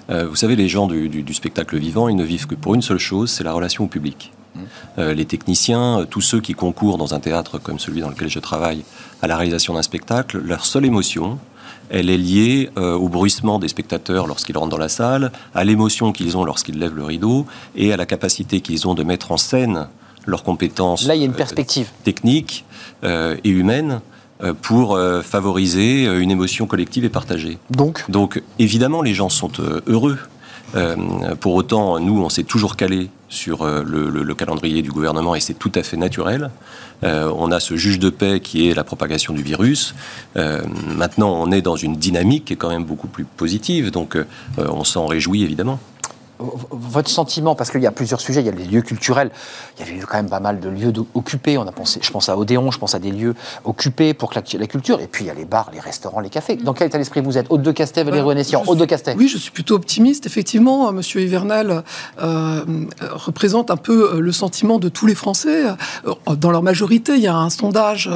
vous 0.08 0.36
savez, 0.36 0.56
les 0.56 0.68
gens 0.68 0.88
du, 0.88 1.08
du, 1.08 1.34
spectacle 1.34 1.78
vivant, 1.78 2.08
ils 2.08 2.16
ne 2.16 2.24
vivent 2.24 2.46
que 2.46 2.56
pour 2.56 2.74
une 2.74 2.82
seule 2.82 2.98
chose, 2.98 3.30
c'est 3.30 3.44
la 3.44 3.52
relation 3.52 3.84
au 3.84 3.86
public. 3.86 4.32
Euh, 4.98 5.14
les 5.14 5.24
techniciens, 5.24 6.00
euh, 6.00 6.04
tous 6.04 6.20
ceux 6.20 6.40
qui 6.40 6.54
concourent 6.54 6.98
dans 6.98 7.14
un 7.14 7.20
théâtre 7.20 7.58
comme 7.58 7.78
celui 7.78 8.00
dans 8.00 8.10
lequel 8.10 8.28
je 8.28 8.38
travaille 8.38 8.84
à 9.22 9.26
la 9.26 9.36
réalisation 9.36 9.74
d'un 9.74 9.82
spectacle, 9.82 10.38
leur 10.38 10.66
seule 10.66 10.84
émotion, 10.84 11.38
elle 11.90 12.10
est 12.10 12.18
liée 12.18 12.70
euh, 12.78 12.94
au 12.94 13.08
bruissement 13.08 13.58
des 13.58 13.68
spectateurs 13.68 14.26
lorsqu'ils 14.26 14.56
rentrent 14.56 14.70
dans 14.70 14.78
la 14.78 14.88
salle, 14.88 15.32
à 15.54 15.64
l'émotion 15.64 16.12
qu'ils 16.12 16.36
ont 16.36 16.44
lorsqu'ils 16.44 16.78
lèvent 16.78 16.94
le 16.94 17.04
rideau 17.04 17.46
et 17.76 17.92
à 17.92 17.96
la 17.96 18.06
capacité 18.06 18.60
qu'ils 18.60 18.86
ont 18.88 18.94
de 18.94 19.02
mettre 19.02 19.32
en 19.32 19.36
scène 19.36 19.88
leurs 20.26 20.42
compétences 20.42 21.06
Là, 21.06 21.14
il 21.16 21.20
y 21.20 21.22
a 21.22 21.26
une 21.26 21.32
perspective. 21.32 21.88
techniques 22.04 22.64
et 23.02 23.48
humaines 23.48 24.00
pour 24.60 24.96
favoriser 25.24 26.04
une 26.04 26.30
émotion 26.30 26.66
collective 26.66 27.04
et 27.04 27.08
partagée. 27.08 27.58
Donc 27.70 28.04
Donc 28.08 28.40
évidemment, 28.60 29.02
les 29.02 29.14
gens 29.14 29.28
sont 29.28 29.50
heureux 29.88 30.16
euh, 30.74 31.34
pour 31.40 31.54
autant, 31.54 32.00
nous, 32.00 32.22
on 32.22 32.28
s'est 32.28 32.44
toujours 32.44 32.76
calé 32.76 33.10
sur 33.28 33.62
euh, 33.62 33.82
le, 33.84 34.34
calendrier 34.34 34.82
du 34.82 34.90
gouvernement 34.90 35.34
et 35.34 35.40
c'est 35.40 35.54
tout 35.54 35.72
à 35.74 35.82
fait 35.82 35.96
naturel. 35.96 36.50
Euh, 37.04 37.32
on 37.36 37.50
a 37.50 37.60
ce 37.60 37.76
juge 37.76 37.98
de 37.98 38.10
paix 38.10 38.40
qui 38.40 38.68
est 38.68 38.74
la 38.74 38.84
propagation 38.84 39.34
du 39.34 39.42
virus. 39.42 39.94
maintenant, 40.34 41.32
on 41.32 41.50
est 41.50 41.62
dans 41.62 41.76
une 41.76 41.96
dynamique 41.96 42.46
qui 42.46 42.52
est 42.54 42.56
quand 42.56 42.70
même 42.70 42.84
beaucoup 42.84 43.08
plus 43.08 43.24
positive, 43.24 43.90
donc 43.90 44.16
on 44.58 44.84
s'en 44.84 45.06
réjouit 45.06 45.42
évidemment 45.42 45.78
votre 46.70 47.10
sentiment, 47.10 47.54
parce 47.54 47.70
qu'il 47.70 47.82
y 47.82 47.86
a 47.86 47.92
plusieurs 47.92 48.20
sujets, 48.20 48.40
il 48.40 48.46
y 48.46 48.48
a 48.48 48.52
les 48.52 48.64
lieux 48.64 48.82
culturels, 48.82 49.30
il 49.78 49.86
y 49.86 49.90
avait 49.90 50.00
quand 50.00 50.16
même 50.16 50.30
pas 50.30 50.40
mal 50.40 50.60
de 50.60 50.68
lieux 50.68 50.92
occupés, 51.14 51.58
on 51.58 51.66
a 51.66 51.72
pensé, 51.72 52.00
je 52.02 52.10
pense 52.10 52.28
à 52.28 52.36
Odéon, 52.36 52.70
je 52.70 52.78
pense 52.78 52.94
à 52.94 52.98
des 52.98 53.12
lieux 53.12 53.34
occupés 53.64 54.14
pour 54.14 54.32
la, 54.34 54.42
la 54.58 54.66
culture, 54.66 55.00
et 55.00 55.06
puis 55.06 55.24
il 55.24 55.26
y 55.28 55.30
a 55.30 55.34
les 55.34 55.44
bars, 55.44 55.70
les 55.72 55.80
restaurants, 55.80 56.20
les 56.20 56.30
cafés. 56.30 56.56
Dans 56.56 56.74
quel 56.74 56.88
état 56.88 56.98
d'esprit 56.98 57.20
vous 57.20 57.38
êtes? 57.38 57.46
Haute 57.50 57.62
de 57.62 57.72
Castet, 57.72 58.04
Valérie 58.04 58.24
Renessian, 58.24 58.62
Haute 58.66 58.78
de 58.78 58.84
Castet 58.84 59.14
Oui, 59.16 59.28
je 59.28 59.38
suis 59.38 59.50
plutôt 59.50 59.74
optimiste, 59.74 60.26
effectivement. 60.26 60.88
Euh, 60.88 60.92
Monsieur 60.92 61.20
Hivernal 61.20 61.84
euh, 62.22 62.64
représente 63.12 63.70
un 63.70 63.76
peu 63.76 64.14
euh, 64.14 64.20
le 64.20 64.32
sentiment 64.32 64.78
de 64.78 64.88
tous 64.88 65.06
les 65.06 65.14
Français. 65.14 65.64
Dans 66.38 66.50
leur 66.50 66.62
majorité, 66.62 67.14
il 67.14 67.20
y 67.20 67.26
a 67.26 67.36
un 67.36 67.50
sondage 67.50 68.10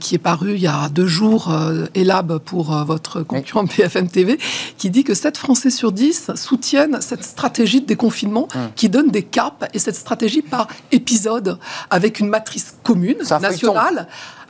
qui 0.00 0.14
est 0.14 0.18
paru 0.18 0.54
il 0.54 0.60
y 0.60 0.66
a 0.66 0.88
deux 0.88 1.06
jours, 1.06 1.52
Elab 1.94 2.38
pour 2.38 2.72
votre 2.84 3.22
concurrent 3.22 3.64
BFM 3.78 4.08
TV, 4.08 4.38
qui 4.78 4.90
dit 4.90 5.04
que 5.04 5.14
7 5.14 5.36
Français 5.36 5.70
sur 5.70 5.92
10 5.92 6.32
soutiennent 6.34 7.00
cette 7.00 7.24
stratégie 7.24 7.49
stratégie 7.50 7.80
de 7.80 7.86
déconfinement 7.86 8.46
hum. 8.54 8.70
qui 8.76 8.88
donne 8.88 9.08
des 9.08 9.24
caps 9.24 9.66
et 9.74 9.80
cette 9.80 9.96
stratégie 9.96 10.42
par 10.42 10.68
épisode 10.92 11.58
avec 11.90 12.20
une 12.20 12.28
matrice 12.28 12.76
commune 12.84 13.18
nationale. 13.18 14.06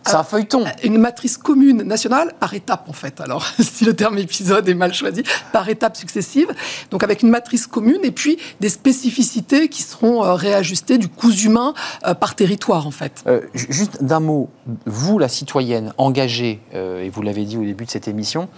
C'est 0.06 0.14
un 0.14 0.24
feuilleton. 0.24 0.64
Une 0.82 0.98
matrice 0.98 1.36
commune 1.36 1.82
nationale 1.82 2.32
par 2.40 2.54
étape, 2.54 2.88
en 2.88 2.92
fait. 2.92 3.20
Alors, 3.20 3.46
si 3.60 3.84
le 3.84 3.94
terme 3.94 4.18
épisode 4.18 4.68
est 4.68 4.74
mal 4.74 4.94
choisi, 4.94 5.22
par 5.52 5.68
étapes 5.68 5.96
successives. 5.96 6.48
Donc, 6.90 7.02
avec 7.02 7.22
une 7.22 7.28
matrice 7.28 7.66
commune 7.66 8.00
et 8.02 8.10
puis 8.10 8.38
des 8.60 8.70
spécificités 8.70 9.68
qui 9.68 9.82
seront 9.82 10.24
euh, 10.24 10.34
réajustées 10.34 10.96
du 10.96 11.08
coût 11.08 11.32
humain 11.32 11.74
euh, 12.06 12.14
par 12.14 12.34
territoire, 12.34 12.86
en 12.86 12.90
fait. 12.90 13.22
Euh, 13.26 13.40
juste 13.52 14.02
d'un 14.02 14.20
mot, 14.20 14.48
vous, 14.86 15.18
la 15.18 15.28
citoyenne 15.28 15.92
engagée, 15.98 16.60
et 16.72 17.10
vous 17.10 17.22
l'avez 17.22 17.44
dit 17.44 17.58
au 17.58 17.64
début 17.64 17.84
de 17.84 17.90
cette 17.90 18.08
émission, 18.08 18.48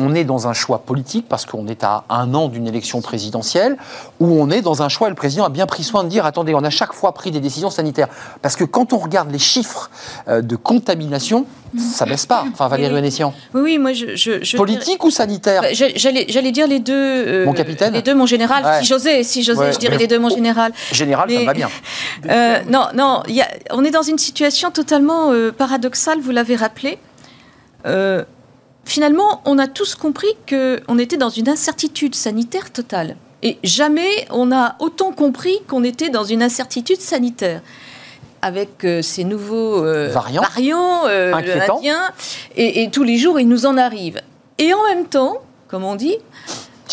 on 0.00 0.14
est 0.14 0.24
dans 0.24 0.48
un 0.48 0.52
choix 0.52 0.80
politique 0.80 1.26
parce 1.28 1.46
qu'on 1.46 1.66
est 1.66 1.84
à 1.84 2.04
un 2.08 2.34
an 2.34 2.48
d'une 2.48 2.66
élection 2.66 3.00
présidentielle, 3.00 3.76
où 4.18 4.26
on 4.26 4.50
est 4.50 4.62
dans 4.62 4.82
un 4.82 4.88
choix, 4.88 5.08
et 5.08 5.10
le 5.10 5.16
président 5.16 5.44
a 5.44 5.48
bien 5.48 5.66
pris 5.66 5.84
soin 5.84 6.04
de 6.04 6.08
dire, 6.08 6.24
attendez, 6.26 6.54
on 6.54 6.64
a 6.64 6.70
chaque 6.70 6.92
fois 6.92 7.12
pris 7.12 7.30
des 7.30 7.40
décisions 7.40 7.70
sanitaires. 7.70 8.08
Parce 8.42 8.56
que 8.56 8.64
quand 8.64 8.92
on 8.92 8.98
regarde 8.98 9.30
les 9.30 9.38
chiffres 9.38 9.90
euh, 10.28 10.40
de 10.42 10.56
contamination, 10.56 11.46
ça 11.78 12.04
baisse 12.04 12.26
pas. 12.26 12.44
Enfin, 12.52 12.68
Valérie 12.68 12.94
Vénétian. 12.94 13.32
Oui, 13.54 13.60
oui, 13.62 13.78
moi 13.78 13.92
je. 13.92 14.56
Politique 14.56 15.04
ou 15.04 15.10
sanitaire 15.10 15.62
bah, 15.62 15.68
J'allais 15.72 16.52
dire 16.52 16.66
les 16.66 16.80
deux. 16.80 16.92
Euh, 16.94 17.44
mon 17.44 17.52
capitaine 17.52 17.92
Les 17.92 18.02
deux, 18.02 18.14
mon 18.14 18.26
général. 18.26 18.82
Si 18.82 18.88
j'osais, 18.88 19.22
si 19.22 19.42
j'osais, 19.42 19.72
je 19.72 19.78
dirais 19.78 19.98
les 19.98 20.06
deux, 20.06 20.18
mon 20.18 20.30
général. 20.30 20.72
Général, 20.92 21.30
ça 21.30 21.44
va 21.44 21.54
bien. 21.54 21.68
Euh, 22.28 22.60
non, 22.68 22.86
non, 22.94 23.22
on 23.70 23.84
est 23.84 23.90
dans 23.90 24.02
une 24.02 24.18
situation 24.18 24.70
totalement 24.70 25.32
paradoxale, 25.56 26.20
vous 26.20 26.30
l'avez 26.30 26.54
rappelé 26.54 26.98
finalement, 28.84 29.42
on 29.44 29.58
a 29.58 29.66
tous 29.66 29.94
compris 29.94 30.34
qu'on 30.48 30.98
était 30.98 31.16
dans 31.16 31.30
une 31.30 31.48
incertitude 31.48 32.14
sanitaire 32.14 32.72
totale. 32.72 33.16
Et 33.42 33.58
jamais 33.64 34.26
on 34.30 34.52
a 34.52 34.76
autant 34.80 35.12
compris 35.12 35.60
qu'on 35.66 35.82
était 35.82 36.10
dans 36.10 36.24
une 36.24 36.42
incertitude 36.42 37.00
sanitaire 37.00 37.62
avec 38.42 38.84
euh, 38.84 39.02
ces 39.02 39.24
nouveaux 39.24 39.84
euh, 39.84 40.08
variants, 40.08 40.42
variants 40.42 41.06
euh, 41.06 41.32
indiens, 41.34 42.10
et, 42.56 42.88
tous 42.90 43.02
les 43.02 43.18
jours, 43.18 43.38
ils 43.38 43.48
nous 43.48 43.66
en 43.66 43.76
arrivent. 43.76 44.20
Et 44.58 44.72
en 44.72 44.82
même 44.84 45.06
temps, 45.06 45.38
comme 45.68 45.84
on 45.84 45.94
dit. 45.94 46.16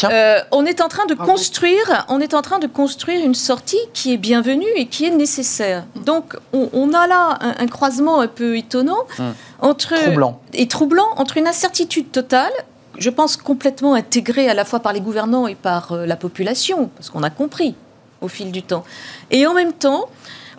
Euh, 0.04 0.40
on 0.52 0.66
est 0.66 0.82
en 0.82 0.88
train 0.88 1.06
de 1.06 1.14
Bravo. 1.16 1.32
construire, 1.32 2.06
on 2.10 2.20
est 2.20 2.34
en 2.34 2.42
train 2.42 2.60
de 2.60 2.68
construire 2.68 3.26
une 3.26 3.36
sortie 3.36 3.80
qui 3.94 4.14
est 4.14 4.18
bienvenue 4.18 4.68
et 4.76 4.86
qui 4.88 5.06
est 5.06 5.10
nécessaire. 5.12 5.86
Donc, 5.96 6.36
on, 6.54 6.70
on 6.74 6.94
a 6.94 7.08
là 7.08 7.38
un, 7.42 7.56
un 7.60 7.68
croisement 7.68 8.22
un 8.22 8.28
peu 8.28 8.58
étonnant 8.58 8.98
Hum. 9.20 9.34
entre 9.62 9.96
Troublant. 9.96 10.40
et 10.54 10.68
troublant 10.68 11.08
entre 11.18 11.38
une 11.38 11.48
incertitude 11.48 12.12
totale, 12.12 12.52
je 12.98 13.10
pense 13.10 13.38
complètement 13.38 13.94
intégrée 13.96 14.50
à 14.50 14.54
la 14.54 14.66
fois 14.66 14.80
par 14.80 14.94
les 14.94 15.02
gouvernants 15.02 15.48
et 15.48 15.56
par 15.56 15.92
euh, 15.94 16.06
la 16.06 16.16
population, 16.16 16.90
parce 16.96 17.10
qu'on 17.10 17.24
a 17.24 17.30
compris 17.30 17.76
au 18.22 18.28
fil 18.28 18.52
du 18.52 18.64
temps, 18.64 18.84
et 19.32 19.46
en 19.48 19.54
même 19.54 19.74
temps. 19.74 20.06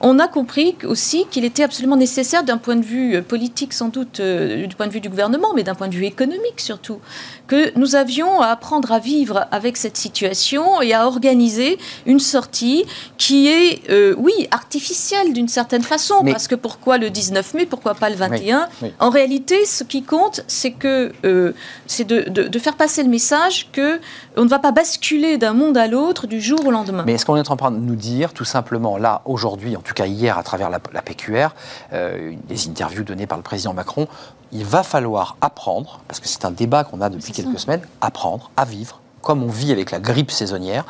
On 0.01 0.20
a 0.20 0.29
compris 0.29 0.77
aussi 0.85 1.27
qu'il 1.29 1.44
était 1.44 1.64
absolument 1.64 1.96
nécessaire 1.96 2.44
d'un 2.44 2.57
point 2.57 2.77
de 2.77 2.85
vue 2.85 3.16
euh, 3.16 3.20
politique, 3.20 3.72
sans 3.72 3.88
doute 3.88 4.20
euh, 4.20 4.64
du 4.68 4.77
point 4.77 4.87
de 4.87 4.92
vue 4.92 5.01
du 5.01 5.09
gouvernement, 5.09 5.48
mais 5.57 5.64
d'un 5.64 5.74
point 5.74 5.88
de 5.88 5.94
vue 5.96 6.05
économique 6.05 6.61
surtout, 6.61 7.01
que 7.48 7.76
nous 7.78 7.96
avions 7.96 8.40
à 8.40 8.46
apprendre 8.48 8.92
à 8.92 9.00
vivre 9.00 9.46
avec 9.50 9.76
cette 9.76 9.96
situation 9.96 10.80
et 10.80 10.92
à 10.94 11.06
organiser 11.06 11.78
une 12.06 12.20
sortie 12.20 12.84
qui 13.16 13.48
est, 13.48 13.90
euh, 13.90 14.14
oui, 14.18 14.32
artificielle 14.52 15.32
d'une 15.32 15.48
certaine 15.48 15.82
façon. 15.82 16.16
Mais- 16.22 16.30
Parce 16.32 16.46
que 16.46 16.54
pourquoi 16.54 16.98
le 16.98 17.11
19 17.11 17.54
mai, 17.54 17.66
pourquoi 17.66 17.94
pas 17.94 18.11
le 18.11 18.16
21 18.16 18.68
oui. 18.82 18.92
En 19.00 19.11
réalité, 19.11 19.64
ce 19.64 19.82
qui 19.82 20.02
compte, 20.04 20.42
c'est 20.46 20.70
que 20.72 21.11
euh, 21.24 21.52
c'est 21.87 22.04
de, 22.04 22.28
de- 22.28 22.46
de 22.48 22.58
faire 22.58 22.76
passer 22.76 23.02
le 23.02 23.08
message 23.08 23.68
que 23.72 23.98
on 24.37 24.44
ne 24.44 24.48
va 24.48 24.58
pas 24.61 24.70
basculer 24.70 25.38
d'un 25.38 25.54
monde 25.54 25.76
à 25.78 25.87
l'autre 25.88 26.26
du 26.26 26.40
jour 26.40 26.64
au 26.66 26.70
lendemain. 26.70 27.02
Mais 27.06 27.14
est-ce 27.14 27.24
qu'on 27.26 27.37
est 27.37 27.50
en 27.50 27.56
train 27.56 27.70
de 27.72 27.78
nous 27.78 27.96
dire, 27.96 28.32
tout 28.34 28.44
simplement, 28.44 28.98
là, 28.98 29.22
aujourd'hui, 29.24 29.74
en 29.74 29.80
tout 29.80 29.94
cas 29.94 30.06
hier, 30.06 30.37
à 30.38 30.42
travers 30.42 30.68
la, 30.70 30.78
la 30.92 31.02
PQR, 31.02 31.48
euh, 31.94 32.34
des 32.46 32.68
interviews 32.68 33.02
données 33.04 33.26
par 33.26 33.38
le 33.38 33.42
président 33.42 33.72
Macron, 33.72 34.06
il 34.52 34.64
va 34.64 34.82
falloir 34.82 35.37
apprendre, 35.40 36.00
parce 36.08 36.20
que 36.20 36.28
c'est 36.28 36.44
un 36.44 36.50
débat 36.50 36.84
qu'on 36.84 37.00
a 37.00 37.08
depuis 37.11 37.32
quelques 37.32 37.52
ça. 37.58 37.64
semaines, 37.64 37.82
apprendre 38.00 38.50
à 38.56 38.64
vivre, 38.64 39.00
comme 39.22 39.42
on 39.42 39.48
vit 39.48 39.72
avec 39.72 39.90
la 39.90 40.00
grippe 40.00 40.30
saisonnière, 40.30 40.84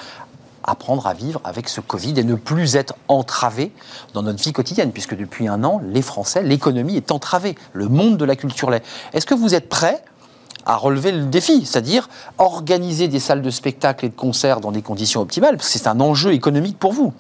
apprendre 0.65 1.07
à 1.07 1.15
vivre 1.15 1.41
avec 1.45 1.69
ce 1.69 1.81
Covid 1.81 2.15
et 2.19 2.25
ne 2.25 2.35
plus 2.35 2.77
être 2.77 2.95
entravé 3.09 3.73
dans 4.13 4.23
notre 4.23 4.43
vie 4.43 4.53
quotidienne, 4.53 4.93
puisque 4.93 5.17
depuis 5.17 5.49
un 5.49 5.65
an, 5.65 5.81
les 5.85 6.03
Français, 6.03 6.43
l'économie 6.43 6.97
est 6.97 7.11
entravée, 7.11 7.57
le 7.73 7.89
monde 7.89 8.17
de 8.19 8.25
la 8.25 8.37
culture 8.37 8.71
l'est. 8.71 8.85
Est-ce 9.15 9.25
que 9.27 9.35
vous 9.35 9.55
êtes 9.55 9.69
prêts 9.69 10.03
à 10.67 10.77
relever 10.77 11.13
le 11.13 11.25
défi, 11.25 11.65
c'est-à-dire 11.65 12.11
organiser 12.37 13.09
des 13.09 13.21
salles 13.21 13.41
de 13.41 13.51
spectacle 13.51 14.05
et 14.05 14.09
de 14.11 14.15
concerts 14.15 14.61
dans 14.61 14.71
des 14.73 14.83
conditions 14.83 15.23
optimales, 15.23 15.57
parce 15.57 15.73
que 15.73 15.79
c'est 15.79 15.87
un 15.89 16.01
enjeu 16.01 16.33
économique 16.35 16.79
pour 16.79 16.93
vous? 16.93 17.15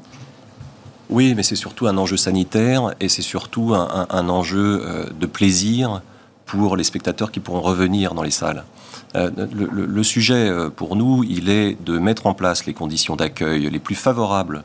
Oui, 1.09 1.33
mais 1.35 1.43
c'est 1.43 1.57
surtout 1.57 1.87
un 1.87 1.97
enjeu 1.97 2.19
sanitaire 2.19 2.95
et 3.01 3.09
c'est 3.09 3.23
surtout 3.23 3.73
un, 3.75 4.07
un- 4.11 4.15
un 4.15 4.29
enjeu 4.29 4.83
euh, 4.85 5.07
de 5.19 5.25
plaisir 5.25 6.03
pour 6.49 6.77
les 6.77 6.83
spectateurs 6.85 7.31
qui 7.31 7.39
pourront 7.41 7.61
revenir 7.61 8.15
dans 8.15 8.23
les 8.25 8.31
salles. 8.33 8.65
Euh, 9.15 9.31
le, 9.55 9.69
le- 9.71 9.87
le 9.87 10.03
sujet 10.03 10.49
euh, 10.49 10.69
pour 10.71 10.97
nous, 10.97 11.23
il 11.25 11.49
est 11.49 11.77
de 11.85 11.99
mettre 11.99 12.27
en 12.27 12.35
place 12.35 12.67
les 12.67 12.75
conditions 12.75 13.17
d'accueil 13.17 13.71
les 13.71 13.79
plus 13.79 13.95
favorables 13.95 14.65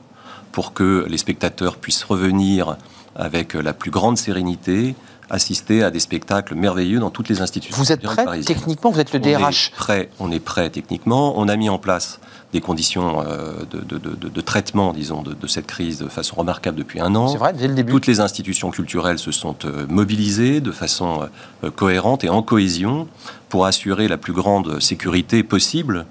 pour 0.51 0.73
que 0.73 1.05
les 1.09 1.17
spectateurs 1.17 1.75
puissent 1.77 2.03
revenir 2.03 2.77
avec 3.15 3.53
la 3.53 3.73
plus 3.73 3.91
grande 3.91 4.17
sérénité, 4.17 4.95
assister 5.29 5.83
à 5.83 5.91
des 5.91 5.99
spectacles 5.99 6.55
merveilleux 6.55 6.99
dans 6.99 7.09
toutes 7.09 7.29
les 7.29 7.41
institutions. 7.41 7.75
Vous 7.77 7.91
êtes 7.91 8.01
prêt 8.01 8.23
parisiennes. 8.25 8.55
Techniquement, 8.57 8.91
vous 8.91 8.99
êtes 8.99 9.13
le 9.13 9.19
On 9.19 9.23
est 9.23 9.37
DRH. 9.37 9.71
prêt, 9.75 10.09
on 10.19 10.31
est 10.31 10.39
prêt 10.39 10.69
techniquement. 10.69 11.33
On 11.37 11.47
a 11.47 11.55
mis 11.55 11.69
en 11.69 11.77
place 11.79 12.19
des 12.53 12.61
conditions 12.61 13.21
euh, 13.25 13.51
de, 13.69 13.79
de- 13.79 13.97
de- 13.97 14.29
de 14.29 14.41
traitement, 14.41 14.93
disons, 14.93 15.23
de, 15.23 15.47
cette 15.47 15.65
crise 15.65 15.97
de 15.97 16.07
façon 16.07 16.35
remarquable 16.35 16.77
depuis 16.77 17.01
un 17.01 17.13
an. 17.15 17.27
C'est 17.27 17.37
vrai, 17.37 17.51
dès 17.51 17.67
le 17.67 17.73
début. 17.73 17.91
Toutes 17.91 18.05
les 18.07 18.19
institutions 18.19 18.69
culturelles 18.69 19.17
se 19.19 19.31
sont 19.31 19.55
euh, 19.65 19.87
mobilisées 19.89 20.61
de 20.61 20.71
façon 20.71 21.27
euh, 21.63 21.71
cohérente 21.71 22.23
et 22.23 22.29
en 22.29 22.43
cohésion 22.43 23.07
pour 23.49 23.65
assurer 23.65 24.07
la 24.07 24.17
plus 24.17 24.33
grande 24.33 24.79
sécurité 24.79 25.43
possible 25.43 26.05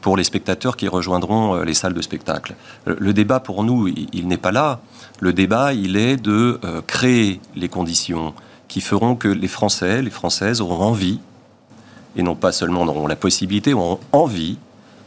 pour 0.00 0.16
les 0.16 0.24
spectateurs 0.24 0.76
qui 0.76 0.88
rejoindront 0.88 1.62
les 1.62 1.74
salles 1.74 1.94
de 1.94 2.02
spectacle. 2.02 2.56
Le, 2.86 3.12
débat 3.12 3.38
pour 3.38 3.62
nous, 3.62 3.86
il, 3.86 4.26
n'est 4.26 4.36
pas 4.36 4.50
là. 4.50 4.80
Le 5.20 5.32
débat, 5.32 5.74
il 5.74 5.96
est 5.96 6.16
de 6.16 6.58
créer 6.88 7.40
les 7.54 7.68
conditions 7.68 8.34
qui 8.66 8.80
feront 8.80 9.14
que 9.14 9.28
les 9.28 9.46
Français, 9.46 10.02
les 10.02 10.10
Françaises 10.10 10.60
auront 10.60 10.82
envie, 10.82 11.20
et 12.16 12.22
non 12.24 12.34
pas 12.34 12.50
seulement 12.50 12.82
auront 12.82 13.06
la 13.06 13.14
possibilité, 13.14 13.74
auront 13.74 14.00
envie 14.10 14.58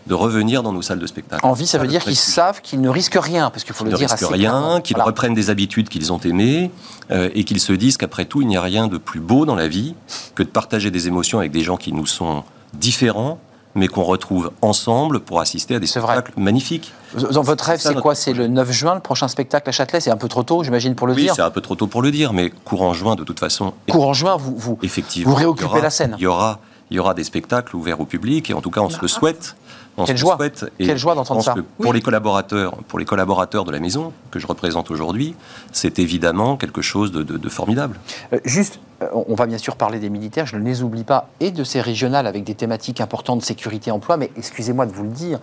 de 0.10 0.14
revenir 0.16 0.64
dans 0.64 0.74
nos 0.74 0.82
salles 0.82 1.00
de 1.00 1.06
spectacle. 1.08 1.46
Envie, 1.46 1.68
ça 1.68 1.78
veut 1.78 1.88
dire 1.88 2.04
qu'ils 2.04 2.16
savent 2.16 2.62
qu'ils 2.62 2.82
ne 2.82 2.90
risquent 2.90 3.20
rien, 3.22 3.50
parce 3.52 3.64
qu'il 3.64 3.74
faut 3.76 3.84
qu'ils 3.86 3.92
le 3.92 3.92
ne 3.94 3.98
dire 3.98 4.10
risquent 4.10 4.24
assez 4.24 4.34
rien, 4.34 4.50
clairement. 4.52 4.82
qu'ils 4.82 4.96
Voilà. 4.96 5.06
reprennent 5.06 5.36
des 5.36 5.50
habitudes 5.52 5.88
qu'ils 5.88 6.12
ont 6.12 6.20
aimées 6.20 6.72
euh, 7.12 7.30
et 7.36 7.44
qu'ils 7.44 7.60
se 7.60 7.72
disent 7.74 7.96
qu'après 7.98 8.26
tout, 8.26 8.42
il 8.42 8.48
n'y 8.48 8.58
a 8.58 8.62
rien 8.62 8.88
de 8.88 8.98
plus 8.98 9.20
beau 9.20 9.46
dans 9.46 9.56
la 9.56 9.68
vie 9.68 9.94
que 10.36 10.44
de 10.44 10.50
partager 10.50 10.90
des 10.92 11.08
émotions 11.08 11.38
avec 11.40 11.52
des 11.52 11.62
gens 11.62 11.78
qui 11.78 11.94
nous 11.94 12.08
sont 12.08 12.44
différents, 12.74 13.40
mais 13.76 13.88
qu'on 13.88 14.04
retrouve 14.04 14.52
ensemble 14.64 15.20
pour 15.20 15.40
assister 15.40 15.76
à 15.76 15.80
des 15.80 15.86
C'est 15.86 16.00
vrai. 16.00 16.16
spectacles 16.16 16.40
magnifiques. 16.42 16.92
Dans 17.32 17.44
votre 17.44 17.64
rêve, 17.66 17.80
C'est 17.80 17.94
quoi? 17.94 18.16
C'est 18.16 18.34
le 18.34 18.48
9 18.48 18.72
juin, 18.72 18.96
le 18.96 19.00
prochain 19.02 19.28
spectacle 19.28 19.70
à 19.70 19.72
Châtelet? 19.72 20.00
C'est 20.02 20.10
un 20.10 20.18
peu 20.18 20.28
trop 20.28 20.42
tôt, 20.42 20.64
j'imagine, 20.64 20.96
pour 20.96 21.06
le 21.06 21.14
Oui, 21.14 21.22
dire. 21.22 21.36
c'est 21.36 21.44
un 21.44 21.52
peu 21.52 21.62
trop 21.62 21.76
tôt 21.76 21.86
pour 21.86 22.02
le 22.02 22.10
dire, 22.10 22.34
mais 22.34 22.50
courant 22.50 22.94
juin, 22.94 23.16
de 23.16 23.24
toute 23.24 23.40
façon, 23.40 23.74
Courant 23.90 24.14
juin, 24.14 24.38
vous, 24.38 24.56
vous, 24.58 24.80
effectivement, 24.82 25.30
vous 25.30 25.36
réoccupez 25.38 25.66
aura- 25.70 25.82
la 25.82 25.92
scène. 25.92 26.16
Il 26.18 26.24
y 26.24 26.28
aura, 26.28 26.60
il 26.92 26.98
y 26.98 27.00
aura 27.00 27.14
des 27.14 27.24
spectacles 27.24 27.76
ouverts 27.76 28.00
au 28.00 28.06
public, 28.06 28.50
et 28.50 28.54
en 28.54 28.62
tout 28.62 28.72
cas, 28.72 28.82
on 28.82 28.90
se 28.90 29.02
le 29.02 29.08
souhaite. 29.08 29.56
On 29.98 30.06
Quelle 30.06 30.18
se 30.18 30.22
joie. 30.22 30.38
souhaite. 30.38 30.66
Et 30.80 30.86
Quelle 30.86 30.98
joie 30.98 31.14
d'entendre 31.14 31.44
ça. 31.44 31.54
que 31.54 31.60
Pour 31.82 31.92
les 31.94 32.02
collaborateurs, 32.02 32.76
pour 32.88 33.00
les 33.00 33.06
collaborateurs 33.06 33.66
de 33.66 33.72
la 33.72 33.80
maison 33.80 34.14
que 34.32 34.40
je 34.40 34.48
représente 34.48 34.92
aujourd'hui, 34.92 35.36
c'est 35.74 36.00
évidemment 36.00 36.56
quelque 36.56 36.82
chose 36.82 37.12
de- 37.12 37.22
de- 37.24 37.38
de 37.38 37.50
formidable. 37.50 38.00
Euh, 38.34 38.40
juste, 38.46 38.80
on 39.14 39.34
va 39.36 39.46
bien 39.46 39.58
sûr 39.58 39.76
parler 39.76 40.00
des 40.00 40.10
militaires, 40.10 40.46
je 40.46 40.58
ne 40.58 40.64
les 40.64 40.84
oublie 40.84 41.04
pas, 41.04 41.30
et 41.40 41.52
de 41.52 41.64
ces 41.64 41.82
régionales 41.82 42.28
avec 42.28 42.44
des 42.44 42.56
thématiques 42.56 43.02
importantes, 43.02 43.42
sécurité, 43.42 43.92
emploi, 43.92 44.18
mais 44.18 44.32
excusez-moi 44.38 44.86
de 44.86 44.92
vous 44.92 45.04
le 45.04 45.10
dire, 45.10 45.40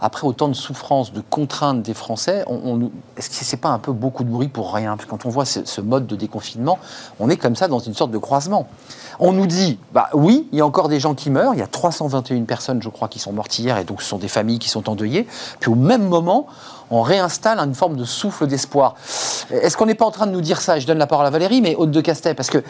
après 0.00 0.26
autant 0.26 0.48
de 0.48 0.54
souffrances, 0.54 1.12
de 1.12 1.20
contraintes 1.20 1.82
des 1.82 1.94
Français, 1.94 2.44
on, 2.46 2.90
est-ce 3.16 3.28
que 3.30 3.36
c'est 3.44 3.56
pas 3.56 3.70
un 3.70 3.78
peu 3.78 3.92
beaucoup 3.92 4.24
de 4.24 4.30
bruit 4.30 4.48
pour 4.48 4.72
rien? 4.72 4.96
Parce 4.96 5.06
que 5.06 5.10
quand 5.10 5.26
on 5.26 5.30
voit 5.30 5.44
ce, 5.44 5.64
ce 5.64 5.80
mode 5.80 6.06
de 6.06 6.16
déconfinement, 6.16 6.78
on 7.18 7.28
est 7.28 7.36
comme 7.36 7.56
ça 7.56 7.68
dans 7.68 7.78
une 7.78 7.94
sorte 7.94 8.10
de 8.10 8.18
croisement. 8.18 8.68
On 9.18 9.32
nous 9.32 9.46
dit, 9.46 9.78
bah 9.92 10.08
oui, 10.14 10.48
il 10.52 10.58
y 10.58 10.62
a 10.62 10.66
encore 10.66 10.88
des 10.88 11.00
gens 11.00 11.14
qui 11.14 11.30
meurent, 11.30 11.54
il 11.54 11.60
y 11.60 11.62
a 11.62 11.66
321 11.66 12.44
personnes, 12.44 12.82
je 12.82 12.88
crois, 12.88 13.08
qui 13.08 13.18
sont 13.18 13.32
mortes 13.32 13.58
hier, 13.58 13.76
et 13.78 13.84
donc 13.84 14.02
ce 14.02 14.08
sont 14.08 14.18
des 14.18 14.28
familles 14.28 14.58
qui 14.58 14.68
sont 14.68 14.88
endeuillées, 14.88 15.26
puis 15.58 15.70
au 15.70 15.74
même 15.74 16.08
moment, 16.08 16.46
on 16.90 17.02
réinstalle 17.02 17.58
une 17.58 17.74
forme 17.74 17.96
de 17.96 18.04
souffle 18.04 18.46
d'espoir. 18.46 18.94
Est-ce 19.50 19.76
qu'on 19.76 19.86
n'est 19.86 19.94
pas 19.94 20.04
en 20.06 20.10
train 20.10 20.26
de 20.26 20.32
nous 20.32 20.40
dire 20.40 20.60
ça 20.60 20.78
Je 20.78 20.86
donne 20.86 20.98
la 20.98 21.06
parole 21.06 21.26
à 21.26 21.30
Valérie, 21.30 21.60
mais 21.60 21.74
Haute 21.76 21.90
de 21.90 22.00
Castet, 22.00 22.34
parce 22.34 22.50
que 22.50 22.58
euh, 22.58 22.62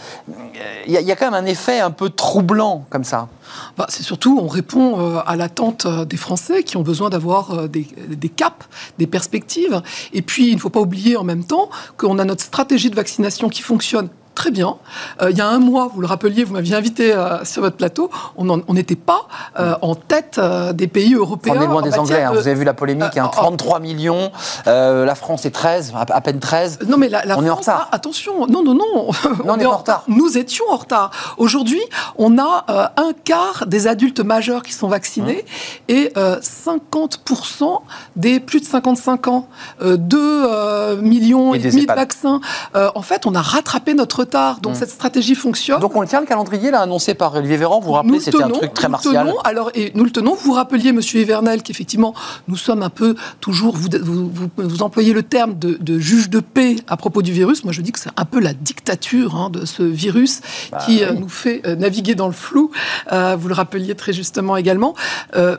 y, 0.86 0.96
a- 0.96 1.16
quand 1.16 1.30
même 1.30 1.42
un 1.44 1.46
effet 1.46 1.80
un 1.80 1.90
peu 1.90 2.10
troublant 2.10 2.84
comme 2.90 3.04
ça. 3.04 3.28
Bah, 3.76 3.86
c'est 3.88 4.02
surtout, 4.02 4.38
on 4.42 4.46
répond 4.48 5.00
euh, 5.00 5.20
à 5.26 5.36
l'attente 5.36 5.86
euh, 5.86 6.04
des 6.04 6.16
Français 6.16 6.62
qui 6.62 6.76
ont 6.76 6.82
besoin 6.82 7.10
d'avoir 7.10 7.68
des, 7.68 7.86
des 8.08 8.28
caps, 8.28 8.66
des 8.98 9.06
perspectives. 9.06 9.82
Et 10.12 10.22
puis, 10.22 10.48
il 10.48 10.54
ne 10.54 10.60
faut 10.60 10.70
pas 10.70 10.80
oublier 10.80 11.16
en 11.16 11.24
même 11.24 11.44
temps 11.44 11.70
qu'on 11.96 12.18
a 12.18 12.24
notre 12.24 12.42
stratégie 12.42 12.90
de 12.90 12.96
vaccination 12.96 13.48
qui 13.48 13.62
fonctionne 13.62 14.08
très 14.34 14.50
bien. 14.50 14.76
Euh, 15.20 15.30
il 15.30 15.36
y 15.36 15.40
a 15.40 15.48
un 15.48 15.58
mois, 15.58 15.90
vous 15.92 16.00
le 16.00 16.06
rappeliez, 16.06 16.44
vous 16.44 16.54
m'aviez 16.54 16.74
invité 16.76 17.12
euh, 17.14 17.44
sur 17.44 17.62
votre 17.62 17.76
plateau, 17.76 18.10
on 18.36 18.74
n'était 18.74 18.96
pas 18.96 19.26
euh, 19.58 19.74
en 19.82 19.94
tête 19.94 20.40
des 20.74 20.86
pays 20.86 21.14
européens. 21.14 21.54
On 21.58 21.62
est 21.62 21.66
loin 21.66 21.82
des 21.82 21.98
Anglais, 21.98 22.22
hein. 22.22 22.32
de- 22.32 22.38
vous 22.38 22.46
avez 22.46 22.54
vu 22.56 22.64
la 22.64 22.72
polémique, 22.74 23.16
hein, 23.18 23.26
Euh, 23.26 23.36
33 23.36 23.80
millions, 23.80 24.30
la 24.66 25.14
France 25.14 25.44
est 25.46 25.50
13, 25.50 25.92
à, 25.94 26.20
peine 26.20 26.38
13. 26.40 26.78
Non, 26.88 26.96
mais 26.96 27.08
la, 27.08 27.24
la 27.24 27.38
On 27.38 27.44
est 27.44 27.50
en 27.50 27.54
France- 27.56 27.66
retard. 27.66 27.88
ah, 27.90 27.94
attention, 27.96 28.46
non, 28.46 28.62
non, 28.62 28.74
non. 28.74 29.10
on 29.44 29.58
est 29.58 29.66
en 29.66 29.76
retard. 29.76 30.04
Nous 30.08 30.38
étions 30.38 30.64
en 30.70 30.76
retard. 30.76 31.10
Aujourd'hui, 31.36 31.80
on 32.16 32.38
a 32.38 32.64
un 32.96 33.12
quart 33.24 33.64
des 33.66 33.86
adultes 33.86 34.20
majeurs 34.20 34.62
qui 34.62 34.72
sont 34.72 34.88
vaccinés 34.88 35.44
Mmh. 35.44 35.92
et 35.92 36.12
euh, 36.16 36.40
50% 36.40 37.82
des 38.16 38.40
plus 38.40 38.60
de 38.60 38.64
55 38.66 39.28
ans. 39.28 39.48
Euh, 39.82 39.96
2 39.96 40.96
millions 41.00 41.54
Et 41.54 41.58
demi 41.58 41.82
de 41.86 41.92
vaccins. 41.92 42.40
En 42.74 43.02
fait, 43.02 43.26
on 43.26 43.34
a 43.34 43.42
rattrapé 43.42 43.94
notre 43.94 44.19
retard. 44.20 44.60
Donc, 44.60 44.72
Mmh. 44.72 44.78
cette 44.78 44.90
stratégie 44.90 45.34
fonctionne. 45.34 45.80
Donc 45.80 45.96
on 45.96 46.00
le 46.00 46.06
tient 46.06 46.20
le 46.20 46.26
calendrier 46.26 46.70
là 46.70 46.80
annoncé 46.80 47.14
par 47.14 47.34
Olivier 47.34 47.56
Véran, 47.56 47.80
vous 47.80 47.86
vous 47.88 47.92
rappelez, 47.92 48.14
le 48.14 48.20
c'était 48.20 48.42
un 48.42 48.48
truc 48.50 48.72
très 48.74 48.86
nous 48.88 48.92
martial. 48.92 49.26
tenons. 49.26 49.38
alors, 49.40 49.70
et 49.74 49.90
nous 49.94 50.04
le 50.04 50.10
tenons. 50.10 50.34
Vous 50.34 50.52
rappeliez, 50.52 50.92
Monsieur 50.92 51.20
Evernel, 51.20 51.62
qu'effectivement, 51.62 52.14
nous 52.48 52.56
sommes 52.56 52.82
un 52.82 52.90
peu 52.90 53.14
toujours. 53.40 53.76
Vous, 53.76 53.88
vous, 54.02 54.30
vous- 54.32 54.50
vous 54.56 54.82
employez 54.82 55.12
le 55.12 55.22
terme 55.22 55.58
de, 55.58 55.76
de 55.80 55.98
juge 55.98 56.30
de 56.30 56.40
paix 56.40 56.76
à 56.88 56.96
propos 56.96 57.22
du 57.22 57.32
virus. 57.32 57.64
Moi, 57.64 57.72
je 57.72 57.80
dis 57.82 57.92
que 57.92 57.98
c'est 57.98 58.10
un 58.16 58.24
peu 58.24 58.40
la 58.40 58.52
dictature 58.54 59.34
hein, 59.36 59.50
de 59.50 59.64
ce 59.64 59.82
virus 59.82 60.40
qui 60.86 61.02
euh, 61.02 61.12
nous 61.12 61.28
fait 61.28 61.62
euh, 61.66 61.74
naviguer 61.76 62.14
dans 62.14 62.26
le 62.28 62.32
flou. 62.32 62.70
Euh, 63.12 63.36
vous 63.38 63.48
le 63.48 63.54
rappeliez 63.54 63.94
très 63.94 64.12
justement 64.12 64.56
également. 64.56 64.94
Euh, 65.36 65.56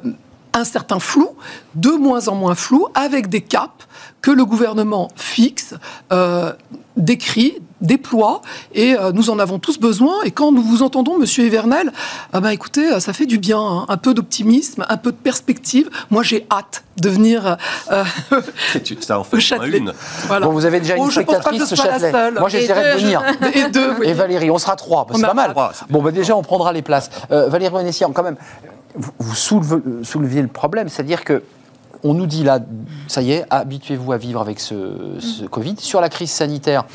un 0.53 0.63
certain 0.65 0.99
flou, 0.99 1.29
de 1.75 1.89
moins 1.91 2.27
en 2.27 2.35
moins 2.35 2.55
flou, 2.55 2.87
avec 2.93 3.29
des 3.29 3.41
caps 3.41 3.71
que 4.21 4.31
le 4.31 4.45
gouvernement 4.45 5.09
fixe, 5.15 5.73
euh, 6.11 6.53
décrit, 6.95 7.55
déploie, 7.79 8.41
et 8.75 8.93
euh, 8.95 9.11
nous 9.11 9.31
en 9.31 9.39
avons 9.39 9.57
tous 9.57 9.79
besoin. 9.79 10.21
Et 10.23 10.29
quand 10.31 10.51
nous 10.51 10.61
vous 10.61 10.83
entendons, 10.83 11.17
Monsieur 11.17 11.43
Evernel, 11.45 11.91
ah 12.31 12.39
ben 12.39 12.49
écoutez, 12.49 12.85
euh, 12.91 12.99
ça 12.99 13.13
fait 13.13 13.25
du 13.25 13.39
bien, 13.39 13.59
hein. 13.59 13.85
un 13.89 13.97
peu 13.97 14.13
d'optimisme, 14.13 14.85
un 14.89 14.97
peu 14.97 15.11
de 15.11 15.17
perspective. 15.17 15.89
Moi, 16.11 16.21
j'ai 16.21 16.45
hâte 16.51 16.83
de 16.97 17.09
venir. 17.09 17.57
euh, 17.91 18.03
Ça 18.99 19.17
en 19.19 19.23
fait 19.23 19.39
Châtelet. 19.39 19.79
une. 19.79 19.93
voilà. 20.27 20.45
Bon, 20.45 20.51
vous 20.51 20.65
avez 20.65 20.79
déjà 20.81 20.93
Oh, 20.99 21.01
une 21.03 21.07
que 21.07 21.13
spectatrice 21.13 21.71
la 21.71 21.75
Châtelet. 21.75 22.31
Moi 22.39 22.49
j'essaierai 22.49 22.93
de 22.95 22.99
venir. 22.99 23.23
Et 23.55 23.69
deux, 23.69 23.93
oui. 23.99 24.07
Et 24.09 24.13
Valérie, 24.13 24.51
on 24.51 24.59
sera 24.59 24.75
trois, 24.75 25.05
bah, 25.05 25.15
c'est 25.15 25.25
pas 25.25 25.33
mal. 25.33 25.51
trois, 25.51 25.71
Bon, 25.89 26.03
bah, 26.03 26.11
déjà, 26.11 26.35
on 26.35 26.43
prendra 26.43 26.71
les 26.73 26.81
places. 26.83 27.09
Euh, 27.31 27.47
Valérie 27.49 27.73
Onessian, 27.73 28.11
quand 28.11 28.23
même, 28.23 28.35
vous, 28.95 29.35
souleviez 29.35 30.41
le 30.41 30.47
problème, 30.47 30.89
c'est-à-dire 30.89 31.23
que 31.23 31.43
on 32.03 32.15
nous 32.15 32.25
dit 32.25 32.43
là, 32.43 32.59
ça 33.07 33.21
y 33.21 33.31
est, 33.31 33.45
habituez-vous 33.51 34.11
à 34.11 34.17
vivre 34.17 34.41
avec 34.41 34.59
ce, 34.59 35.19
ce 35.19 35.45
Covid. 35.45 35.75
Sur 35.77 36.01
la 36.01 36.09
crise 36.09 36.31
sanitaire, 36.31 36.85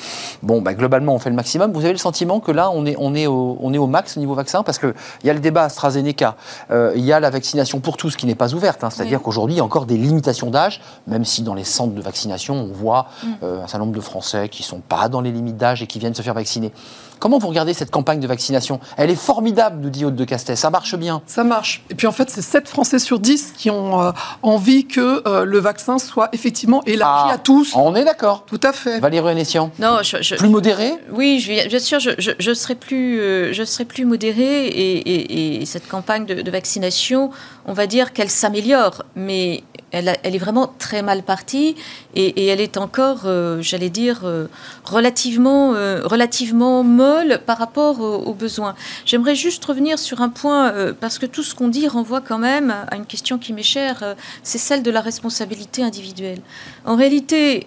bon, 0.43 0.61
bah, 0.61 0.75
globalement, 0.75 1.15
on 1.15 1.21
fait 1.21 1.31
le 1.31 1.37
maximum. 1.37 1.73
Vous 1.73 1.85
avez 1.85 1.93
le 1.93 1.99
sentiment 1.99 2.41
que 2.41 2.51
là, 2.51 2.71
on 2.75 2.85
est, 2.87 2.97
on 2.99 3.15
est, 3.15 3.29
au, 3.29 3.57
on 3.61 3.73
est 3.73 3.79
au 3.79 3.87
max 3.87 4.17
au 4.17 4.21
niveau 4.21 4.35
vaccin 4.35 4.65
Parce 4.65 4.81
qu'il 4.81 4.95
y 5.23 5.31
a 5.31 5.33
le 5.33 5.39
débat 5.39 5.63
AstraZeneca, 5.63 6.35
euh, 6.73 6.93
il 6.97 7.05
y 7.05 7.13
a 7.13 7.21
la 7.21 7.31
vaccination 7.31 7.79
pour 7.79 7.97
tous 7.97 8.17
qui 8.17 8.27
n'est 8.27 8.35
pas 8.35 8.53
ouverte. 8.53 8.83
hein. 8.83 8.91
C'est-à-dire 8.91 9.19
Oui. 9.19 9.25
qu'aujourd'hui, 9.27 9.55
il 9.55 9.59
y 9.59 9.61
a 9.61 9.65
encore 9.65 9.87
des 9.87 9.97
limitations 9.97 10.51
d'âge, 10.51 10.81
même 11.07 11.25
si 11.25 11.43
dans 11.43 11.55
les 11.55 11.63
centres 11.63 11.95
de 11.95 12.03
vaccination, 12.03 12.57
on 12.57 12.73
voit 12.73 13.07
euh, 13.45 13.59
un 13.63 13.69
certain 13.69 13.79
nombre 13.85 13.95
de 13.95 14.01
Français 14.01 14.49
qui 14.49 14.63
ne 14.63 14.67
sont 14.67 14.81
pas 14.81 15.09
dans 15.09 15.21
les 15.21 15.31
limites 15.31 15.57
d'âge 15.57 15.83
et 15.83 15.87
qui 15.87 16.01
viennent 16.01 16.17
se 16.17 16.23
faire 16.23 16.35
vacciner. 16.35 16.73
Comment 17.19 17.39
vous 17.39 17.49
regardez 17.49 17.75
cette 17.75 17.91
campagne 17.91 18.21
de 18.21 18.27
vaccination? 18.27 18.79
Elle 18.97 19.11
est 19.11 19.15
formidable, 19.17 19.81
nous 19.83 19.91
dit 19.91 20.05
Haute 20.05 20.17
de 20.17 20.25
Castet. 20.25 20.57
Ça 20.57 20.71
marche 20.71 20.95
bien. 20.97 21.23
Ça 21.27 21.45
marche. 21.45 21.83
Et 21.91 21.95
puis 21.95 22.07
en 22.07 22.13
fait, 22.13 22.29
c'est 22.31 22.43
7 22.43 22.69
Français 22.69 22.99
sur 22.99 23.19
10 23.19 23.53
qui 23.57 23.71
ont 23.71 24.03
euh, 24.03 24.11
envie 24.43 24.87
que 24.87 25.27
euh, 25.27 25.45
le 25.45 25.59
vaccin 25.59 25.99
soit 25.99 26.29
effectivement 26.33 26.83
élargi 26.85 27.29
Ah, 27.31 27.35
à 27.35 27.39
tous. 27.39 27.73
On 27.75 27.95
est 27.95 28.05
d'accord. 28.05 28.45
Tout 28.47 28.61
à 28.63 28.73
fait. 28.73 29.01
Valérie 29.01 29.35
Nessian, 29.35 29.71
Non, 29.79 29.99
je, 30.03 30.19
je- 30.23 30.35
plus 30.37 30.49
modéré? 30.49 30.93
Oui, 31.13 31.41
je, 31.41 31.69
bien 31.69 31.79
sûr, 31.79 32.01
je, 32.01 32.11
je, 32.19 32.33
je 32.39 32.55
serai 32.55 32.75
plus, 32.75 33.21
euh, 33.21 33.53
je 33.53 33.65
serai 33.65 33.85
plus 33.85 34.05
modérée 34.05 34.67
et, 34.67 34.97
et- 34.99 35.63
et 35.63 35.67
cette 35.67 35.89
campagne 35.89 36.27
de, 36.27 36.43
de 36.43 36.51
vaccination, 36.51 37.31
on 37.67 37.73
va 37.73 37.87
dire 37.87 38.13
qu'elle 38.13 38.31
s'améliore, 38.31 39.05
mais 39.15 39.65
elle, 39.93 40.09
est 40.25 40.39
vraiment 40.39 40.73
très 40.79 41.03
mal 41.03 41.23
partie 41.23 41.77
et, 42.15 42.47
elle 42.47 42.61
est 42.61 42.77
encore, 42.77 43.23
euh, 43.25 43.63
j'allais 43.63 43.91
dire, 43.91 44.23
euh, 44.25 44.47
relativement, 44.85 45.75
euh, 45.75 46.03
relativement 46.05 46.83
molle 46.83 47.41
par 47.47 47.59
rapport 47.59 48.01
aux, 48.01 48.35
besoins. 48.35 48.75
J'aimerais 49.05 49.35
juste 49.35 49.65
revenir 49.65 49.99
sur 49.99 50.21
un 50.21 50.29
point 50.29 50.73
parce 51.01 51.19
que 51.19 51.27
tout 51.27 51.43
ce 51.43 51.55
qu'on 51.55 51.69
dit 51.69 51.89
renvoie 51.89 52.21
quand 52.21 52.39
même 52.39 52.75
à 52.91 52.97
une 52.97 53.07
question 53.07 53.39
qui 53.39 53.53
m'est 53.53 53.63
chère, 53.63 54.15
c'est 54.43 54.59
celle 54.59 54.83
de 54.83 54.91
la 54.91 55.01
responsabilité 55.01 55.83
individuelle. 55.83 56.41
En 56.85 56.97
réalité, 56.97 57.67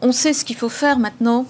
on 0.00 0.12
sait 0.12 0.32
ce 0.32 0.44
qu'il 0.44 0.56
faut 0.56 0.68
faire 0.68 0.98
maintenant. 0.98 1.46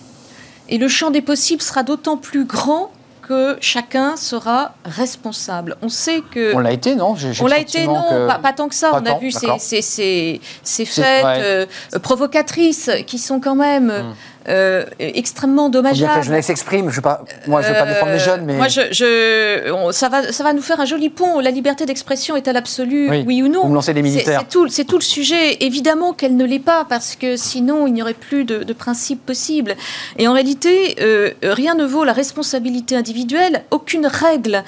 Et 0.68 0.78
le 0.78 0.88
champ 0.88 1.11
des 1.11 1.22
possibles 1.22 1.62
sera 1.62 1.82
d'autant 1.82 2.16
plus 2.16 2.44
grand 2.44 2.92
que 3.22 3.56
chacun 3.60 4.16
sera 4.16 4.72
responsable. 4.84 5.76
On 5.82 5.88
sait 5.88 6.20
que... 6.30 6.54
On 6.54 6.58
l'a 6.58 6.72
été, 6.72 6.94
non? 6.96 7.14
On 7.40 7.46
l'a 7.46 7.58
été, 7.58 7.86
non, 7.86 8.02
que- 8.10 8.26
pas, 8.26 8.38
pas 8.38 8.52
tant 8.52 8.68
que 8.68 8.74
ça. 8.74 8.90
Pas 8.90 9.00
on 9.00 9.06
a 9.06 9.18
vu 9.18 9.30
ces, 9.30 9.46
ces, 9.58 9.80
ces, 9.82 10.40
ces 10.62 10.84
fêtes 10.84 11.24
ouais. 11.24 11.38
euh, 11.40 11.66
provocatrices 12.02 12.90
qui 13.06 13.18
sont 13.18 13.40
quand 13.40 13.54
même 13.54 13.86
Hmm. 13.92 14.14
Euh, 14.49 14.84
extrêmement 14.99 15.70
Faut 15.72 15.82
bien 15.82 15.93
que 15.93 16.16
la 16.16 16.22
jeunesse 16.22 16.47
s'exprime. 16.47 16.90
Je 16.90 17.01
pas, 17.01 17.24
moi, 17.47 17.62
je 17.62 17.68
ne 17.68 17.72
veux 17.72 17.78
pas 17.78 17.86
défendre 17.86 18.12
les 18.12 18.18
Euh, 18.20 18.24
jeunes, 18.24 18.45
mais 18.45 18.57
Moi, 18.57 18.68
je, 18.68 18.80
je- 18.90 19.70
on- 19.72 19.93
ça, 19.93 20.09
va, 20.09 20.32
ça 20.32 20.43
va 20.45 20.53
nous 20.53 20.62
faire 20.62 20.80
un 20.80 20.84
joli 20.84 21.11
pont. 21.11 21.40
La 21.40 21.51
liberté 21.51 21.86
d'expression 21.86 22.36
est-elle 22.36 22.57
absolue, 22.57 23.09
Oui. 23.11 23.24
oui, 23.26 23.43
ou 23.43 23.49
non 23.49 23.62
vous 23.62 23.68
me 23.68 23.74
lancez 23.74 23.95
des 23.95 24.01
C'est- 24.01 24.09
militaires. 24.09 24.40
C'est 24.40 24.49
tout, 24.53 24.68
c'est 24.68 24.84
tout 24.84 24.99
le 24.99 25.03
sujet. 25.05 25.64
Évidemment 25.64 26.12
qu'elle 26.12 26.36
ne 26.36 26.45
l'est 26.45 26.59
pas, 26.59 26.84
parce 26.88 27.16
que 27.16 27.36
sinon, 27.36 27.86
il 27.86 27.93
n'y 27.95 28.03
aurait 28.03 28.14
plus 28.14 28.45
de, 28.45 28.62
de 28.64 28.72
principe 28.72 29.24
possible. 29.24 29.74
Et 30.18 30.26
en 30.28 30.32
réalité, 30.32 30.97
euh, 31.01 31.30
rien 31.43 31.74
ne 31.74 31.84
vaut 31.84 32.05
la 32.05 32.12
responsabilité 32.12 32.97
individuelle. 32.97 33.62
Aucune 33.70 34.07
règle 34.07 34.62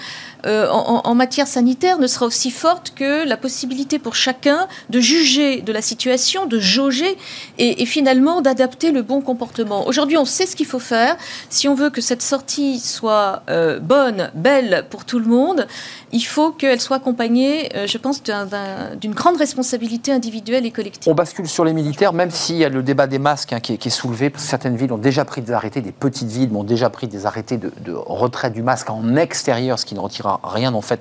euh, 0.47 0.69
en, 0.71 1.15
matière 1.15 1.47
sanitaire 1.47 1.99
ne 1.99 2.07
sera 2.07 2.27
aussi 2.27 2.51
forte 2.51 2.93
que 2.95 3.27
la 3.27 3.37
possibilité 3.37 3.99
pour 3.99 4.15
chacun 4.15 4.67
de 4.91 5.01
juger 5.01 5.61
de 5.63 5.73
la 5.73 5.81
situation, 5.83 6.47
de 6.47 6.59
jauger 6.59 7.17
et, 7.59 7.85
finalement 7.87 8.41
d'adapter 8.41 8.91
le 8.91 9.03
bon 9.03 9.21
comportement. 9.21 9.87
Aujourd'hui, 9.87 10.17
on 10.17 10.25
sait 10.25 10.47
ce 10.47 10.57
qu'il 10.57 10.67
faut 10.67 10.79
faire. 10.79 11.17
Si 11.51 11.69
on 11.69 11.75
veut 11.75 11.91
que 11.91 12.01
cette 12.01 12.23
sortie 12.23 12.81
soit 12.81 13.43
euh, 13.49 13.79
bonne, 13.79 14.31
belle 14.35 14.85
pour 14.91 15.05
tout 15.05 15.19
le 15.19 15.27
monde, 15.27 15.67
il 16.13 16.21
faut 16.23 16.51
qu'elle 16.51 16.81
soit 16.81 16.97
accompagnée, 16.97 17.71
euh, 17.77 17.87
je 17.87 17.99
pense, 17.99 18.23
d'un- 18.23 18.47
d'un- 18.47 18.97
d'une 19.01 19.15
grande 19.15 19.37
responsabilité 19.37 20.13
individuelle 20.13 20.67
et 20.67 20.71
collective. 20.71 21.11
On 21.11 21.15
bascule 21.15 21.49
sur 21.49 21.65
les 21.65 21.73
militaires, 21.73 22.13
même 22.13 22.31
s'il 22.31 22.57
y 22.57 22.65
a 22.65 22.69
le 22.69 22.83
débat 22.83 23.07
des 23.07 23.19
masques 23.19 23.53
hein, 23.53 23.61
qui, 23.61 23.75
est, 23.75 23.77
qui 23.77 23.89
est 23.89 23.91
soulevé. 23.91 24.31
parce 24.31 24.45
que 24.45 24.51
Certaines 24.51 24.77
villes 24.77 24.93
ont 24.93 24.99
déjà 24.99 25.25
pris 25.25 25.43
des 25.43 25.53
arrêtés, 25.53 25.81
des 25.81 25.93
petites 25.93 26.29
villes 26.29 26.51
ont 26.55 26.65
déjà 26.65 26.91
pris 26.91 27.09
des 27.09 27.27
arrêtés 27.27 27.57
de, 27.57 27.73
de 27.85 27.93
retrait 27.93 28.51
du 28.51 28.63
masque 28.63 28.91
en 28.91 29.17
extérieur, 29.17 29.79
ce 29.79 29.85
qui 29.85 29.95
ne 29.95 30.01
retirera 30.01 30.34
rien 30.43 30.75
en 30.75 30.81
fait 30.81 31.01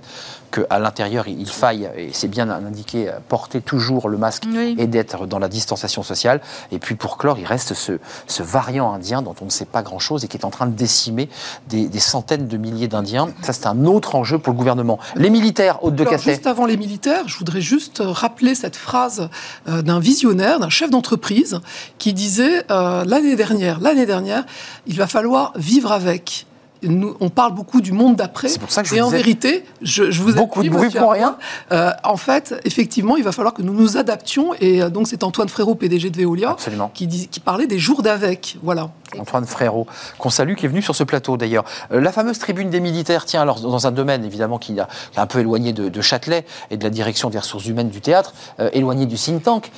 qu'à 0.52 0.80
l'intérieur 0.80 1.28
il 1.28 1.42
il 1.44 1.50
faille, 1.50 1.90
et 1.98 2.10
c'est 2.14 2.28
bien 2.28 2.50
indiqué, 2.50 3.12
porter 3.28 3.60
toujours 3.60 4.08
le 4.08 4.18
masque 4.18 4.44
Oui. 4.48 4.76
et 4.78 4.88
d'être 4.88 5.26
dans 5.26 5.40
la 5.40 5.50
distanciation 5.50 6.04
sociale. 6.04 6.42
Et 6.72 6.80
puis 6.80 6.96
pour 6.96 7.18
clore, 7.18 7.38
il 7.38 7.46
reste 7.46 7.74
ce, 7.74 8.00
ce 8.28 8.44
variant 8.44 8.94
indien 8.94 9.22
dont 9.22 9.36
on 9.42 9.46
ne 9.46 9.50
sait 9.50 9.66
pas 9.66 9.82
grand-chose 9.82 10.24
et 10.24 10.28
qui 10.28 10.38
est 10.38 10.46
en 10.46 10.52
train 10.52 10.68
de 10.68 10.76
décimer 10.76 11.28
des, 11.68 11.88
des 11.88 12.00
centaines 12.00 12.48
de 12.48 12.58
milliers 12.58 12.88
d'Indiens. 12.88 13.30
Ça, 13.42 13.52
c'est 13.52 13.68
un 13.68 13.86
autre 13.86 14.16
enjeu 14.16 14.38
pour 14.40 14.54
le 14.54 14.58
gouvernement. 14.58 15.00
Les 15.16 15.30
militaires, 15.30 15.84
haute 15.84 15.96
de 15.96 16.06
Alors, 16.06 16.18
juste 16.20 16.48
avant 16.48 16.66
les 16.66 16.78
militaires, 16.78 17.28
je 17.28 17.38
voudrais 17.38 17.62
juste 17.62 18.00
euh, 18.00 18.10
rappeler 18.10 18.56
cette 18.56 18.76
phrase 18.76 19.30
euh, 19.68 19.82
d'un 19.82 20.00
visionnaire, 20.00 20.60
d'un 20.60 20.70
chef 20.70 20.90
d'entreprise, 20.90 21.60
qui 21.98 22.14
disait 22.14 22.64
euh, 22.72 23.04
l'année 23.06 23.36
dernière, 23.36 23.80
l'année 23.80 24.06
dernière, 24.06 24.46
il 24.88 24.98
va 24.98 25.08
falloir 25.08 25.52
vivre 25.56 25.92
avec. 25.92 26.46
Nous, 26.84 27.16
on 27.20 27.30
parle 27.30 27.54
beaucoup 27.54 27.82
du 27.82 27.92
monde 27.92 28.16
d'après. 28.16 28.48
C'est 28.50 28.60
pour 28.60 28.72
ça 28.72 28.82
que 28.84 28.90
je 28.90 28.96
Et 28.96 29.00
vous 29.00 29.06
en 29.06 29.10
disais- 29.10 29.18
vérité, 29.18 29.66
je, 29.82 30.12
je 30.12 30.22
vous 30.22 30.34
Beaucoup 30.34 30.60
appuie, 30.60 30.70
de 30.70 30.76
bruit 30.76 30.90
pour 30.90 31.14
Arnaud. 31.14 31.36
Euh, 31.72 31.92
en 32.04 32.18
fait, 32.18 32.56
effectivement, 32.66 33.16
il 33.18 33.24
va 33.24 33.32
falloir 33.32 33.54
que 33.54 33.62
nous 33.62 33.74
nous 33.74 33.98
adaptions. 33.98 34.54
Et 34.60 34.82
euh, 34.82 34.90
donc, 34.90 35.08
c'est 35.08 35.24
Antoine 35.24 35.50
Frérot, 35.50 35.76
PDG 35.76 36.10
de 36.10 36.18
Veolia, 36.18 36.56
qui, 36.94 37.08
dit- 37.08 37.28
qui 37.28 37.40
parlait 37.40 37.68
des 37.68 37.80
jours 37.80 38.02
d'avec. 38.04 38.58
Voilà. 38.64 38.90
Antoine 39.20 39.46
Frérot, 39.46 39.86
qu'on 40.18 40.30
salue, 40.30 40.56
qui 40.56 40.66
est 40.66 40.70
venu 40.70 40.82
sur 40.82 40.96
ce 40.96 41.04
plateau 41.04 41.38
d'ailleurs. 41.38 41.66
Euh, 41.92 42.02
la 42.02 42.12
fameuse 42.12 42.40
tribune 42.40 42.70
des 42.70 42.80
militaires, 42.80 43.26
tiens, 43.26 43.42
alors 43.42 43.60
dans 43.60 43.86
un 43.88 43.92
domaine 43.92 44.26
évidemment 44.26 44.58
qui, 44.58 44.76
est 44.78 45.20
un 45.20 45.28
peu 45.28 45.40
éloigné 45.40 45.72
de, 45.74 45.90
de 45.90 46.02
Châtelet 46.02 46.46
et 46.72 46.78
de 46.78 46.84
la 46.84 46.90
direction 46.90 47.30
des 47.30 47.38
ressources 47.38 47.66
humaines 47.68 47.90
du 47.90 48.02
théâtre, 48.02 48.34
éloigné 48.74 49.06
du 49.06 49.16
think 49.16 49.44
tank. 49.44 49.72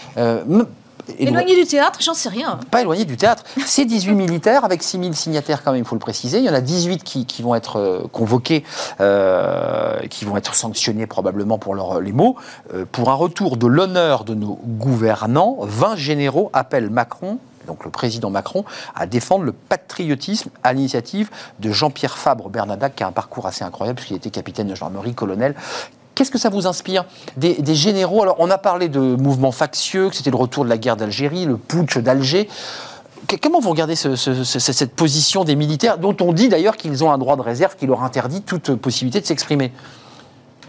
Éloigné 1.19 1.55
du 1.55 1.65
théâtre, 1.67 1.99
j'en 2.01 2.13
sais 2.13 2.29
rien. 2.29 2.59
Pas 2.71 2.81
éloigné 2.81 3.05
du 3.05 3.17
théâtre. 3.17 3.43
C'est 3.65 3.85
18 3.85 4.13
militaires 4.13 4.65
avec 4.65 4.83
6000 4.83 5.15
signataires 5.15 5.63
quand 5.63 5.71
même, 5.71 5.81
il 5.81 5.85
faut 5.87 5.95
le 5.95 5.99
préciser. 5.99 6.39
Il 6.39 6.45
y 6.45 6.49
en 6.49 6.53
a 6.53 6.61
18 6.61 7.03
qui, 7.03 7.25
qui 7.25 7.41
vont 7.41 7.55
être 7.55 7.77
euh, 7.77 8.07
convoqués, 8.11 8.63
euh, 9.01 9.99
qui 10.09 10.25
vont 10.25 10.37
être 10.37 10.55
sanctionnés 10.55 11.07
probablement 11.07 11.57
pour 11.57 11.75
leurs- 11.75 12.01
les 12.01 12.11
mots. 12.11 12.35
Euh, 12.73 12.85
pour 12.91 13.09
un 13.11 13.15
retour 13.15 13.57
de 13.57 13.67
l'honneur 13.67 14.23
de 14.23 14.33
nos 14.35 14.59
gouvernants, 14.63 15.57
20 15.61 15.95
généraux 15.95 16.49
appellent 16.53 16.89
Macron 16.89 17.37
donc 17.67 17.83
le 17.83 17.89
président 17.89 18.29
Macron, 18.29 18.63
à 18.93 19.07
défendre 19.07 19.43
le 19.43 19.51
patriotisme 19.51 20.51
à 20.61 20.71
l'initiative 20.73 21.31
de 21.59 21.71
Jean-Pierre 21.71 22.15
Fabre 22.15 22.47
Bernadac, 22.49 22.95
qui 22.95 23.03
a 23.03 23.07
un 23.07 23.11
parcours 23.11 23.47
assez 23.47 23.63
incroyable, 23.63 23.95
puisqu'il 23.95 24.17
était 24.17 24.29
capitaine 24.29 24.67
de 24.67 24.75
gendarmerie, 24.75 25.15
colonel. 25.15 25.55
Qu'est-ce 26.15 26.31
que 26.31 26.37
ça 26.37 26.49
vous 26.49 26.65
inspire 26.65 27.05
des, 27.37 27.57
généraux? 27.75 28.21
Alors, 28.23 28.37
on 28.39 28.49
a 28.49 28.57
parlé 28.57 28.87
de 28.89 28.99
mouvements 28.99 29.51
factieux, 29.51 30.09
que 30.09 30.15
c'était 30.15 30.31
le 30.31 30.37
retour 30.37 30.63
de 30.63 30.69
la 30.69 30.77
guerre 30.77 30.95
d'Algérie, 30.95 31.45
le 31.45 31.57
putsch 31.57 31.97
d'Alger. 31.97 32.49
Comment 33.41 33.59
vous 33.59 33.69
regardez 33.71 33.95
ce- 33.95 34.15
ce- 34.15 34.43
ce- 34.43 34.59
cette 34.59 34.95
position 34.95 35.43
des 35.43 35.55
militaires, 35.55 35.97
dont 35.97 36.15
on 36.21 36.31
dit 36.31 36.47
d'ailleurs 36.47 36.77
qu'ils 36.77 37.03
ont 37.03 37.11
un 37.11 37.17
droit 37.17 37.35
de 37.35 37.41
réserve 37.41 37.75
qui 37.75 37.85
leur 37.87 38.03
interdit 38.03 38.41
toute 38.41 38.75
possibilité 38.75 39.19
de 39.19 39.25
s'exprimer? 39.25 39.71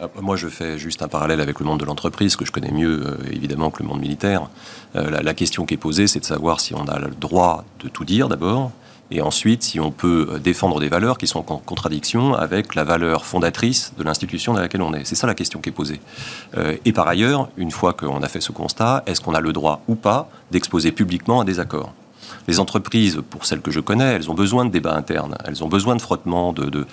Euh, 0.03 0.09
Moi, 0.21 0.37
je 0.37 0.49
fais 0.49 0.79
juste 0.79 1.03
un 1.03 1.09
parallèle 1.09 1.41
avec 1.41 1.61
le 1.61 1.67
monde 1.67 1.81
de 1.81 1.85
l'entreprise, 1.85 2.35
que 2.37 2.45
je 2.45 2.53
connais 2.53 2.73
mieux, 2.73 3.03
euh, 3.07 3.17
évidemment, 3.33 3.71
que 3.71 3.83
le 3.83 3.89
monde 3.89 4.01
militaire. 4.01 4.49
Euh, 4.97 5.23
la 5.23 5.35
question 5.35 5.65
qui 5.65 5.75
est 5.75 5.79
posée, 5.79 6.07
c'est 6.07 6.21
de 6.21 6.25
savoir 6.25 6.61
si 6.61 6.75
on 6.75 6.87
a 6.89 6.99
le 6.99 7.11
droit 7.11 7.65
de 7.85 7.89
tout 7.89 8.05
dire, 8.05 8.29
d'abord, 8.29 8.73
et 9.11 9.21
ensuite, 9.21 9.63
si 9.63 9.79
on 9.79 9.91
peut 9.91 10.29
euh, 10.31 10.39
défendre 10.39 10.81
des 10.81 10.89
valeurs 10.89 11.19
qui 11.19 11.27
sont 11.27 11.53
en 11.53 11.59
contradiction 11.59 12.35
avec 12.35 12.75
la 12.75 12.85
valeur 12.85 13.25
fondatrice 13.25 13.93
de 13.97 14.03
l'institution 14.03 14.53
dans 14.55 14.61
laquelle 14.61 14.83
on 14.83 14.93
est. 14.95 15.05
C'est 15.05 15.15
ça 15.15 15.27
la 15.27 15.35
question 15.35 15.61
qui 15.61 15.69
est 15.69 15.73
posée. 15.73 16.01
Euh, 16.57 16.77
et 16.85 16.93
par 16.93 17.07
ailleurs, 17.07 17.49
une 17.57 17.71
fois 17.71 17.93
qu'on 17.93 18.23
a 18.23 18.29
fait 18.29 18.41
ce 18.41 18.53
constat, 18.53 19.05
est-ce 19.07 19.21
qu'on 19.21 19.35
a 19.35 19.41
le 19.41 19.53
droit 19.53 19.83
ou 19.87 19.95
pas 19.95 20.29
d'exposer 20.51 20.91
publiquement 20.91 21.41
un 21.41 21.45
désaccord? 21.45 21.93
Les 22.49 22.61
entreprises, 22.61 23.21
pour 23.31 23.45
celles 23.45 23.61
que 23.61 23.71
je 23.71 23.81
connais, 23.81 24.15
elles 24.15 24.31
ont 24.31 24.35
besoin 24.35 24.65
de 24.65 24.71
débats 24.71 24.95
internes, 24.95 25.37
elles 25.45 25.65
ont 25.65 25.69
besoin 25.69 25.97
de 25.97 26.03
frottement, 26.03 26.53
de, 26.53 26.87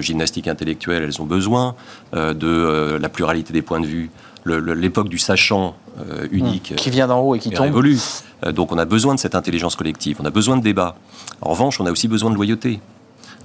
gymnastique 0.00 0.48
intellectuelle, 0.48 1.02
elles 1.02 1.20
ont 1.20 1.26
besoin 1.26 1.74
euh, 2.14 2.34
de 2.34 2.98
la 3.00 3.08
pluralité 3.08 3.52
des 3.52 3.62
points 3.62 3.80
de 3.80 3.86
vue. 3.86 4.10
L'époque 4.48 5.08
du 5.08 5.18
sachant 5.18 5.74
euh, 6.00 6.26
unique 6.30 6.74
Qui 6.76 6.90
vient 6.90 7.06
d'en 7.06 7.20
haut 7.20 7.34
et 7.34 7.38
qui 7.38 7.50
tombe 7.50 7.60
révolue. 7.66 7.98
Euh, 8.44 8.52
donc 8.52 8.72
on 8.72 8.78
a 8.78 8.84
besoin 8.84 9.14
de 9.14 9.20
cette 9.20 9.34
intelligence 9.34 9.76
collective, 9.76 10.16
on 10.20 10.24
a 10.24 10.30
besoin 10.30 10.56
de 10.56 10.62
débats. 10.62 10.96
En 11.40 11.50
revanche, 11.50 11.80
on 11.80 11.86
a 11.86 11.90
aussi 11.90 12.08
besoin 12.08 12.30
de 12.30 12.34
loyauté. 12.36 12.80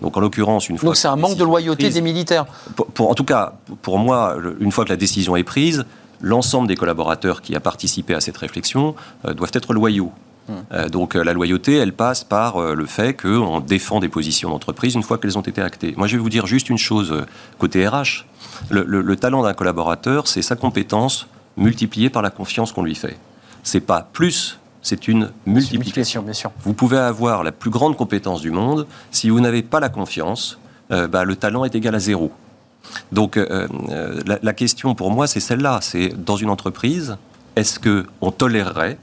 Donc 0.01 0.17
en 0.17 0.19
l'occurrence, 0.19 0.69
une 0.69 0.77
fois 0.77 0.87
Donc 0.89 0.95
c'est 0.97 1.07
un 1.07 1.15
manque 1.15 1.37
de 1.37 1.43
loyauté 1.43 1.83
prise- 1.85 1.93
des 1.93 2.01
militaires. 2.01 2.45
pour, 2.75 2.87
pour- 2.87 3.09
en 3.09 3.13
tout 3.15 3.23
cas, 3.23 3.53
pour 3.81 3.97
moi, 3.99 4.35
une 4.59 4.71
fois 4.71 4.83
que 4.85 4.89
la 4.89 4.97
décision 4.97 5.35
est 5.35 5.43
prise, 5.43 5.85
l'ensemble 6.21 6.67
des 6.67 6.75
collaborateurs 6.75 7.41
qui 7.41 7.55
a 7.55 7.59
participé 7.59 8.13
à 8.13 8.21
cette 8.21 8.37
réflexion 8.37 8.95
euh, 9.25 9.33
doivent 9.33 9.51
être 9.53 9.73
loyaux. 9.73 10.11
Euh, 10.73 10.89
donc 10.89 11.15
euh, 11.15 11.23
la 11.23 11.33
loyauté, 11.33 11.75
elle 11.75 11.93
passe 11.93 12.23
par 12.23 12.57
euh, 12.57 12.75
le 12.75 12.85
fait 12.85 13.13
qu'on 13.13 13.59
défend 13.61 13.99
des 13.99 14.09
positions 14.09 14.49
d'entreprise 14.49 14.95
une 14.95 15.03
fois 15.03 15.17
qu'elles 15.17 15.37
ont 15.37 15.41
été 15.41 15.61
actées. 15.61 15.93
Moi, 15.97 16.07
je 16.07 16.17
vais 16.17 16.21
vous 16.21 16.29
dire 16.29 16.45
juste 16.47 16.69
une 16.69 16.77
chose 16.77 17.13
côté 17.59 17.87
RH. 17.87 18.25
Le, 18.69 18.83
le- 18.85 19.01
le 19.01 19.15
talent 19.15 19.43
d'un 19.43 19.53
collaborateur, 19.53 20.27
c'est 20.27 20.41
sa 20.41 20.55
compétence 20.55 21.27
multipliée 21.57 22.09
par 22.09 22.21
la 22.21 22.29
confiance 22.29 22.71
qu'on 22.71 22.83
lui 22.83 22.95
fait. 22.95 23.17
C'est 23.63 23.79
pas 23.79 24.09
plus, 24.11 24.59
c'est 24.81 25.07
une 25.07 25.31
multiplication. 25.45 26.21
Bien 26.23 26.33
sûr. 26.33 26.51
Vous 26.63 26.73
pouvez 26.73 26.97
avoir 26.97 27.43
la 27.43 27.51
plus 27.51 27.69
grande 27.69 27.95
compétence 27.95 28.41
du 28.41 28.51
monde, 28.51 28.85
si 29.11 29.29
vous 29.29 29.39
n'avez 29.39 29.61
pas 29.63 29.79
la 29.79 29.89
confiance, 29.89 30.59
euh, 30.91 31.07
bah, 31.07 31.23
le 31.23 31.35
talent 31.37 31.63
est 31.63 31.73
égal 31.75 31.95
à 31.95 31.99
zéro. 31.99 32.31
Donc 33.13 33.37
euh, 33.37 33.67
la, 34.25 34.39
la 34.43 34.53
question 34.53 34.93
pour 34.93 35.09
moi, 35.11 35.25
c'est 35.27 35.39
celle-là. 35.39 35.79
C'est 35.81 36.09
dans 36.21 36.35
une 36.35 36.49
entreprise, 36.49 37.15
est-ce 37.55 37.79
que 37.79 38.05
on 38.19 38.31
tolérerait 38.31 38.97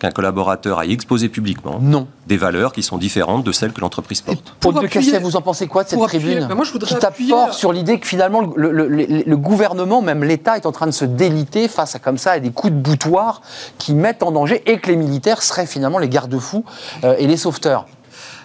qu'un 0.00 0.10
collaborateur 0.10 0.78
aille 0.80 0.92
exposer 0.92 1.28
publiquement 1.28 1.78
Non. 1.80 2.08
des 2.26 2.36
valeurs 2.38 2.72
qui 2.72 2.82
sont 2.82 2.96
différentes 2.98 3.44
de 3.44 3.52
celles 3.52 3.72
que 3.72 3.80
l'entreprise 3.80 4.22
porte 4.22 4.54
Pour 4.58 4.72
Paul 4.72 4.82
de 4.82 4.86
appuyer- 4.86 5.18
vous 5.18 5.36
en 5.36 5.42
pensez 5.42 5.66
quoi 5.68 5.84
de 5.84 5.90
cette 5.90 6.00
tribune 6.00 6.46
ben 6.48 6.54
moi, 6.54 6.64
je 6.64 6.72
voudrais 6.72 6.88
Qui 6.88 6.94
tape 6.94 7.12
appuyer- 7.12 7.30
fort 7.30 7.54
sur 7.54 7.72
l'idée 7.72 8.00
que 8.00 8.06
finalement 8.06 8.40
le, 8.56 8.72
le- 8.72 8.88
le- 8.88 9.22
le 9.26 9.36
gouvernement, 9.36 10.00
même 10.02 10.24
l'État, 10.24 10.56
est 10.56 10.66
en 10.66 10.72
train 10.72 10.86
de 10.86 10.90
se 10.92 11.04
déliter 11.04 11.68
face 11.68 11.94
à 11.94 11.98
comme 11.98 12.18
ça 12.18 12.32
à 12.32 12.38
des 12.40 12.50
coups 12.50 12.72
de 12.72 12.78
boutoir 12.78 13.42
qui 13.78 13.92
mettent 13.94 14.22
en 14.22 14.32
danger 14.32 14.62
et 14.66 14.78
que 14.78 14.88
les 14.88 14.96
militaires 14.96 15.42
seraient 15.42 15.66
finalement 15.66 15.98
les 15.98 16.08
garde-fous 16.08 16.64
euh, 17.04 17.14
et 17.18 17.26
les 17.26 17.36
sauveteurs. 17.36 17.86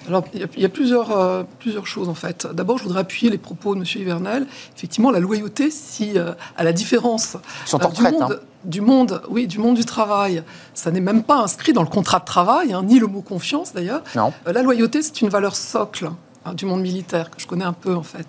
Alors, 0.07 0.23
il 0.33 0.61
y 0.61 0.65
a, 0.65 0.69
plusieurs, 0.69 1.11
euh, 1.17 1.43
plusieurs 1.59 1.87
choses 1.87 2.09
en 2.09 2.13
fait. 2.13 2.47
D'abord, 2.53 2.77
je 2.77 2.83
voudrais 2.83 3.01
appuyer 3.01 3.31
les 3.31 3.37
propos 3.37 3.75
de 3.75 3.79
M. 3.79 3.85
Hivernal. 3.95 4.45
Effectivement, 4.75 5.11
la 5.11 5.19
loyauté, 5.19 5.71
si 5.71 6.17
euh, 6.17 6.33
à 6.57 6.63
la 6.63 6.73
différence 6.73 7.35
euh, 7.35 7.77
du, 7.77 7.85
retraite, 7.85 8.13
monde, 8.13 8.39
hein. 8.39 8.45
du 8.63 8.81
monde, 8.81 9.21
oui, 9.29 9.47
du 9.47 9.59
monde 9.59 9.75
du 9.75 9.85
travail, 9.85 10.43
ça 10.73 10.91
n'est 10.91 10.99
même 10.99 11.23
pas 11.23 11.37
inscrit 11.37 11.73
dans 11.73 11.81
le 11.81 11.89
contrat 11.89 12.19
de 12.19 12.25
travail, 12.25 12.73
hein, 12.73 12.83
ni 12.83 12.99
le 12.99 13.07
mot 13.07 13.21
confiance 13.21 13.73
d'ailleurs. 13.73 14.03
La 14.45 14.61
loyauté, 14.61 15.01
c'est 15.01 15.21
une 15.21 15.29
valeur 15.29 15.55
socle 15.55 16.09
hein, 16.45 16.53
du 16.53 16.65
monde 16.65 16.81
militaire 16.81 17.31
que 17.31 17.41
je 17.41 17.47
connais 17.47 17.65
un 17.65 17.73
peu 17.73 17.95
en 17.95 18.03
fait. 18.03 18.27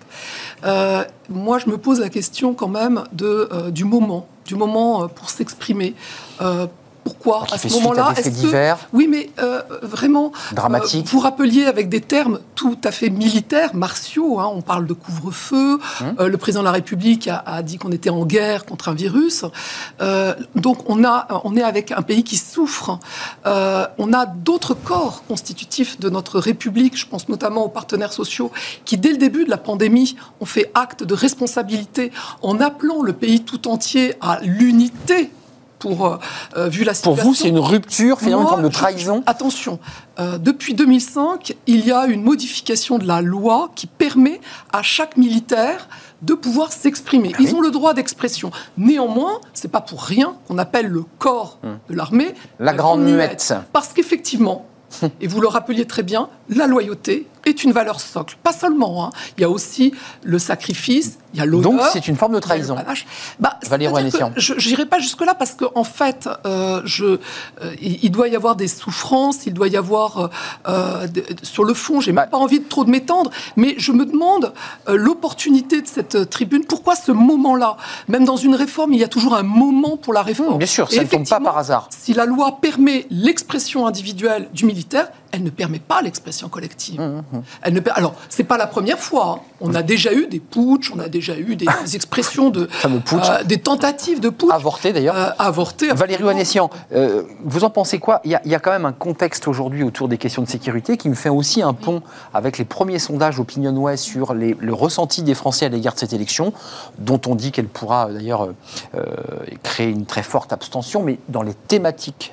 Moi, 1.29 1.59
je 1.59 1.69
me 1.69 1.77
pose 1.77 1.99
la 1.99 2.09
question 2.09 2.53
quand 2.53 2.69
même 2.69 3.03
de, 3.13 3.69
du 3.69 3.85
moment, 3.85 4.27
du 4.45 4.55
moment 4.55 5.07
pour 5.07 5.29
s'exprimer. 5.29 5.95
Pourquoi 7.07 7.45
Qui 7.47 7.53
à 7.55 7.57
ce 7.57 7.67
moment-là 7.69 8.13
est-ce 8.17 8.29
que-. 8.41 8.75
Oui, 8.93 9.07
mais 9.09 9.29
euh, 9.39 9.61
vraiment 9.81 10.31
Dramatique. 10.51 11.05
euh, 11.05 11.09
vous 11.11 11.19
rappeliez 11.19 11.65
avec 11.65 11.89
des 11.89 12.01
termes 12.01 12.39
tout 12.55 12.77
à 12.83 12.91
fait 12.91 13.09
militaires, 13.09 13.73
martiaux. 13.75 14.39
hein, 14.39 14.49
on 14.53 14.61
parle 14.61 14.85
de 14.87 14.93
couvre-feu. 14.93 15.79
Hum. 16.01 16.15
euh, 16.19 16.27
le 16.27 16.37
président 16.37 16.61
de 16.61 16.65
la 16.65 16.71
République 16.71 17.27
a, 17.27 17.43
a 17.45 17.61
dit 17.61 17.77
qu'on 17.77 17.91
était 17.91 18.09
en 18.09 18.25
guerre 18.25 18.65
contre 18.65 18.89
un 18.89 18.93
virus. 18.93 19.45
Donc 20.55 20.77
on 20.89 21.03
a, 21.03 21.41
on 21.43 21.55
est 21.55 21.63
avec 21.63 21.91
un 21.91 22.01
pays 22.01 22.23
qui 22.23 22.37
souffre. 22.37 22.99
On 23.45 24.13
a 24.13 24.25
d'autres 24.25 24.73
corps 24.73 25.23
constitutifs 25.27 25.99
de 25.99 26.09
notre 26.09 26.39
République. 26.39 26.97
Je 26.97 27.07
pense 27.07 27.29
notamment 27.29 27.63
aux 27.65 27.69
partenaires 27.69 28.13
sociaux 28.13 28.51
qui, 28.85 28.97
dès 28.97 29.11
le 29.11 29.17
début 29.17 29.45
de 29.45 29.49
la 29.49 29.57
pandémie, 29.57 30.15
ont 30.41 30.45
fait 30.45 30.71
acte 30.73 31.03
de 31.03 31.13
responsabilité 31.13 32.11
en 32.41 32.59
appelant 32.59 33.01
le 33.01 33.13
pays 33.13 33.41
tout 33.41 33.67
entier 33.67 34.15
à 34.21 34.39
l'unité. 34.41 35.31
Pour, 35.79 36.07
euh, 36.07 36.17
euh, 36.57 36.69
vu 36.69 36.83
la 36.83 36.93
Pour 36.93 37.15
vous, 37.15 37.33
c'est 37.35 37.49
une 37.49 37.59
rupture, 37.59 38.19
finalement, 38.19 38.37
une 38.39 38.43
Moi, 38.43 38.51
forme 38.51 38.63
de 38.63 38.69
je- 38.73 38.77
trahison 38.77 39.23
Attention, 39.27 39.79
euh, 40.19 40.37
depuis 40.39 40.73
2005, 40.73 41.55
il 41.67 41.85
y 41.85 41.91
a 41.91 42.05
une 42.07 42.23
modification 42.23 42.97
de 42.97 43.05
la 43.05 43.21
loi 43.21 43.69
qui 43.75 43.85
permet 43.85 44.41
à 44.73 44.81
chaque 44.81 45.17
militaire 45.17 45.87
de 46.23 46.33
pouvoir 46.33 46.71
s'exprimer. 46.73 47.31
Ah 47.35 47.37
Ils 47.41 47.53
ont 47.53 47.61
le 47.61 47.69
droit 47.69 47.93
d'expression. 47.93 48.49
Néanmoins, 48.77 49.39
c'est 49.53 49.67
pas 49.71 49.81
pour 49.81 50.01
rien 50.01 50.35
qu'on 50.47 50.57
appelle 50.57 50.87
le 50.87 51.03
corps 51.19 51.59
de 51.89 51.93
l'armée 51.95 52.29
Hum. 52.29 52.33
La 52.65 52.73
grande 52.73 53.01
muette. 53.03 53.53
Parce 53.71 53.89
qu'effectivement, 53.93 54.65
et 55.21 55.27
vous 55.27 55.41
le 55.41 55.47
rappeliez 55.47 55.85
très 55.85 56.01
bien, 56.01 56.27
la 56.49 56.65
loyauté 56.65 57.27
est 57.47 57.63
une 57.63 57.71
valeur 57.71 57.99
socle. 57.99 58.37
Pas 58.43 58.53
seulement. 58.53 59.05
hein. 59.05 59.09
Il 59.37 59.41
y 59.41 59.43
a 59.43 59.49
aussi 59.49 59.93
le 60.23 60.39
sacrifice, 60.39 61.17
il 61.33 61.39
y 61.39 61.41
a 61.41 61.45
l'honneur. 61.45 61.71
Donc 61.71 61.81
c'est 61.91 62.07
une 62.07 62.15
forme 62.15 62.33
de 62.33 62.39
trahison. 62.39 62.75
panache. 62.75 63.05
Bah. 63.39 63.59
Je 64.37 64.67
n'irai 64.69 64.85
pas 64.85 64.99
jusque-là 64.99 65.33
parce 65.35 65.51
qu'en 65.53 65.71
en 65.75 65.83
fait, 65.83 66.27
euh, 66.45 66.81
je, 66.85 67.05
euh, 67.05 67.75
il 67.81 68.09
doit 68.11 68.27
y 68.27 68.35
avoir 68.35 68.55
des 68.55 68.67
souffrances, 68.67 69.45
il 69.45 69.53
doit 69.53 69.67
y 69.67 69.77
avoir. 69.77 70.29
euh, 70.67 71.07
de- 71.07 71.23
sur 71.43 71.63
le 71.63 71.73
fond, 71.73 72.01
j'ai 72.01 72.11
Bah. 72.11 72.21
même 72.23 72.29
pas 72.29 72.37
envie 72.37 72.59
de 72.59 72.65
trop 72.67 72.83
de 72.85 72.89
m'étendre, 72.89 73.31
mais 73.55 73.75
je 73.77 73.91
me 73.91 74.05
demande 74.05 74.53
l'opportunité 74.87 75.81
de 75.81 75.87
cette 75.87 76.29
tribune. 76.29 76.63
Pourquoi 76.65 76.95
ce 76.95 77.11
moment-là? 77.11 77.77
Même 78.07 78.25
dans 78.25 78.35
une 78.35 78.55
réforme, 78.55 78.93
il 78.93 78.99
y 78.99 79.03
a 79.03 79.07
toujours 79.07 79.35
un 79.35 79.43
moment 79.43 79.97
pour 79.97 80.13
la 80.13 80.21
réforme. 80.21 80.55
Mmh, 80.55 80.57
bien 80.59 80.67
sûr, 80.67 80.87
Et 80.91 80.95
ça 80.95 81.03
ne 81.03 81.07
tombe 81.07 81.27
pas 81.27 81.39
par 81.39 81.57
hasard. 81.57 81.89
Si 81.91 82.13
la 82.13 82.25
loi 82.25 82.57
permet 82.61 83.05
l'expression 83.09 83.87
individuelle 83.87 84.49
du 84.53 84.65
militaire, 84.65 85.09
elle 85.31 85.43
ne 85.43 85.49
permet 85.49 85.79
pas 85.79 86.01
l'expression 86.01 86.49
collective. 86.49 87.01
Elle 87.61 87.73
ne 87.73 87.81
Alors, 87.93 88.15
c'est 88.29 88.43
pas 88.43 88.57
la 88.57 88.67
première 88.67 88.99
fois. 88.99 89.41
hein. 89.56 89.56
On 89.59 89.73
a 89.73 89.81
déjà 89.81 90.13
eu 90.13 90.27
des 90.27 90.39
putsch, 90.39 90.91
on 90.95 90.99
a 90.99 91.09
déjà 91.09 91.35
eu 91.37 91.55
des, 91.55 91.65
des 91.83 91.95
expressions 91.95 92.49
de, 92.49 92.69
euh, 92.85 93.43
des 93.43 93.57
tentatives 93.57 94.19
de 94.19 94.29
putsch. 94.29 94.51
Avorté 94.51 94.93
d'ailleurs. 94.93 95.17
euh, 95.17 95.29
avortées. 95.39 95.89
Valérie 95.93 96.23
Wanessian, 96.23 96.69
euh, 96.93 97.23
vous 97.43 97.63
en 97.63 97.69
pensez 97.69 97.97
quoi? 97.99 98.21
Il 98.23 98.31
y, 98.31 98.35
a, 98.35 98.41
il 98.45 98.51
y 98.51 98.55
a 98.55 98.59
quand 98.59 98.71
même 98.71 98.85
un 98.85 98.91
contexte 98.93 99.47
aujourd'hui 99.47 99.83
autour 99.83 100.07
des 100.07 100.17
questions 100.17 100.43
de 100.43 100.47
sécurité 100.47 100.95
qui 100.97 101.09
me 101.09 101.15
fait 101.15 101.29
aussi 101.29 101.61
un 101.61 101.73
pont 101.73 102.01
avec 102.33 102.57
les 102.59 102.65
premiers 102.65 102.99
sondages 102.99 103.39
OpinionWay 103.39 103.97
sur 103.97 104.33
les- 104.35 104.55
le 104.59 104.73
ressenti 104.73 105.23
des 105.23 105.33
Français 105.33 105.65
à 105.65 105.69
l'égard 105.69 105.95
de 105.95 105.99
cette 105.99 106.13
élection, 106.13 106.53
dont 106.99 107.19
on 107.25 107.33
dit 107.35 107.51
qu'elle 107.51 107.67
pourra 107.67 108.09
euh, 108.09 108.13
d'ailleurs 108.13 108.43
euh, 108.43 108.53
euh, 108.95 109.03
créer 109.63 109.89
une 109.89 110.05
très 110.05 110.23
forte 110.23 110.53
abstention, 110.53 111.01
mais 111.01 111.17
dans 111.29 111.41
les 111.41 111.53
thématiques 111.53 112.31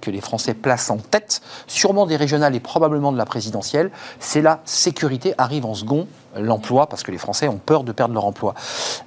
que 0.00 0.10
les 0.10 0.20
Français 0.20 0.54
placent 0.54 0.90
en 0.90 0.98
tête, 0.98 1.40
sûrement 1.66 2.06
des 2.06 2.16
régionales 2.16 2.54
et 2.54 2.60
probablement 2.60 3.12
de 3.12 3.18
la 3.18 3.24
présidentielle, 3.24 3.90
c'est 4.20 4.42
la 4.42 4.60
sécurité 4.64 5.34
arrive 5.38 5.64
en 5.66 5.74
second 5.74 6.06
l'emploi, 6.38 6.88
parce 6.88 7.02
que 7.02 7.10
les 7.10 7.18
Français 7.18 7.48
ont 7.48 7.58
peur 7.58 7.84
de 7.84 7.92
perdre 7.92 8.14
leur 8.14 8.24
emploi. 8.24 8.54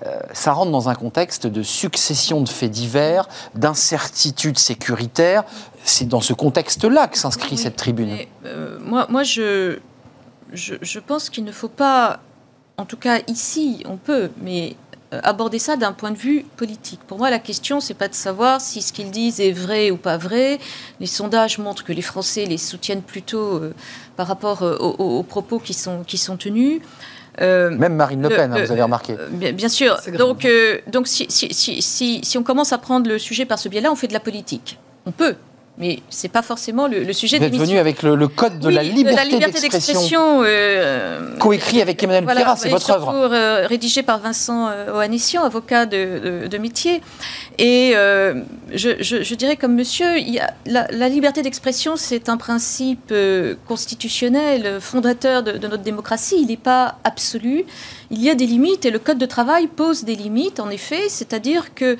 Euh, 0.05 0.19
ça 0.33 0.53
rentre 0.53 0.71
dans 0.71 0.89
un 0.89 0.95
contexte 0.95 1.47
de 1.47 1.63
succession 1.63 2.41
de 2.41 2.49
faits 2.49 2.71
divers, 2.71 3.27
d'incertitude 3.55 4.57
sécuritaire. 4.57 5.43
C'est 5.83 6.07
dans 6.07 6.21
ce 6.21 6.33
contexte-là 6.33 7.07
que 7.07 7.17
s'inscrit 7.17 7.51
Oui, 7.51 7.57
cette 7.57 7.75
tribune. 7.75 8.09
mais, 8.09 8.27
euh, 8.45 8.77
moi, 8.83 9.05
moi 9.09 9.23
je, 9.23 9.79
je, 10.53 10.75
je 10.81 10.99
pense 10.99 11.29
qu'il 11.29 11.43
ne 11.43 11.51
faut 11.51 11.69
pas, 11.69 12.19
en 12.77 12.85
tout 12.85 12.97
cas 12.97 13.19
ici, 13.27 13.83
on 13.87 13.97
peut, 13.97 14.29
mais 14.41 14.75
euh, 15.13 15.19
aborder 15.23 15.57
ça 15.57 15.75
d'un 15.77 15.93
point 15.93 16.11
de 16.11 16.17
vue 16.17 16.45
politique. 16.57 16.99
Pour 17.07 17.17
moi, 17.17 17.29
la 17.29 17.39
question, 17.39 17.79
c'est 17.79 17.93
pas 17.95 18.07
de 18.07 18.13
savoir 18.13 18.61
si 18.61 18.81
ce 18.81 18.93
qu'ils 18.93 19.09
disent 19.09 19.39
est 19.39 19.51
vrai 19.53 19.89
ou 19.89 19.97
pas 19.97 20.17
vrai. 20.17 20.59
Les 20.99 21.07
sondages 21.07 21.57
montrent 21.57 21.83
que 21.83 21.93
les 21.93 22.01
Français 22.03 22.45
les 22.45 22.57
soutiennent 22.57 23.01
plutôt 23.01 23.55
euh, 23.55 23.73
par 24.17 24.27
rapport 24.27 24.61
euh, 24.63 24.77
aux, 24.79 24.95
aux- 24.99 25.19
aux 25.19 25.23
propos 25.23 25.59
qui 25.59 25.73
sont, 25.73 26.03
qui 26.05 26.17
sont 26.17 26.37
tenus. 26.37 26.81
Euh, 27.41 27.69
Même 27.71 27.95
Marine 27.95 28.21
Le 28.21 28.29
Le- 28.29 28.35
Pen, 28.35 28.51
hein, 28.53 28.63
vous 28.65 28.71
avez 28.71 28.81
remarqué. 28.81 29.13
euh, 29.17 29.27
Bien, 29.31 29.51
bien 29.53 29.69
sûr. 29.69 29.97
Donc, 30.17 30.45
euh, 30.45 30.79
donc 30.87 31.07
si, 31.07 31.25
si, 31.29 31.53
si, 31.53 31.81
si, 31.81 32.19
si 32.23 32.37
on 32.37 32.43
commence 32.43 32.73
à 32.73 32.77
prendre 32.77 33.07
le 33.09 33.17
sujet 33.19 33.45
par 33.45 33.59
ce 33.59 33.69
biais-là, 33.69 33.91
on 33.91 33.95
fait 33.95 34.07
de 34.07 34.13
la 34.13 34.19
politique. 34.19 34.77
On 35.05 35.11
peut, 35.11 35.35
mais 35.79 35.99
c'est 36.09 36.27
pas 36.27 36.41
forcément 36.41 36.87
le, 36.87 37.03
le 37.03 37.13
sujet 37.13 37.37
Vous 37.37 37.45
de 37.49 37.55
êtes 37.55 37.55
venu 37.61 37.77
avec 37.77 38.03
le, 38.03 38.15
le 38.15 38.27
code 38.27 38.59
de 38.59 38.67
Oui, 38.67 38.73
la 38.73 38.83
liberté, 38.83 39.39
d'expression, 39.39 40.41
euh, 40.43 41.37
coécrit 41.39 41.81
avec 41.81 42.03
Emmanuel 42.03 42.25
voilà, 42.25 42.41
Pierrat, 42.41 42.55
c'est 42.57 42.69
votre 42.69 42.91
œuvre. 42.91 43.13
euh, 43.33 43.65
rédigé 43.65 44.03
par 44.03 44.19
Vincent 44.19 44.67
euh, 44.67 44.93
Ohanessian, 44.93 45.43
avocat 45.43 45.85
de, 45.85 46.41
de- 46.43 46.47
de 46.47 46.57
métier. 46.57 47.01
Et 47.57 47.93
euh, 47.95 48.41
je, 48.73 48.89
je- 49.01 49.23
je 49.23 49.35
dirais 49.35 49.55
comme 49.55 49.73
monsieur, 49.73 50.17
il 50.17 50.29
y 50.29 50.39
a, 50.39 50.53
la, 50.65 50.85
la 50.91 51.07
liberté 51.07 51.41
d'expression, 51.41 51.95
c'est 51.95 52.27
un 52.29 52.37
principe 52.37 53.13
constitutionnel, 53.67 54.79
fondateur 54.81 55.43
de, 55.43 55.53
de 55.53 55.67
notre 55.67 55.83
démocratie. 55.83 56.35
Il 56.41 56.47
n'est 56.47 56.57
pas 56.57 56.97
absolu. 57.05 57.63
Il 58.11 58.21
y 58.21 58.29
a 58.29 58.35
des 58.35 58.45
limites 58.47 58.85
et 58.85 58.91
le 58.91 58.99
Code 58.99 59.17
de 59.17 59.25
travail 59.25 59.67
pose 59.67 60.03
des 60.03 60.15
limites, 60.15 60.59
en 60.59 60.69
effet, 60.69 61.03
c'est-à-dire 61.07 61.73
que 61.73 61.97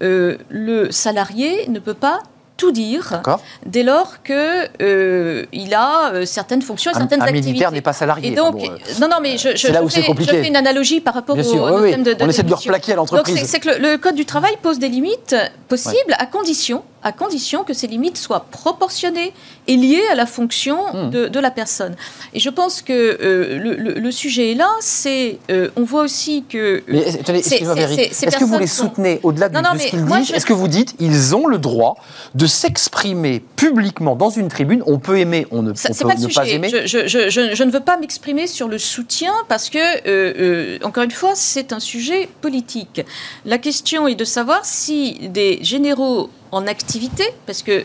le 0.00 0.90
salarié 0.90 1.68
ne 1.68 1.78
peut 1.78 1.94
pas 1.94 2.18
tout 2.62 2.70
dire 2.70 3.20
dès 3.66 3.82
lors 3.82 4.22
que 4.22 4.68
euh, 4.82 5.44
il 5.52 5.74
a 5.74 6.12
euh, 6.12 6.24
certaines 6.24 6.62
fonctions, 6.62 6.92
et 6.92 6.94
Un, 6.96 7.00
certaines 7.00 7.20
un 7.20 7.24
activités. 7.24 7.48
militaire 7.50 7.72
n'est 7.72 7.80
pas 7.80 7.92
salarié. 7.92 8.30
Et 8.32 8.34
donc, 8.36 8.54
Bon, 8.56 8.64
euh, 8.70 8.76
non, 9.00 9.08
non, 9.08 9.16
mais 9.20 9.36
je, 9.36 9.48
fais, 9.56 9.72
compliqué. 10.04 10.30
je 10.36 10.42
fais 10.42 10.48
une 10.48 10.56
analogie 10.56 11.00
par 11.00 11.14
rapport 11.14 11.34
Bien 11.34 11.44
au, 11.44 11.48
sûr, 11.54 11.62
oui, 11.64 11.90
oui. 11.96 12.02
de, 12.02 12.12
de 12.14 12.24
on 12.24 12.28
essaie 12.28 12.44
de 12.44 12.48
le 12.48 12.54
replaquer 12.54 12.92
à 12.92 12.96
Donc, 12.96 13.10
l'entreprise. 13.10 13.38
c'est 13.40 13.46
c'est 13.46 13.60
que 13.60 13.68
le, 13.70 13.78
le 13.92 13.98
Code 13.98 14.14
du 14.14 14.24
travail 14.26 14.56
pose 14.62 14.78
des 14.78 14.88
limites 14.88 15.34
possibles 15.68 16.14
à 16.18 16.26
condition, 16.26 16.84
à 17.02 17.12
condition 17.12 17.64
que 17.64 17.72
ces 17.74 17.86
limites 17.86 18.16
soient 18.16 18.46
proportionnées 18.50 19.32
et 19.66 19.76
liées 19.76 20.02
à 20.10 20.14
la 20.14 20.26
fonction 20.26 20.78
Hmm. 20.92 21.10
de, 21.10 21.28
de 21.28 21.40
la 21.40 21.50
personne. 21.50 21.94
Et 22.34 22.40
je 22.40 22.50
pense 22.50 22.82
que 22.82 22.92
euh, 22.92 23.58
le, 23.58 23.74
le- 23.76 23.94
le 24.00 24.10
sujet 24.10 24.52
est 24.52 24.54
là. 24.54 24.68
C'est, 24.80 25.38
euh, 25.50 25.68
on 25.76 25.84
voit 25.84 26.02
aussi 26.02 26.44
que. 26.48 26.82
Mais 26.88 27.06
attendez, 27.20 27.38
excusez-moi, 27.38 27.74
ces 27.76 28.26
Est-ce 28.26 28.36
que 28.36 28.44
vous 28.44 28.58
les 28.58 28.66
sont- 28.66 28.84
soutenez 28.84 29.20
au-delà 29.22 29.48
de, 29.48 29.54
Non, 29.54 29.62
non, 29.62 29.74
de 29.74 29.78
ce 29.78 29.86
qu'ils 29.88 30.04
disent? 30.04 30.28
je- 30.28 30.34
Est-ce 30.34 30.46
que 30.46 30.52
vous 30.52 30.68
dites 30.68 30.94
ils 31.00 31.34
ont 31.34 31.46
le 31.46 31.58
droit 31.58 31.96
de 32.34 32.46
s'exprimer 32.46 33.42
publiquement 33.56 34.16
dans 34.16 34.30
une 34.30 34.48
tribune? 34.48 34.82
On 34.86 34.98
peut 34.98 35.18
aimer, 35.18 35.46
on 35.50 35.62
ne, 35.62 35.74
Ça, 35.74 35.88
on 35.90 35.92
c'est 35.94 36.02
peut 36.04 36.08
pas 36.10 36.14
ne 36.16 36.20
sujet. 36.20 36.34
pas 36.34 36.46
aimer. 36.48 36.68
Je, 36.70 37.06
je- 37.06 37.28
je- 37.28 37.62
ne 37.64 37.70
veux 37.70 37.80
pas 37.80 37.96
m'exprimer 37.96 38.46
sur 38.46 38.68
le 38.68 38.78
soutien 38.78 39.32
parce 39.48 39.70
que, 39.70 39.78
euh, 39.78 39.98
euh, 40.06 40.78
encore 40.84 41.04
une 41.04 41.10
fois, 41.10 41.32
c'est 41.34 41.72
un 41.72 41.80
sujet 41.80 42.28
politique. 42.40 43.02
La 43.44 43.58
question 43.58 44.06
est 44.08 44.14
de 44.14 44.24
savoir 44.24 44.64
si 44.64 45.28
des 45.28 45.58
généraux 45.62 46.30
en 46.52 46.66
activité, 46.66 47.24
parce 47.46 47.62
que 47.62 47.84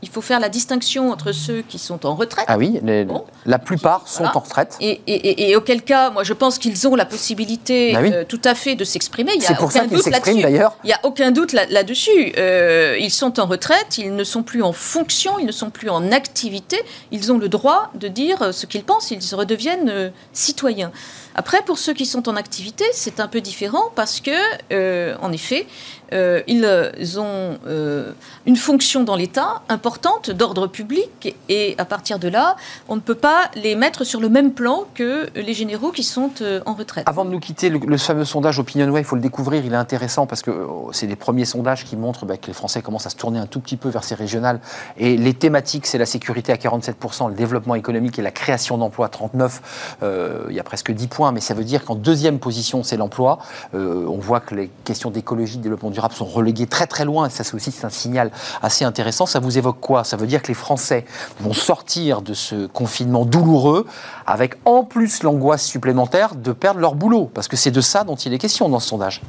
il 0.00 0.08
faut 0.08 0.20
faire 0.20 0.38
la 0.38 0.48
distinction 0.48 1.10
entre 1.10 1.32
ceux 1.32 1.62
qui 1.62 1.76
sont 1.76 2.06
en 2.06 2.14
retraite. 2.14 2.44
Ah 2.46 2.56
oui, 2.56 2.78
les- 2.84 3.04
Bon. 3.04 3.24
la 3.46 3.58
plupart 3.58 4.06
sont 4.06 4.18
Voilà. 4.22 4.36
en 4.36 4.38
retraite. 4.38 4.76
Et, 4.80 5.00
et- 5.08 5.12
et- 5.30 5.50
et 5.50 5.56
auquel 5.56 5.82
cas, 5.82 6.10
moi, 6.10 6.22
je 6.22 6.34
pense 6.34 6.58
qu'ils 6.58 6.86
ont 6.86 6.94
la 6.94 7.04
possibilité 7.04 7.94
Ah 7.96 8.00
oui. 8.02 8.12
euh, 8.14 8.22
tout 8.24 8.40
à 8.44 8.54
fait 8.54 8.76
de 8.76 8.84
s'exprimer. 8.84 9.32
C'est 9.40 9.56
pour 9.56 9.72
ça 9.72 9.86
qu'ils 9.88 10.00
s'expriment 10.00 10.40
d'ailleurs. 10.40 10.76
Il 10.84 10.86
n'y 10.86 10.92
a 10.92 11.00
aucun 11.02 11.32
doute 11.32 11.52
là- 11.52 11.66
là-dessus. 11.68 12.32
Euh, 12.38 12.96
ils 13.00 13.10
sont 13.10 13.40
en 13.40 13.46
retraite, 13.46 13.98
ils 13.98 14.14
ne 14.14 14.22
sont 14.22 14.44
plus 14.44 14.62
en 14.62 14.72
fonction, 14.72 15.36
ils 15.40 15.46
ne 15.46 15.50
sont 15.52 15.70
plus 15.70 15.90
en 15.90 16.12
activité. 16.12 16.80
Ils 17.10 17.32
ont 17.32 17.38
le 17.38 17.48
droit 17.48 17.90
de 17.96 18.06
dire 18.06 18.54
ce 18.54 18.66
qu'ils 18.66 18.84
pensent, 18.84 19.10
ils 19.10 19.34
redeviennent 19.34 19.88
euh, 19.90 20.10
citoyens. 20.32 20.92
Après, 21.34 21.62
pour 21.62 21.76
ceux 21.78 21.92
qui 21.94 22.06
sont 22.06 22.28
en 22.28 22.36
activité, 22.36 22.84
c'est 22.92 23.18
un 23.18 23.26
peu 23.26 23.40
différent 23.40 23.86
parce 23.96 24.20
que, 24.20 25.16
en 25.20 25.32
effet, 25.32 25.66
euh, 26.12 26.42
ils 26.46 27.20
ont 27.20 27.58
euh, 27.66 28.12
une 28.46 28.56
fonction 28.56 29.04
dans 29.04 29.16
l'État 29.16 29.62
importante 29.68 30.30
d'ordre 30.30 30.66
public 30.66 31.36
et 31.48 31.74
à 31.78 31.84
partir 31.84 32.18
de 32.18 32.28
là, 32.28 32.56
on 32.88 32.96
ne 32.96 33.00
peut 33.00 33.14
pas 33.14 33.50
les 33.54 33.74
mettre 33.74 34.04
sur 34.04 34.20
le 34.20 34.28
même 34.28 34.52
plan 34.52 34.84
que 34.94 35.28
les 35.34 35.54
généraux 35.54 35.90
qui 35.90 36.02
sont 36.02 36.30
euh, 36.40 36.60
en 36.66 36.74
retraite. 36.74 37.04
Avant 37.08 37.24
de 37.24 37.30
nous 37.30 37.40
quitter, 37.40 37.68
le, 37.70 37.98
fameux 37.98 38.24
sondage 38.24 38.58
OpinionWay, 38.58 39.00
il 39.00 39.04
faut 39.04 39.16
le 39.16 39.22
découvrir, 39.22 39.64
il 39.64 39.72
est 39.72 39.76
intéressant 39.76 40.26
parce 40.26 40.42
que 40.42 40.50
oh, 40.50 40.90
c'est 40.92 41.06
les 41.06 41.16
premiers 41.16 41.44
sondages 41.44 41.84
qui 41.84 41.96
montrent 41.96 42.26
bah, 42.26 42.36
que 42.36 42.46
les 42.46 42.52
Français 42.52 42.82
commencent 42.82 43.06
à 43.06 43.10
se 43.10 43.16
tourner 43.16 43.38
un 43.38 43.46
tout 43.46 43.60
petit 43.60 43.76
peu 43.76 43.88
vers 43.88 44.04
ces 44.04 44.14
régionales. 44.14 44.60
Et 44.96 45.16
les 45.16 45.34
thématiques, 45.34 45.86
c'est 45.86 45.98
la 45.98 46.06
sécurité 46.06 46.52
à 46.52 46.56
47%, 46.56 47.28
le 47.28 47.34
développement 47.34 47.74
économique 47.74 48.18
et 48.18 48.22
la 48.22 48.30
création 48.30 48.78
d'emplois 48.78 49.06
à 49.06 49.10
39%. 49.10 49.60
Euh, 50.02 50.46
il 50.48 50.56
y 50.56 50.60
a 50.60 50.64
presque 50.64 50.92
10 50.92 51.08
points, 51.08 51.32
mais 51.32 51.40
ça 51.40 51.54
veut 51.54 51.64
dire 51.64 51.84
qu'en 51.84 51.94
deuxième 51.94 52.38
position, 52.38 52.82
c'est 52.82 52.96
l'emploi. 52.96 53.38
Euh, 53.74 54.06
on 54.06 54.18
voit 54.18 54.40
que 54.40 54.54
les 54.54 54.70
questions 54.84 55.10
d'écologie, 55.10 55.58
développement 55.58 55.90
durable 55.98 56.14
sont 56.14 56.24
reléguées 56.24 56.66
très 56.66 56.86
très 56.86 57.04
loin. 57.04 57.26
Et 57.26 57.30
ça, 57.30 57.42
c'est 57.42 57.54
aussi 57.54 57.74
un 57.82 57.90
signal 57.90 58.30
assez 58.62 58.84
intéressant. 58.84 59.26
Ça 59.26 59.40
vous 59.40 59.58
évoque 59.58 59.80
quoi? 59.80 60.04
Ça 60.04 60.16
veut 60.16 60.26
dire 60.26 60.42
que 60.42 60.48
les 60.48 60.54
Français 60.54 61.04
vont 61.40 61.52
sortir 61.52 62.22
de 62.22 62.34
ce 62.34 62.66
confinement 62.66 63.24
douloureux 63.24 63.84
avec 64.26 64.54
en 64.64 64.84
plus 64.84 65.22
l'angoisse 65.24 65.64
supplémentaire 65.64 66.36
de 66.36 66.52
perdre 66.52 66.80
leur 66.80 66.94
boulot. 66.94 67.30
Parce 67.34 67.48
que 67.48 67.56
c'est 67.56 67.72
de 67.72 67.80
ça 67.80 68.04
dont 68.04 68.14
il 68.14 68.32
est 68.32 68.38
question 68.38 68.68
dans 68.68 68.80
ce 68.80 68.88
sondage. 68.88 69.22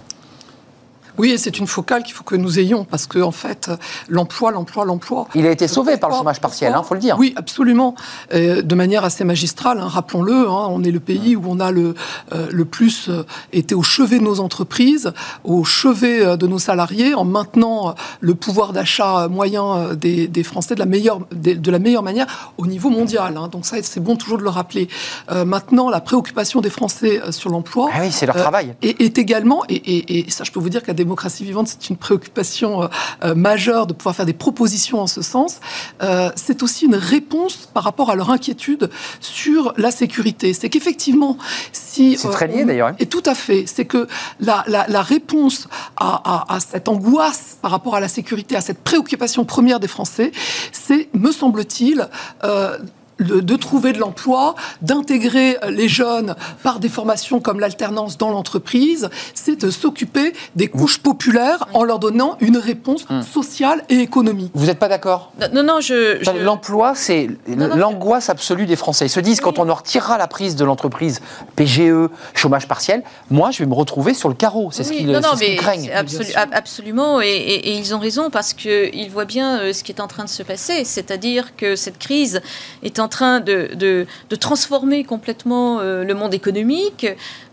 Oui, 1.20 1.32
et 1.32 1.38
c'est 1.38 1.60
une 1.60 1.68
focale 1.68 2.02
qu'il 2.04 2.14
faut 2.16 2.24
que 2.24 2.36
nous 2.36 2.58
ayons, 2.60 2.86
parce 2.86 3.06
que 3.06 3.20
en 3.20 3.32
fait, 3.32 3.70
l'emploi, 4.08 4.52
l'emploi, 4.52 4.86
l'emploi. 4.86 5.28
Il 5.36 5.46
a 5.46 5.52
été 5.52 5.68
sauvé 5.68 5.98
par 5.98 6.10
le 6.10 6.16
chômage 6.16 6.40
partiel, 6.42 6.70
il 6.70 6.74
Pourquoi 6.74 6.88
faut 6.88 6.94
le 6.96 7.02
dire. 7.02 7.18
Oui, 7.20 7.34
absolument. 7.36 7.94
Euh, 8.34 8.62
de 8.62 8.76
manière 8.76 9.04
assez 9.04 9.24
magistrale, 9.26 9.80
hein, 9.80 9.88
rappelons-le. 9.88 10.34
hein, 10.48 10.68
on 10.70 10.82
est 10.84 10.92
le 10.92 11.00
pays 11.02 11.36
où 11.36 11.44
on 11.48 11.60
a 11.60 11.72
le, 11.72 11.94
euh, 12.34 12.48
le 12.52 12.66
plus 12.66 13.10
euh, 13.10 13.24
été 13.54 13.76
au 13.76 13.84
chevet 13.84 14.18
de 14.20 14.24
nos 14.24 14.40
entreprises, 14.40 15.12
au 15.44 15.64
chevet 15.66 16.38
de 16.38 16.48
nos 16.48 16.58
salariés, 16.60 17.14
en 17.14 17.26
maintenant 17.26 17.96
le 18.22 18.34
pouvoir 18.36 18.72
d'achat 18.74 19.28
moyen 19.28 19.94
des, 19.96 20.28
des 20.28 20.44
Français 20.44 20.74
de 20.76 20.80
la 20.80 20.86
meilleure, 20.86 21.20
des- 21.32 21.56
de 21.56 21.72
la 21.72 21.80
meilleure 21.80 22.04
manière 22.04 22.54
au 22.58 22.66
niveau 22.66 22.90
mondial. 22.90 23.36
hein. 23.38 23.50
Donc 23.52 23.66
ça, 23.66 23.76
c'est 23.82 24.00
bon 24.00 24.16
toujours 24.16 24.38
de 24.38 24.44
le 24.44 24.50
rappeler. 24.50 24.88
Euh, 25.32 25.44
maintenant, 25.44 25.90
la 25.90 26.00
préoccupation 26.00 26.62
des 26.62 26.70
Français 26.70 27.22
sur 27.32 27.50
l'emploi 27.50 27.90
Ah 27.94 28.00
oui, 28.02 28.12
c'est 28.12 28.26
leur 28.26 28.38
Euh, 28.38 28.42
travail. 28.42 28.74
et 28.82 29.04
est 29.04 29.18
également, 29.18 29.64
et, 29.68 29.76
et- 29.76 30.20
et 30.20 30.30
ça 30.30 30.44
je 30.46 30.52
peux 30.52 30.60
vous 30.62 30.70
dire 30.70 30.82
qu'à 30.84 30.94
démocratie 31.10 31.44
vivante, 31.44 31.68
c'est 31.68 31.90
une 31.90 31.98
préoccupation 31.98 32.84
euh, 32.84 32.88
euh, 33.24 33.34
majeure 33.34 33.88
de 33.88 33.94
pouvoir 33.94 34.16
faire 34.16 34.28
des 34.28 34.34
propositions 34.46 35.00
en 35.02 35.08
ce 35.08 35.24
sens, 35.24 35.60
euh, 36.04 36.30
c'est 36.36 36.62
aussi 36.62 36.86
une 36.86 36.94
réponse 37.16 37.68
par 37.74 37.84
rapport 37.84 38.12
à 38.12 38.16
leur 38.16 38.30
inquiétude 38.30 38.92
sur 39.20 39.74
la 39.78 39.90
sécurité. 39.90 40.54
C'est 40.54 40.70
qu'effectivement, 40.70 41.38
si... 41.74 42.16
C'est 42.18 42.30
très 42.30 42.48
lié, 42.48 42.64
d'ailleurs, 42.64 42.90
hein. 42.90 42.96
Et 43.00 43.08
tout 43.08 43.24
à 43.26 43.34
fait. 43.34 43.64
C'est 43.66 43.86
que 43.86 44.08
la, 44.40 44.64
la- 44.68 44.86
la 44.88 45.02
réponse 45.02 45.68
à, 45.98 46.22
à- 46.34 46.56
à 46.56 46.60
cette 46.60 46.88
angoisse 46.88 47.58
par 47.64 47.72
rapport 47.72 47.96
à 47.96 48.00
la 48.00 48.08
sécurité, 48.08 48.56
à 48.56 48.62
cette 48.62 48.82
préoccupation 48.84 49.46
première 49.46 49.80
des 49.80 49.88
Français, 49.88 50.32
c'est, 50.72 51.10
me 51.14 51.32
semble-t-il, 51.32 52.08
euh, 52.44 52.78
le- 53.20 53.42
de 53.42 53.56
trouver 53.56 53.94
de 53.94 54.00
l'emploi, 54.00 54.56
d'intégrer 54.82 55.58
euh, 55.64 55.70
les 55.70 55.88
jeunes 55.88 56.36
par 56.64 56.80
des 56.80 56.90
formations 56.90 57.40
comme 57.40 57.60
l'alternance 57.60 58.18
dans 58.18 58.30
l'entreprise, 58.32 59.10
c'est 59.36 59.62
de 59.64 59.70
s'occuper 59.70 60.34
des 60.56 60.68
couches 60.68 60.98
populaires 61.00 61.68
en 61.74 61.84
leur 61.84 62.00
donnant 62.00 62.36
une 62.40 62.58
réponse 62.58 63.06
Hmm. 63.10 63.22
sociale 63.22 63.84
et 63.90 64.00
économique. 64.00 64.52
Vous 64.56 64.66
n'êtes 64.66 64.80
pas 64.80 64.88
d'accord? 64.90 65.32
Non, 65.54 65.64
non, 65.64 65.80
je. 65.82 66.18
je- 66.22 66.32
L'emploi, 66.44 66.96
c'est 66.96 67.30
l'angoisse 67.48 68.30
absolue 68.30 68.66
des 68.66 68.76
Français. 68.76 69.06
Ils 69.06 69.10
se 69.10 69.20
disent, 69.20 69.42
quand 69.42 69.60
on 69.60 69.64
leur 69.64 69.84
tirera 69.84 70.18
la 70.18 70.28
prise 70.28 70.56
de 70.56 70.64
l'entreprise, 70.66 71.22
PGE, 71.56 72.10
chômage 72.34 72.68
partiel, 72.68 73.04
moi, 73.30 73.52
je 73.52 73.60
vais 73.60 73.66
me 73.66 73.74
retrouver 73.74 74.14
sur 74.14 74.30
le 74.30 74.36
carreau. 74.36 74.70
C'est 74.72 74.84
ce 74.84 74.92
qu'ils 74.94 75.08
ce 75.08 75.40
mais 75.40 75.56
craignent. 75.56 75.90
absolu- 75.94 76.34
absolument, 76.54 77.22
et, 77.22 77.28
et- 77.28 77.70
et 77.70 77.78
ils 77.78 77.94
ont 77.94 78.00
raison 78.00 78.30
parce 78.30 78.54
qu'ils 78.54 79.10
voient 79.12 79.26
bien 79.26 79.60
euh, 79.60 79.74
ce 79.74 79.84
qui 79.84 79.92
est 79.92 80.00
en 80.02 80.08
train 80.08 80.24
de 80.24 80.30
se 80.30 80.44
passer. 80.44 80.86
C'est-à-dire 80.86 81.56
que 81.58 81.76
cette 81.76 81.98
crise 81.98 82.42
est 82.84 83.00
en 83.00 83.08
train 83.10 83.40
de, 83.42 83.70
de- 83.76 84.06
de 84.30 84.36
transformer 84.38 85.04
complètement 85.04 85.80
euh, 85.80 86.04
le 86.06 86.14
monde 86.14 86.34
économique 86.34 87.06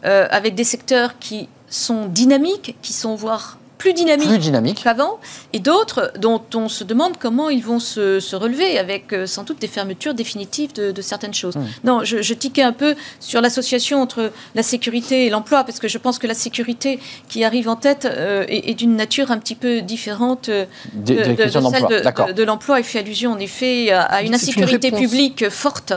euh, 0.04 0.26
avec 0.30 0.54
des 0.54 0.64
secteurs 0.64 1.18
qui 1.18 1.48
sont 1.68 2.06
dynamiques, 2.06 2.76
qui 2.82 2.92
sont 2.92 3.14
voire 3.16 3.58
plus 3.78 3.92
dynamiques 3.92 4.28
Plus 4.28 4.38
dynamique. 4.38 4.80
qu'avant, 4.82 5.18
et 5.52 5.58
d'autres 5.58 6.12
dont 6.18 6.40
on 6.54 6.68
se 6.68 6.82
demande 6.84 7.18
comment 7.18 7.50
ils 7.50 7.62
vont 7.62 7.78
se, 7.78 8.20
se 8.20 8.34
relever 8.36 8.78
avec 8.78 9.12
euh, 9.12 9.26
sans 9.26 9.42
doute 9.44 9.60
des 9.60 9.66
fermetures 9.68 10.14
définitives 10.14 10.72
de, 10.72 10.92
de 10.92 11.02
certaines 11.02 11.34
choses. 11.34 11.54
Non, 11.84 12.02
je, 12.02 12.22
je 12.22 12.34
tiquais 12.34 12.62
un 12.62 12.72
peu 12.72 12.94
sur 13.20 13.40
l'association 13.42 14.00
entre 14.00 14.32
la 14.54 14.62
sécurité 14.62 15.26
et 15.26 15.30
l'emploi, 15.30 15.64
parce 15.64 15.78
que 15.78 15.88
je 15.88 15.98
pense 15.98 16.18
que 16.18 16.26
la 16.26 16.34
sécurité 16.34 16.98
qui 17.28 17.44
arrive 17.44 17.68
en 17.68 17.76
tête 17.76 18.06
euh, 18.10 18.44
est, 18.48 18.70
est 18.70 18.74
d'une 18.74 18.96
nature 18.96 19.30
un 19.30 19.38
petit 19.38 19.54
peu 19.54 19.82
différente 19.82 20.48
euh, 20.48 20.64
de, 20.94 21.14
celle 21.16 21.36
de, 21.36 22.02
D'accord. 22.02 22.28
de- 22.28 22.32
de 22.32 22.42
l'emploi 22.42 22.80
et 22.80 22.82
fait 22.82 23.00
allusion 23.00 23.32
en 23.32 23.38
effet 23.38 23.90
à, 23.90 24.02
à 24.02 24.22
une 24.22 24.34
insécurité 24.34 24.90
publique 24.90 25.48
forte 25.50 25.92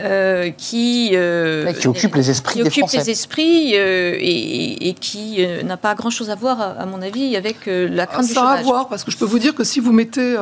euh, 0.00 0.50
qui, 0.56 1.10
euh, 1.12 1.64
Mais 1.66 1.74
qui 1.74 1.86
occupe 1.88 2.14
les 2.14 2.30
esprits 2.30 2.54
qui 2.54 2.62
des 2.62 2.68
occupe 2.68 2.80
Français. 2.88 2.98
les 2.98 3.10
esprits 3.10 3.72
euh, 3.76 4.16
et, 4.18 4.88
et 4.88 4.94
qui 4.94 5.36
euh, 5.44 5.62
n'a 5.62 5.76
pas 5.76 5.94
grand-chose 5.94 6.30
à 6.30 6.34
voir, 6.34 6.60
à, 6.60 6.64
à 6.80 6.86
mon 6.86 7.02
avis, 7.02 7.36
avec 7.36 7.68
euh, 7.68 7.88
la 7.90 8.06
crainte 8.06 8.26
du 8.26 8.32
Ça 8.32 8.42
a 8.42 8.52
à 8.54 8.62
voir, 8.62 8.88
parce 8.88 9.04
que 9.04 9.10
je 9.10 9.16
peux 9.18 9.24
vous 9.26 9.38
dire 9.38 9.54
que 9.54 9.64
si 9.64 9.80
vous 9.80 9.92
mettez 9.92 10.36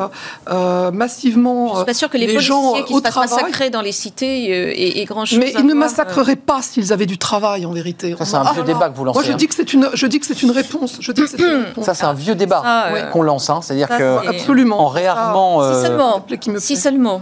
massivement 0.92 1.70
Je 1.72 1.76
suis 1.76 1.84
pas 1.86 1.94
sûre 1.94 2.10
que 2.10 2.16
les, 2.18 2.26
les 2.26 2.40
gens 2.40 2.74
qui 2.84 2.92
au 2.92 2.98
se 2.98 3.02
passent 3.02 3.12
travail- 3.12 3.30
massacrer 3.30 3.70
dans 3.70 3.82
les 3.82 3.92
cités 3.92 4.48
euh, 4.52 4.72
aient 4.76 5.04
grand-chose 5.04 5.38
mais 5.38 5.54
à 5.56 5.60
ils 5.60 5.66
ne 5.66 5.74
massacreraient 5.74 6.36
pas 6.36 6.62
s'ils 6.62 6.92
avaient 6.92 7.06
du 7.06 7.18
travail, 7.18 7.66
en 7.66 7.72
vérité. 7.72 8.14
Ça, 8.18 8.24
c'est 8.24 8.36
un 8.36 8.44
Ah, 8.46 8.52
vieux 8.54 8.62
débat 8.64 8.88
que 8.88 8.96
vous 8.96 9.04
lancez. 9.04 9.18
Moi, 9.18 9.24
je 9.26 9.32
hein. 9.32 9.36
dis 9.36 9.46
que 9.48 9.54
c'est 9.54 9.72
une, 9.72 9.88
je 9.92 10.06
dis 10.06 10.20
que 10.20 10.26
c'est 10.26 10.42
une 10.42 10.50
réponse. 10.50 10.96
Je 11.00 11.12
dis 11.12 11.22
que 11.22 11.28
c'est 11.28 11.38
une 11.38 11.64
réponse. 11.66 11.84
Ça, 11.84 11.94
c'est 11.94 12.04
un 12.04 12.12
vieux 12.14 12.34
débat 12.34 12.62
Ça, 12.62 13.02
qu'on 13.12 13.22
lance. 13.22 13.50
hein. 13.50 13.60
C'est-à-dire 13.62 13.88
ça, 13.88 13.98
que 13.98 14.18
c'est- 14.22 14.28
Absolument. 14.28 14.80
en 14.80 14.88
réarmant. 14.88 15.74
Si 15.74 15.80
seulement, 15.86 16.20
plaît, 16.20 16.38
qui 16.38 16.50
me 16.50 16.58
si 16.58 16.76
seulement. 16.76 17.20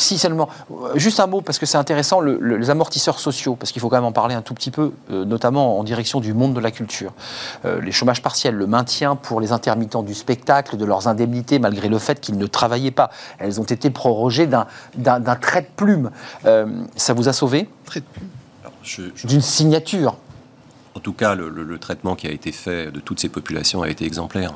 Si 0.00 0.16
seulement. 0.16 0.48
Juste 0.94 1.20
un 1.20 1.26
mot, 1.26 1.42
parce 1.42 1.58
que 1.58 1.66
c'est 1.66 1.76
intéressant, 1.76 2.20
le- 2.20 2.38
le- 2.40 2.56
les 2.56 2.70
amortisseurs 2.70 3.18
sociaux, 3.18 3.54
parce 3.54 3.70
qu'il 3.70 3.80
faut 3.82 3.90
quand 3.90 3.96
même 3.96 4.06
en 4.06 4.12
parler 4.12 4.34
un 4.34 4.40
tout 4.40 4.54
petit 4.54 4.70
peu, 4.70 4.92
euh, 5.10 5.26
notamment 5.26 5.78
en 5.78 5.84
direction 5.84 6.20
du 6.20 6.32
monde 6.32 6.54
de 6.54 6.60
la 6.60 6.70
culture. 6.70 7.12
Euh, 7.66 7.82
les 7.82 7.92
chômages 7.92 8.22
partiels, 8.22 8.54
le 8.54 8.66
maintien 8.66 9.14
pour 9.14 9.42
les 9.42 9.52
intermittents 9.52 10.02
du 10.02 10.14
spectacle, 10.14 10.78
de 10.78 10.84
leurs 10.86 11.06
indemnités, 11.06 11.58
malgré 11.58 11.88
le 11.90 11.98
fait 11.98 12.18
qu'ils 12.18 12.38
ne 12.38 12.46
travaillaient 12.46 12.90
pas. 12.90 13.10
Elles 13.38 13.60
ont 13.60 13.64
été 13.64 13.90
prorogées 13.90 14.46
d'un- 14.46 14.66
trait 15.40 15.60
de 15.62 15.66
plume. 15.76 16.10
Euh, 16.46 16.66
ça 16.96 17.12
vous 17.12 17.28
a 17.28 17.34
sauvé 17.34 17.68
Alors, 18.62 18.72
je- 18.82 19.02
je- 19.14 19.26
d'une 19.26 19.42
signature 19.42 20.16
En 20.96 21.00
tout 21.00 21.12
cas, 21.12 21.34
le, 21.34 21.50
le- 21.50 21.62
le 21.62 21.78
traitement 21.78 22.16
qui 22.16 22.26
a 22.26 22.30
été 22.30 22.52
fait 22.52 22.90
de 22.90 23.00
toutes 23.00 23.20
ces 23.20 23.28
populations 23.28 23.82
a 23.82 23.88
été 23.90 24.04
exemplaire. 24.06 24.54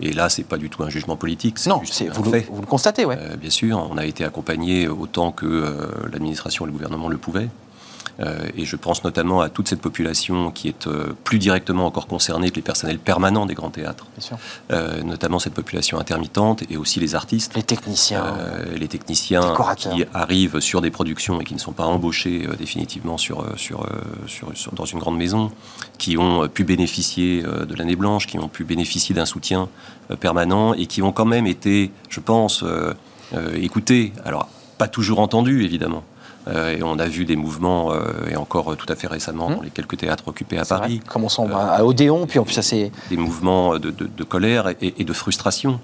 Et 0.00 0.12
là, 0.12 0.28
c'est 0.28 0.42
pas 0.42 0.56
du 0.56 0.70
tout 0.70 0.82
un 0.82 0.90
jugement 0.90 1.16
politique. 1.16 1.64
Non, 1.66 1.80
juste 1.80 2.04
vous, 2.10 2.24
le, 2.24 2.30
fait. 2.30 2.46
vous 2.50 2.60
le 2.60 2.66
constatez, 2.66 3.04
ouais. 3.04 3.16
Euh, 3.18 3.36
bien 3.36 3.50
sûr, 3.50 3.88
on 3.90 3.96
a 3.96 4.04
été 4.04 4.24
accompagné 4.24 4.88
autant 4.88 5.30
que 5.30 5.46
euh, 5.46 5.86
l'administration 6.12 6.64
et 6.64 6.68
le 6.68 6.72
gouvernement 6.72 7.08
le 7.08 7.16
pouvaient. 7.16 7.48
Euh, 8.20 8.46
et 8.56 8.64
je 8.64 8.76
pense 8.76 9.02
notamment 9.02 9.40
à 9.40 9.48
toute 9.48 9.66
cette 9.68 9.80
population 9.80 10.50
qui 10.52 10.68
est 10.68 10.86
euh, 10.86 11.14
plus 11.24 11.38
directement 11.38 11.86
encore 11.86 12.06
concernée 12.06 12.50
que 12.50 12.56
les 12.56 12.62
personnels 12.62 12.98
permanents 12.98 13.44
des 13.44 13.54
grands 13.54 13.70
théâtres. 13.70 14.06
Euh, 14.70 15.02
notamment 15.02 15.38
cette 15.40 15.54
population 15.54 15.98
intermittente 15.98 16.62
et 16.70 16.76
aussi 16.76 17.00
les 17.00 17.14
artistes. 17.16 17.54
Les 17.56 17.62
techniciens. 17.64 18.24
Les 18.76 18.86
techniciens 18.88 19.40
qui 19.94 20.04
arrivent 20.14 20.60
sur 20.60 20.80
des 20.80 20.90
productions 20.90 21.40
et 21.40 21.44
qui 21.44 21.54
ne 21.54 21.58
sont 21.58 21.72
pas 21.72 21.86
embauchés 21.86 22.46
définitivement 22.56 23.18
sur, 23.18 23.44
sur, 23.56 23.86
sur- 24.26 24.56
sur- 24.56 24.72
dans 24.72 24.84
une 24.84 24.98
grande 25.00 25.16
maison, 25.18 25.50
qui 25.98 26.16
ont 26.16 26.46
pu 26.48 26.64
bénéficier 26.64 27.42
de 27.42 27.74
l'année 27.74 27.96
blanche, 27.96 28.26
qui 28.26 28.38
ont 28.38 28.48
pu 28.48 28.64
bénéficier 28.64 29.14
d'un 29.14 29.26
soutien 29.26 29.68
permanent 30.20 30.74
et 30.74 30.86
qui 30.86 31.02
ont 31.02 31.12
quand 31.12 31.24
même 31.24 31.46
été, 31.46 31.90
je 32.08 32.20
pense, 32.20 32.62
euh, 32.62 32.92
écoutés. 33.56 34.12
Alors, 34.24 34.48
pas 34.78 34.88
toujours 34.88 35.18
entendus, 35.20 35.64
évidemment. 35.64 36.04
Euh, 36.46 36.76
et 36.76 36.82
on 36.82 36.98
a 36.98 37.06
vu 37.06 37.24
des 37.24 37.36
mouvements, 37.36 37.92
euh, 37.92 38.00
et 38.30 38.36
encore 38.36 38.72
euh, 38.72 38.76
tout 38.76 38.90
à 38.92 38.96
fait 38.96 39.06
récemment, 39.06 39.46
Hum. 39.46 39.56
dans 39.56 39.62
les 39.62 39.70
quelques 39.70 39.96
théâtres 39.96 40.24
occupés 40.28 40.58
à. 40.58 40.64
Paris, 40.64 41.00
Commençons 41.08 41.48
à 41.54 41.84
Odéon, 41.84 42.26
puis 42.26 42.38
en 42.38 42.44
plus, 42.44 42.52
ça 42.54 42.62
c'est. 42.62 42.90
des 43.10 43.16
mouvements 43.16 43.78
de, 43.78 43.90
de- 43.90 44.06
de 44.14 44.24
colère 44.24 44.68
et, 44.80 44.94
et 44.98 45.04
de 45.04 45.12
frustration 45.12 45.80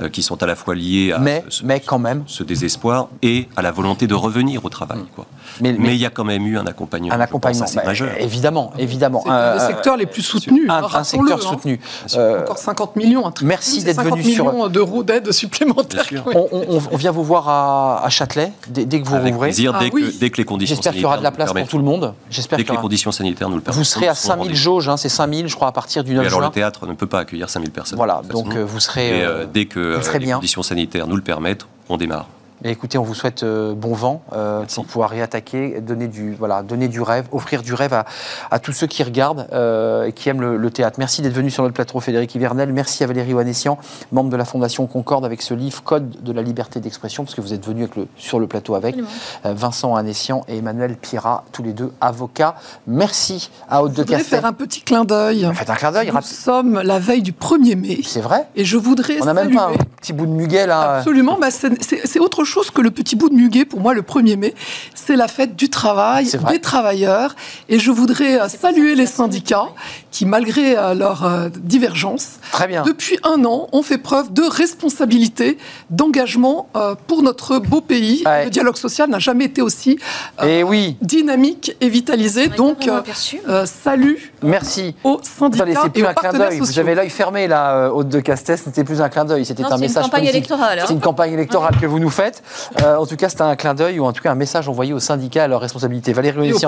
euh, 0.00 0.08
qui 0.08 0.22
sont 0.22 0.40
à 0.42 0.46
la 0.46 0.54
fois 0.54 0.74
liés 0.74 1.12
à 1.12 1.18
Mais, 1.18 1.44
ce, 1.48 1.64
mais 1.64 1.80
quand 1.80 1.98
même. 1.98 2.22
ce 2.26 2.42
désespoir 2.44 3.08
et 3.22 3.48
à 3.56 3.62
la 3.62 3.72
volonté 3.72 4.06
de 4.06 4.14
revenir 4.14 4.64
au 4.64 4.68
travail. 4.68 5.00
Quoi. 5.16 5.26
Mais, 5.60 5.72
mais- 5.72 5.78
Mais 5.78 5.94
il 5.96 6.00
y 6.00 6.06
a 6.06 6.10
quand 6.10 6.24
même 6.24 6.46
eu 6.46 6.58
un 6.58 6.66
accompagnement, 6.66 7.12
un 7.12 7.16
pense, 7.16 7.24
accompagnement. 7.24 7.64
assez 7.64 7.76
Bah, 7.76 7.84
majeur. 7.84 8.10
Évidemment, 8.20 8.72
évidemment. 8.78 9.22
C'est 9.24 9.30
un 9.30 9.34
Euh, 9.34 9.54
des 9.58 9.66
secteurs 9.74 9.96
les 9.96 10.06
plus 10.06 10.22
soutenus. 10.22 10.68
un, 10.70 11.04
secteur 11.04 11.38
hein. 11.38 11.40
soutenu. 11.48 11.80
Euh, 12.16 12.40
Encore 12.42 12.58
50 12.58 12.96
millions. 12.96 13.26
un 13.26 13.30
truc. 13.32 13.48
merci 13.48 13.82
d'être 13.82 13.96
50 13.96 14.18
venu 14.18 14.32
sur- 14.32 14.44
millions 14.52 14.68
d'euros 14.68 15.02
d'aide 15.02 15.32
supplémentaire. 15.32 16.04
Oui. 16.12 16.20
on, 16.34 16.48
on- 16.52 16.80
on 16.92 16.96
vient 16.96 17.10
vous 17.12 17.24
voir 17.24 17.48
à, 17.48 18.04
à 18.04 18.08
Châtelet 18.10 18.52
dès, 18.68 18.84
dès 18.84 19.00
que 19.00 19.08
vous 19.08 19.14
Avec 19.14 19.32
rouvrez. 19.32 19.48
plaisir, 19.48 19.72
Ah 19.74 19.78
dès, 19.80 19.90
que, 19.90 19.94
oui. 19.96 20.03
Dès 20.12 20.30
que 20.30 20.36
les 20.38 20.44
conditions 20.44 20.76
J'espère 20.76 20.92
qu'il 20.92 21.02
y 21.02 21.04
aura 21.04 21.18
de 21.18 21.22
la 21.22 21.30
place 21.30 21.52
pour 21.52 21.68
tout 21.68 21.78
le 21.78 21.84
monde. 21.84 22.14
J'espère 22.30 22.58
Dès 22.58 22.64
que 22.64 22.72
les 22.72 22.78
conditions 22.78 23.12
sanitaires 23.12 23.48
nous 23.48 23.56
le 23.56 23.62
permettent. 23.62 23.78
Vous 23.78 23.84
serez 23.84 24.08
à 24.08 24.14
5000 24.14 24.54
jauges, 24.54 24.88
hein, 24.88 24.96
c'est 24.96 25.08
5000 25.08 25.48
je 25.48 25.54
crois 25.54 25.68
à 25.68 25.72
partir 25.72 26.04
du 26.04 26.14
9 26.14 26.26
alors 26.26 26.40
juin. 26.40 26.48
le 26.48 26.52
théâtre 26.52 26.86
ne 26.86 26.92
peut 26.94 27.06
pas 27.06 27.20
accueillir 27.20 27.48
5000 27.50 27.70
personnes. 27.70 27.96
Voilà, 27.96 28.20
toute 28.22 28.32
façon. 28.32 28.44
donc 28.44 28.56
euh, 28.56 28.64
vous 28.64 28.80
serez. 28.80 29.18
Et 29.18 29.22
euh, 29.22 29.42
euh, 29.42 29.46
dès 29.52 29.66
que 29.66 29.80
euh, 29.80 30.12
les 30.14 30.18
bien. 30.18 30.36
conditions 30.36 30.62
sanitaires 30.62 31.06
nous 31.06 31.16
le 31.16 31.22
permettent, 31.22 31.66
on 31.88 31.96
démarre. 31.96 32.26
Et 32.66 32.70
écoutez, 32.70 32.96
on 32.96 33.02
vous 33.02 33.12
souhaite 33.14 33.42
euh, 33.42 33.74
bon 33.74 33.92
vent 33.92 34.22
euh, 34.32 34.64
pour 34.74 34.86
pouvoir 34.86 35.10
réattaquer, 35.10 35.82
donner 35.82 36.08
du, 36.08 36.34
voilà, 36.34 36.62
donner 36.62 36.88
du 36.88 37.02
rêve, 37.02 37.26
offrir 37.30 37.62
du 37.62 37.74
rêve 37.74 37.92
à, 37.92 38.06
à 38.50 38.58
tous 38.58 38.72
ceux 38.72 38.86
qui 38.86 39.02
regardent 39.02 39.46
euh, 39.52 40.04
et 40.04 40.12
qui 40.12 40.30
aiment 40.30 40.40
le, 40.40 40.56
le 40.56 40.70
théâtre. 40.70 40.96
Merci 40.98 41.20
d'être 41.20 41.34
venu 41.34 41.50
sur 41.50 41.62
notre 41.62 41.74
plateau, 41.74 42.00
Frédéric 42.00 42.34
Hivernel. 42.34 42.72
Merci 42.72 43.04
à 43.04 43.06
Valérie 43.06 43.34
Wanessian, 43.34 43.76
membre 44.12 44.30
de 44.30 44.36
la 44.38 44.46
Fondation 44.46 44.86
Concorde, 44.86 45.26
avec 45.26 45.42
ce 45.42 45.52
livre 45.52 45.82
Code 45.82 46.22
de 46.22 46.32
la 46.32 46.40
liberté 46.40 46.80
d'expression, 46.80 47.24
parce 47.24 47.34
que 47.34 47.42
vous 47.42 47.52
êtes 47.52 47.66
venu 47.66 47.82
avec 47.82 47.96
le, 47.96 48.06
sur 48.16 48.40
le 48.40 48.46
plateau 48.46 48.76
avec 48.76 48.96
euh, 48.96 49.52
Vincent 49.52 49.94
Anessian 49.94 50.42
et 50.48 50.56
Emmanuel 50.56 50.96
Pierrat, 50.96 51.44
tous 51.52 51.62
les 51.62 51.74
deux 51.74 51.92
avocats. 52.00 52.54
Merci 52.86 53.50
à 53.68 53.82
Haute 53.82 53.92
Je 53.92 53.96
de 53.98 54.02
voudrais 54.04 54.16
Castel. 54.16 54.40
faire 54.40 54.48
un 54.48 54.54
petit 54.54 54.80
clin 54.80 55.04
d'œil. 55.04 55.46
Faites 55.52 55.68
un 55.68 55.74
clin 55.74 55.92
d'œil, 55.92 56.10
Nous 56.14 56.22
sommes 56.22 56.80
la 56.82 56.98
veille 56.98 57.20
du 57.20 57.32
1er 57.32 57.76
mai. 57.76 57.98
C'est 58.04 58.22
vrai 58.22 58.46
Et 58.56 58.64
je 58.64 58.78
voudrais 58.78 59.20
On 59.20 59.26
n'a 59.26 59.34
même 59.34 59.54
pas 59.54 59.66
un 59.68 59.72
petit 60.00 60.14
bout 60.14 60.24
de 60.24 60.32
muguet 60.32 60.66
là. 60.66 60.96
Absolument, 60.96 61.36
bah, 61.38 61.48
c'est 61.50 62.18
autre 62.20 62.42
chose 62.44 62.53
que 62.62 62.80
le 62.80 62.90
petit 62.90 63.16
bout 63.16 63.28
de 63.28 63.34
muguet 63.34 63.64
pour 63.64 63.80
moi 63.80 63.94
le 63.94 64.02
1er 64.02 64.36
mai. 64.36 64.54
C'est 64.94 65.16
la 65.16 65.28
fête 65.28 65.56
du 65.56 65.68
travail, 65.68 66.28
des 66.48 66.60
travailleurs. 66.60 67.34
Et 67.68 67.78
je 67.78 67.90
voudrais 67.90 68.40
euh, 68.40 68.48
saluer 68.48 68.94
les 68.94 69.06
syndicats 69.06 69.68
qui, 70.14 70.26
malgré 70.26 70.78
euh, 70.78 70.94
leur 70.94 71.24
euh, 71.24 71.48
divergence, 71.56 72.38
Très 72.52 72.68
bien. 72.68 72.84
depuis 72.84 73.18
un 73.24 73.44
an, 73.44 73.66
ont 73.72 73.82
fait 73.82 73.98
preuve 73.98 74.32
de 74.32 74.42
responsabilité, 74.42 75.58
d'engagement 75.90 76.68
euh, 76.76 76.94
pour 77.08 77.22
notre 77.22 77.58
beau 77.58 77.80
pays. 77.80 78.22
Ouais. 78.24 78.44
Le 78.44 78.50
dialogue 78.50 78.76
social 78.76 79.10
n'a 79.10 79.18
jamais 79.18 79.46
été 79.46 79.60
aussi 79.60 79.98
euh, 80.40 80.62
oui, 80.62 80.96
dynamique 81.02 81.76
et 81.80 81.88
vitalisé. 81.88 82.48
On 82.52 82.56
Donc, 82.56 82.86
euh, 82.86 83.66
salut 83.66 84.32
merci. 84.40 84.94
aux 85.02 85.18
syndicats 85.20 85.64
Attendez, 85.64 85.78
c'est 85.82 85.86
et 85.88 85.90
plus 85.90 86.04
aux 86.04 86.08
un 86.08 86.14
clin 86.14 86.32
d'œil. 86.32 86.58
Vous 86.60 86.78
avez 86.78 86.94
l'œil 86.94 87.10
fermé 87.10 87.48
là, 87.48 87.92
Haute 87.92 88.08
de 88.08 88.20
Castel. 88.20 88.56
Ce 88.56 88.66
n'était 88.66 88.84
plus 88.84 89.00
un 89.02 89.08
clin 89.08 89.24
d'œil, 89.24 89.44
c'était 89.44 89.64
un 89.64 89.68
c'est 89.70 89.74
une 89.74 89.80
message 89.80 90.04
campagne 90.04 90.20
politique. 90.20 90.36
électorale, 90.36 90.78
hein. 90.78 90.84
C'est 90.86 90.94
une 90.94 91.00
campagne 91.00 91.32
électorale 91.32 91.76
que 91.80 91.86
vous 91.86 91.98
nous 91.98 92.10
faites. 92.10 92.44
Euh, 92.82 92.96
en 92.96 93.06
tout 93.06 93.16
cas, 93.16 93.28
c'était 93.28 93.42
un 93.42 93.56
clin 93.56 93.74
d'œil 93.74 93.98
ou 93.98 94.04
en 94.04 94.12
tout 94.12 94.22
cas 94.22 94.30
un 94.30 94.36
message 94.36 94.68
envoyé 94.68 94.92
aux 94.92 95.00
syndicats 95.00 95.42
à 95.42 95.48
leur 95.48 95.60
responsabilité. 95.60 96.12
Valérie 96.12 96.52
aussi. 96.52 96.64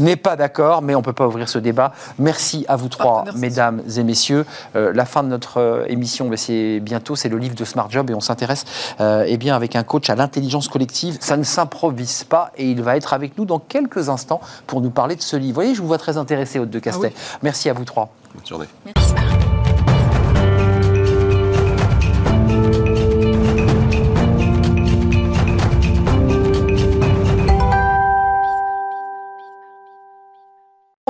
n'est 0.00 0.16
pas 0.16 0.34
d'accord, 0.34 0.82
mais 0.82 0.96
on 0.96 0.98
ne 0.98 1.04
peut 1.04 1.12
pas 1.12 1.28
ouvrir 1.28 1.48
ce 1.48 1.60
débat. 1.60 1.92
Merci 2.18 2.64
à 2.66 2.74
vous 2.74 2.87
trois, 2.88 3.24
Partenaires 3.24 3.40
mesdames 3.40 3.82
et 3.96 4.02
messieurs. 4.02 4.46
Euh, 4.76 4.92
la 4.92 5.04
fin 5.04 5.22
de 5.22 5.28
notre 5.28 5.58
euh, 5.58 5.84
émission, 5.88 6.28
ben, 6.28 6.36
c'est 6.36 6.80
bientôt. 6.80 7.16
C'est 7.16 7.28
le 7.28 7.38
livre 7.38 7.54
de 7.54 7.64
Smart 7.64 7.90
Job 7.90 8.10
et 8.10 8.14
on 8.14 8.20
s'intéresse 8.20 8.64
euh, 9.00 9.24
eh 9.26 9.36
bien 9.36 9.54
avec 9.54 9.76
un 9.76 9.82
coach 9.82 10.10
à 10.10 10.14
l'intelligence 10.14 10.68
collective. 10.68 11.18
Ça 11.20 11.36
ne 11.36 11.42
s'improvise 11.42 12.24
pas 12.24 12.52
et 12.56 12.70
il 12.70 12.82
va 12.82 12.96
être 12.96 13.14
avec 13.14 13.38
nous 13.38 13.44
dans 13.44 13.58
quelques 13.58 14.08
instants 14.08 14.40
pour 14.66 14.80
nous 14.80 14.90
parler 14.90 15.16
de 15.16 15.22
ce 15.22 15.36
livre. 15.36 15.48
Vous 15.48 15.54
voyez, 15.54 15.74
je 15.74 15.80
vous 15.80 15.88
vois 15.88 15.98
très 15.98 16.16
intéressé, 16.16 16.58
Haute 16.58 16.70
de 16.70 16.78
Castel. 16.78 17.12
Merci 17.42 17.70
à 17.70 17.72
vous 17.72 17.84
trois. 17.84 18.10
Bonne 18.34 18.46
journée. 18.46 18.66
Merci. 18.84 19.47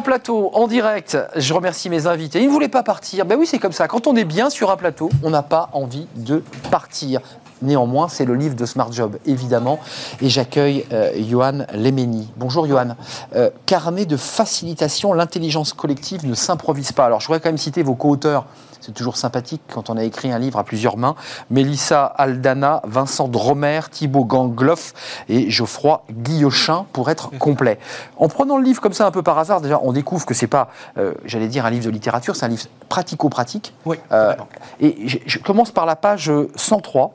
Plateau, 0.09 0.51
en 0.55 0.69
direct, 0.69 1.19
je 1.37 1.53
remercie 1.53 1.91
mes 1.91 2.07
invités. 2.07 2.41
Ils 2.41 2.47
ne 2.47 2.51
voulaient 2.51 2.69
pas 2.69 2.83
partir. 2.83 3.27
Ben 3.27 3.39
oui, 3.39 3.47
c'est 3.47 3.59
comme 3.59 3.73
ça. 3.73 3.89
Quand 3.89 4.07
on 4.07 4.17
est 4.17 4.25
bien 4.25 4.49
sur 4.49 4.71
un 4.71 4.77
plateau, 4.79 5.11
on 5.23 5.29
n'a 5.29 5.43
pas 5.43 5.69
envie 5.75 6.07
de 6.17 6.43
partir. 6.71 7.21
Néanmoins, 7.61 8.09
c'est 8.09 8.25
le 8.25 8.35
livre 8.35 8.55
de 8.55 8.65
Smart 8.65 8.91
Job, 8.91 9.19
évidemment. 9.27 9.79
Et 10.23 10.31
j'accueille 10.31 10.87
euh, 10.95 11.13
Johan 11.29 11.67
Lemeni. 11.75 12.33
Bonjour 12.39 12.67
Johan. 12.67 12.97
Euh, 13.37 13.51
carnet 13.67 14.07
de 14.07 14.17
facilitation, 14.17 15.13
l'intelligence 15.13 15.75
collective 15.75 16.27
ne 16.27 16.35
s'improvise 16.35 16.93
pas. 16.93 17.05
Alors, 17.05 17.21
je 17.21 17.27
voudrais 17.27 17.41
quand 17.41 17.51
même 17.51 17.59
citer 17.59 17.83
vos 17.83 17.95
co-auteurs. 17.95 18.47
C'est 18.81 18.93
toujours 18.95 19.17
sympathique 19.17 19.63
quand 19.73 19.91
on 19.91 19.97
a 19.97 20.05
écrit 20.05 20.33
un 20.33 20.39
livre 20.39 20.59
à 20.59 20.65
plusieurs 20.65 20.97
mains. 20.97 21.15
Mélissa 21.51 22.05
Aldana, 22.05 22.81
Vincent 22.85 23.29
Dromer, 23.29 23.81
Thibaut 23.91 24.25
Gangloff 24.25 24.95
et 25.29 25.51
Geoffroy 25.51 26.05
Guillochin 26.11 26.87
pour 26.93 27.11
être 27.11 27.31
complet. 27.39 27.79
En 28.17 28.29
prenant 28.29 28.57
le 28.57 28.65
livre 28.65 28.81
comme 28.81 28.93
ça 28.93 29.07
un 29.07 29.11
peu 29.11 29.23
par 29.23 29.39
hasard, 29.39 29.61
déjà 29.61 29.81
on 29.83 29.93
découvre 29.93 30.25
que 30.27 30.35
c'est 30.35 30.47
pas, 30.47 30.69
euh, 30.97 31.15
j'allais 31.25 31.49
dire 31.49 31.67
un 31.67 31.71
livre 31.71 31.87
de 31.87 31.91
littérature, 31.91 32.37
c'est 32.37 32.47
un 32.47 32.49
livre 32.49 32.65
pratico-pratique. 32.89 33.75
Oui, 33.85 33.99
Euh, 34.13 34.35
et 34.81 35.09
je, 35.09 35.19
je 35.27 35.39
commence 35.39 35.71
par 35.71 35.87
la 35.87 35.97
page 35.97 36.31
103. 36.57 37.13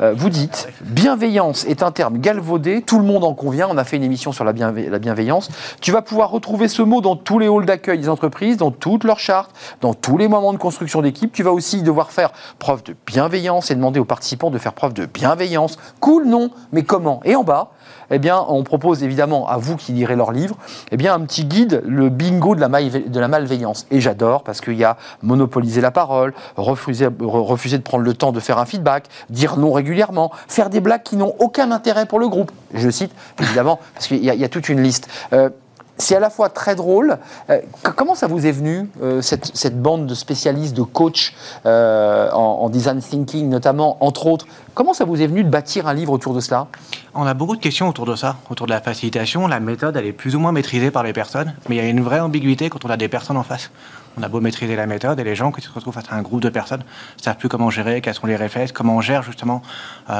Euh, 0.00 0.12
vous 0.14 0.28
dites, 0.28 0.68
bienveillance 0.82 1.64
est 1.64 1.82
un 1.82 1.90
terme 1.90 2.18
galvaudé, 2.18 2.82
tout 2.82 2.98
le 2.98 3.04
monde 3.04 3.24
en 3.24 3.34
convient, 3.34 3.68
on 3.70 3.78
a 3.78 3.84
fait 3.84 3.96
une 3.96 4.02
émission 4.02 4.32
sur 4.32 4.44
la, 4.44 4.52
la 4.52 4.98
bienveillance. 4.98 5.48
Tu 5.80 5.90
vas 5.90 6.02
pouvoir 6.02 6.30
retrouver 6.30 6.68
ce 6.68 6.82
mot 6.82 7.00
dans 7.00 7.16
tous 7.16 7.38
les 7.38 7.46
halls 7.46 7.64
d'accueil 7.64 7.98
des 7.98 8.08
entreprises, 8.08 8.58
dans 8.58 8.70
toutes 8.70 9.04
leurs 9.04 9.18
chartes, 9.18 9.52
dans 9.80 9.94
tous 9.94 10.18
les 10.18 10.28
moments 10.28 10.52
de 10.52 10.58
construction 10.58 11.00
d'équipe. 11.00 11.32
Tu 11.32 11.42
vas 11.42 11.52
aussi 11.52 11.82
devoir 11.82 12.10
faire 12.10 12.32
preuve 12.58 12.82
de 12.82 12.94
bienveillance 13.06 13.70
et 13.70 13.74
demander 13.74 13.98
aux 13.98 14.04
participants 14.04 14.50
de 14.50 14.58
faire 14.58 14.74
preuve 14.74 14.92
de 14.92 15.06
bienveillance. 15.06 15.78
Cool, 16.00 16.26
non, 16.26 16.50
mais 16.72 16.82
comment? 16.82 17.20
Et 17.24 17.34
en 17.34 17.44
bas, 17.44 17.70
eh 18.10 18.18
bien, 18.18 18.44
on 18.48 18.62
propose 18.62 19.02
évidemment 19.02 19.48
à 19.48 19.56
vous 19.56 19.76
qui 19.76 19.92
lirez 19.92 20.16
leur 20.16 20.32
livre, 20.32 20.56
eh 20.90 20.96
bien, 20.96 21.14
un 21.14 21.20
petit 21.20 21.44
guide, 21.44 21.82
le 21.86 22.08
bingo 22.08 22.54
de 22.54 22.60
la, 22.60 23.28
malveillance. 23.28 23.86
Et 23.90 24.00
j'adore 24.00 24.42
parce 24.42 24.60
qu'il 24.60 24.74
y 24.74 24.84
a 24.84 24.96
monopoliser 25.22 25.80
la 25.80 25.90
parole, 25.90 26.34
refuser, 26.56 27.06
re- 27.06 27.12
refuser 27.20 27.78
de 27.78 27.82
prendre 27.82 28.04
le 28.04 28.14
temps 28.14 28.32
de 28.32 28.40
faire 28.40 28.58
un 28.58 28.66
feedback, 28.66 29.04
dire 29.30 29.56
non 29.56 29.72
régulièrement, 29.72 30.32
faire 30.48 30.70
des 30.70 30.80
blagues 30.80 31.02
qui 31.02 31.16
n'ont 31.16 31.34
aucun 31.38 31.70
intérêt 31.72 32.06
pour 32.06 32.18
le 32.18 32.28
groupe. 32.28 32.52
Je 32.74 32.90
cite, 32.90 33.12
évidemment, 33.40 33.78
parce 33.94 34.06
qu'il 34.08 34.24
y, 34.24 34.30
a- 34.30 34.34
il 34.34 34.40
y 34.40 34.44
a 34.44 34.48
toute 34.48 34.68
une 34.68 34.82
liste. 34.82 35.08
Euh, 35.32 35.50
c'est 35.98 36.16
à 36.16 36.20
la 36.20 36.30
fois 36.30 36.48
très 36.48 36.74
drôle. 36.74 37.18
Euh, 37.50 37.60
comment 37.96 38.14
ça 38.14 38.26
vous 38.26 38.46
est 38.46 38.52
venu, 38.52 38.88
euh, 39.02 39.22
cette, 39.22 39.80
bande 39.80 40.06
de 40.06 40.14
spécialistes, 40.14 40.76
de 40.76 40.82
coachs 40.82 41.32
euh, 41.64 42.30
en, 42.32 42.38
en 42.62 42.68
design 42.68 43.00
thinking 43.00 43.48
notamment, 43.48 43.96
entre 44.00 44.26
autres? 44.26 44.46
Comment 44.74 44.92
ça 44.92 45.04
vous 45.04 45.20
est 45.22 45.26
venu 45.26 45.42
de 45.42 45.48
bâtir 45.48 45.86
un 45.86 45.94
livre 45.94 46.12
autour 46.12 46.34
de 46.34 46.40
cela? 46.40 46.68
On 47.14 47.24
a 47.24 47.34
beaucoup 47.34 47.56
de 47.56 47.60
questions 47.60 47.88
autour 47.88 48.04
de 48.04 48.14
ça, 48.14 48.36
autour 48.50 48.66
de 48.66 48.72
la 48.72 48.80
facilitation. 48.80 49.46
La 49.46 49.60
méthode, 49.60 49.96
elle 49.96 50.06
est 50.06 50.12
plus 50.12 50.36
ou 50.36 50.38
moins 50.38 50.52
maîtrisée 50.52 50.90
par 50.90 51.02
les 51.02 51.12
personnes, 51.12 51.54
mais 51.68 51.76
il 51.76 51.78
y 51.82 51.86
a 51.86 51.88
une 51.88 52.02
vraie 52.02 52.20
ambiguïté 52.20 52.68
quand 52.68 52.84
on 52.84 52.90
a 52.90 52.96
des 52.96 53.08
personnes 53.08 53.38
en 53.38 53.42
face. 53.42 53.70
On 54.18 54.22
a 54.22 54.28
beau 54.28 54.40
maîtriser 54.40 54.76
la 54.76 54.86
méthode, 54.86 55.18
et 55.20 55.24
les 55.24 55.34
gens 55.34 55.52
qui 55.52 55.60
se 55.60 55.70
retrouvent 55.70 55.94
face 55.94 56.04
à 56.10 56.16
un 56.16 56.22
groupe 56.22 56.40
de 56.40 56.48
personnes 56.48 56.82
ne 57.18 57.22
savent 57.22 57.36
plus 57.36 57.48
comment 57.48 57.70
gérer, 57.70 58.00
quels 58.00 58.14
sont 58.14 58.26
les 58.26 58.36
réflexes, 58.36 58.72
comment 58.72 58.96
on 58.96 59.00
gère 59.02 59.22
justement 59.22 59.60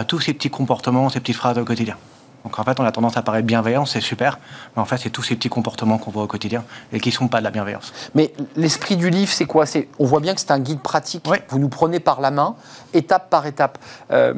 tous 0.07 0.20
ces 0.20 0.35
petits 0.35 0.51
comportements, 0.51 1.09
ces 1.09 1.20
petites 1.20 1.37
phrases 1.37 1.57
au 1.57 1.64
quotidien. 1.64 1.97
Donc 2.47 2.57
en 2.61 2.63
fait, 2.63 2.79
on 2.79 2.85
a 2.85 2.93
tendance 2.93 3.17
à 3.17 3.23
paraître 3.23 3.45
bienveillant, 3.45 3.87
c'est 3.87 4.01
super, 4.01 4.39
mais 4.77 4.81
en 4.81 4.85
fait, 4.85 4.99
c'est 4.99 5.11
tous 5.11 5.25
ces 5.25 5.35
petits 5.35 5.49
comportements 5.49 5.99
qu'on 5.99 6.13
voit 6.13 6.23
au 6.23 6.27
quotidien 6.29 6.63
et 6.93 7.01
qui 7.01 7.09
ne 7.09 7.15
sont 7.15 7.27
pas 7.27 7.41
de 7.41 7.45
la 7.45 7.51
bienveillance. 7.51 7.93
Mais 8.15 8.33
l'esprit 8.55 8.97
du 8.97 9.11
livre, 9.11 9.33
c'est 9.33 9.47
quoi? 9.47 9.67
C'est, 9.67 9.89
On 9.99 10.07
voit 10.07 10.21
bien 10.21 10.33
que 10.33 10.41
c'est 10.41 10.53
un 10.53 10.61
guide 10.61 10.79
pratique. 10.79 11.25
Oui. 11.29 11.39
Vous 11.49 11.59
nous 11.59 11.69
prenez 11.69 11.99
par 11.99 12.21
la 12.21 12.31
main, 12.31 12.55
étape 12.95 13.31
par 13.31 13.47
étape. 13.47 13.79
Euh, 14.13 14.35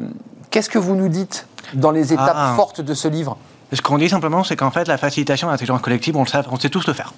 Qu'est-ce 0.49 0.71
que 0.71 0.79
vous 0.79 0.95
nous 0.95 1.07
dites 1.09 1.45
dans 1.75 1.91
les 1.91 2.11
étapes 2.11 2.33
Ah. 2.35 2.53
fortes 2.55 2.81
de 2.81 2.95
ce 2.95 3.07
livre? 3.07 3.37
Ce 3.71 3.79
qu'on 3.83 3.99
dit 3.99 4.09
simplement, 4.09 4.43
c'est 4.43 4.55
qu'en 4.55 4.71
fait, 4.71 4.87
la 4.87 4.97
facilitation 4.97 5.45
de 5.45 5.51
l'intelligence 5.51 5.81
collective, 5.81 6.17
on 6.17 6.23
le 6.23 6.27
sait, 6.27 6.39
on 6.49 6.57
sait 6.57 6.69
tous 6.71 6.87
le 6.87 6.93
faire. 6.93 7.13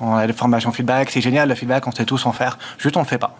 On 0.00 0.14
a 0.14 0.28
des 0.28 0.32
formations 0.32 0.70
feedback, 0.70 1.10
c'est 1.10 1.20
génial, 1.20 1.48
le 1.48 1.56
feedback, 1.56 1.84
on 1.88 1.90
sait 1.90 2.04
tous 2.04 2.24
en 2.24 2.30
faire. 2.32 2.56
Juste, 2.78 2.96
on 2.96 3.00
le 3.00 3.06
fait 3.06 3.18
pas. 3.18 3.34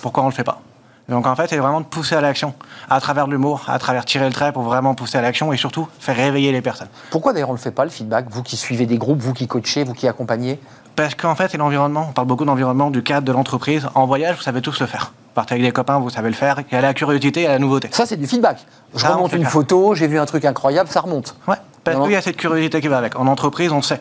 Pourquoi 0.00 0.22
on 0.22 0.26
le 0.28 0.32
fait 0.32 0.42
pas? 0.44 0.62
Donc, 1.08 1.26
en 1.26 1.36
fait, 1.36 1.46
c'est 1.48 1.56
vraiment 1.58 1.80
de 1.80 1.86
pousser 1.86 2.16
à 2.16 2.20
l'action, 2.20 2.52
à 2.90 3.00
travers 3.00 3.28
l'humour, 3.28 3.62
à 3.68 3.78
travers 3.78 4.04
tirer 4.04 4.26
le 4.26 4.32
trait 4.32 4.52
pour 4.52 4.62
vraiment 4.62 4.94
pousser 4.94 5.18
à 5.18 5.22
l'action 5.22 5.52
et 5.52 5.56
surtout 5.56 5.86
faire 6.00 6.16
réveiller 6.16 6.50
les 6.50 6.60
personnes. 6.62 6.88
Pourquoi 7.10 7.32
d'ailleurs 7.32 7.50
on 7.50 7.52
ne 7.52 7.58
le 7.58 7.62
fait 7.62 7.70
pas, 7.70 7.84
le 7.84 7.90
feedback 7.90 8.26
Vous 8.28 8.42
qui 8.42 8.56
suivez 8.56 8.86
des 8.86 8.98
groupes, 8.98 9.20
vous 9.20 9.32
qui 9.32 9.46
coachez, 9.46 9.84
vous 9.84 9.94
qui 9.94 10.08
accompagnez? 10.08 10.58
Parce 10.96 11.14
qu'en 11.14 11.34
fait, 11.36 11.48
c'est 11.50 11.58
l'environnement. 11.58 12.06
On 12.08 12.12
parle 12.12 12.26
beaucoup 12.26 12.44
d'environnement, 12.44 12.90
du 12.90 13.02
cadre, 13.02 13.26
de 13.26 13.32
l'entreprise. 13.32 13.86
En 13.94 14.06
voyage, 14.06 14.36
vous 14.36 14.42
savez 14.42 14.62
tous 14.62 14.80
le 14.80 14.86
faire. 14.86 15.12
Partez 15.34 15.54
avec 15.54 15.64
des 15.64 15.70
copains, 15.72 15.98
vous 15.98 16.10
savez 16.10 16.28
le 16.30 16.34
faire. 16.34 16.56
Il 16.70 16.74
y 16.74 16.78
a 16.78 16.80
la 16.80 16.94
curiosité 16.94 17.42
et 17.42 17.48
la 17.48 17.58
nouveauté. 17.58 17.88
Ça, 17.92 18.06
c'est 18.06 18.16
du 18.16 18.26
feedback. 18.26 18.64
Je 18.94 19.00
Ça, 19.00 19.10
remonte 19.14 19.32
une 19.34 19.42
faire. 19.42 19.50
photo, 19.50 19.94
j'ai 19.94 20.06
vu 20.08 20.18
un 20.18 20.24
truc 20.26 20.44
incroyable, 20.46 20.88
ça 20.88 21.02
remonte. 21.02 21.36
Ouais, 21.46 21.56
parce 21.84 21.98
qu'il 22.00 22.12
y 22.12 22.16
a 22.16 22.22
cette 22.22 22.38
curiosité 22.38 22.80
qui 22.80 22.88
va 22.88 22.98
avec. 22.98 23.16
En 23.16 23.26
entreprise, 23.26 23.70
on 23.72 23.82
sait 23.82 24.00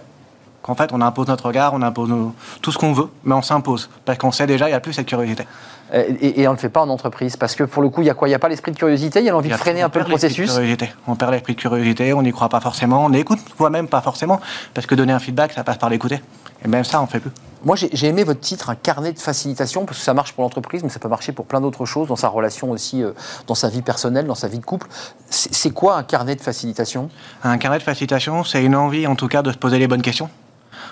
qu'en 0.66 0.74
fait, 0.74 0.90
on 0.94 1.02
impose 1.02 1.28
notre 1.28 1.46
regard, 1.46 1.76
on 1.76 1.82
impose 1.84 2.10
nos- 2.10 2.34
tout 2.64 2.72
ce 2.72 2.80
qu'on 2.80 2.92
veut, 2.92 3.08
mais 3.24 3.36
on 3.36 3.44
s'impose. 3.44 3.88
Parce 4.04 4.18
qu'on 4.18 4.32
sait 4.32 4.48
déjà, 4.48 4.66
il 4.68 4.72
n'y 4.72 4.76
a 4.76 4.80
plus 4.80 4.94
cette 4.94 5.06
curiosité. 5.06 5.46
Euh, 5.94 6.04
Et, 6.20 6.42
et 6.42 6.48
on 6.48 6.52
ne 6.52 6.56
le 6.56 6.60
fait 6.60 6.70
pas 6.70 6.82
en 6.82 6.90
entreprise. 6.90 7.38
Parce 7.38 7.54
que 7.56 7.64
pour 7.64 7.84
le 7.84 7.90
coup, 7.90 8.02
il 8.02 8.08
y 8.08 8.10
a 8.10 8.16
quoi? 8.16 8.28
Il 8.28 8.32
n'y 8.32 8.36
a 8.36 8.40
pas 8.40 8.50
l'esprit 8.50 8.72
de 8.72 8.78
curiosité, 8.78 9.20
il 9.20 9.26
y 9.26 9.30
a 9.30 9.32
l'envie 9.32 9.50
de 9.50 9.56
freiner 9.56 9.84
un 9.84 9.90
peu 9.90 10.00
le 10.00 10.06
processus? 10.06 10.52
curiosité. 10.52 10.92
On 11.08 11.16
perd 11.16 11.32
l'esprit 11.34 11.54
de 11.54 11.60
curiosité, 11.62 12.14
on 12.14 12.24
n'y 12.24 12.32
croit 12.32 12.50
pas 12.50 12.60
forcément, 12.62 13.06
on 13.06 13.10
n'écoute 13.12 13.38
soi-même 13.56 13.88
pas 13.88 14.02
forcément, 14.02 14.40
parce 14.74 14.88
que 14.88 14.96
donner 14.96 15.14
un 15.14 15.20
feedback, 15.20 15.54
ça 15.54 15.64
passe 15.64 15.78
par 15.78 15.90
l'écouter. 15.92 16.20
Et 16.64 16.68
même 16.68 16.84
ça, 16.84 17.00
on 17.00 17.06
fait 17.06 17.20
plus. 17.20 17.32
Moi, 17.64 17.76
j'ai 17.76 18.08
aimé 18.08 18.24
votre 18.24 18.40
titre, 18.40 18.70
un 18.72 18.76
carnet 18.76 19.12
de 19.12 19.20
facilitation, 19.20 19.86
parce 19.86 19.98
que 20.00 20.04
ça 20.04 20.14
marche 20.16 20.34
pour 20.34 20.44
l'entreprise, 20.44 20.82
mais 20.84 20.90
ça 20.90 21.00
peut 21.00 21.08
marcher 21.10 21.32
pour 21.32 21.46
plein 21.46 21.62
d'autres 21.62 21.86
choses, 21.86 22.08
dans 22.08 22.16
sa 22.16 22.28
relation 22.30 22.72
aussi, 22.72 23.04
euh, 23.04 23.12
dans 23.48 23.56
sa 23.56 23.70
vie 23.70 23.82
personnelle, 23.84 24.26
dans 24.26 24.36
sa 24.36 24.48
vie 24.48 24.60
de 24.60 24.66
couple. 24.66 24.88
C'est 25.30 25.54
c'est 25.54 25.72
quoi 25.72 25.96
un 25.98 26.04
carnet 26.04 26.36
de 26.36 26.42
facilitation? 26.42 27.10
Un 27.44 27.58
carnet 27.60 27.78
de 27.80 27.84
facilitation, 27.84 28.44
c'est 28.44 28.64
une 28.64 28.76
envie, 28.76 29.06
en 29.08 29.16
tout 29.16 29.28
cas, 29.28 29.42
de 29.44 29.52
se 29.52 29.58
poser 29.58 29.78
les 29.80 29.88
bonnes 29.88 30.02
questions. 30.04 30.30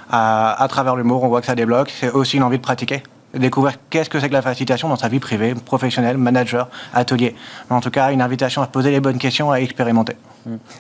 À, 0.10 0.62
à 0.62 0.68
travers 0.68 0.96
l'humour, 0.96 1.24
on 1.24 1.28
voit 1.28 1.42
que 1.42 1.48
ça 1.48 1.56
débloque. 1.56 1.92
C'est 2.00 2.12
aussi 2.12 2.38
une 2.38 2.44
envie 2.44 2.58
de 2.58 2.64
pratiquer. 2.64 3.04
découvrir 3.34 3.76
qu'est-ce 3.90 4.10
que 4.10 4.20
c'est 4.20 4.30
que 4.30 4.34
la 4.34 4.42
facilitation 4.42 4.90
dans 4.90 4.96
sa 4.96 5.08
vie 5.08 5.20
privée, 5.20 5.56
professionnelle, 5.56 6.18
manager, 6.18 6.70
atelier. 6.94 7.36
Mais 7.70 7.76
en 7.76 7.82
tout 7.82 7.90
cas, 7.90 8.12
une 8.12 8.22
invitation 8.22 8.62
à 8.62 8.66
se 8.66 8.72
poser 8.72 8.92
les 8.92 9.00
bonnes 9.00 9.18
questions, 9.18 9.52
à 9.52 9.58
expérimenter. 9.58 10.16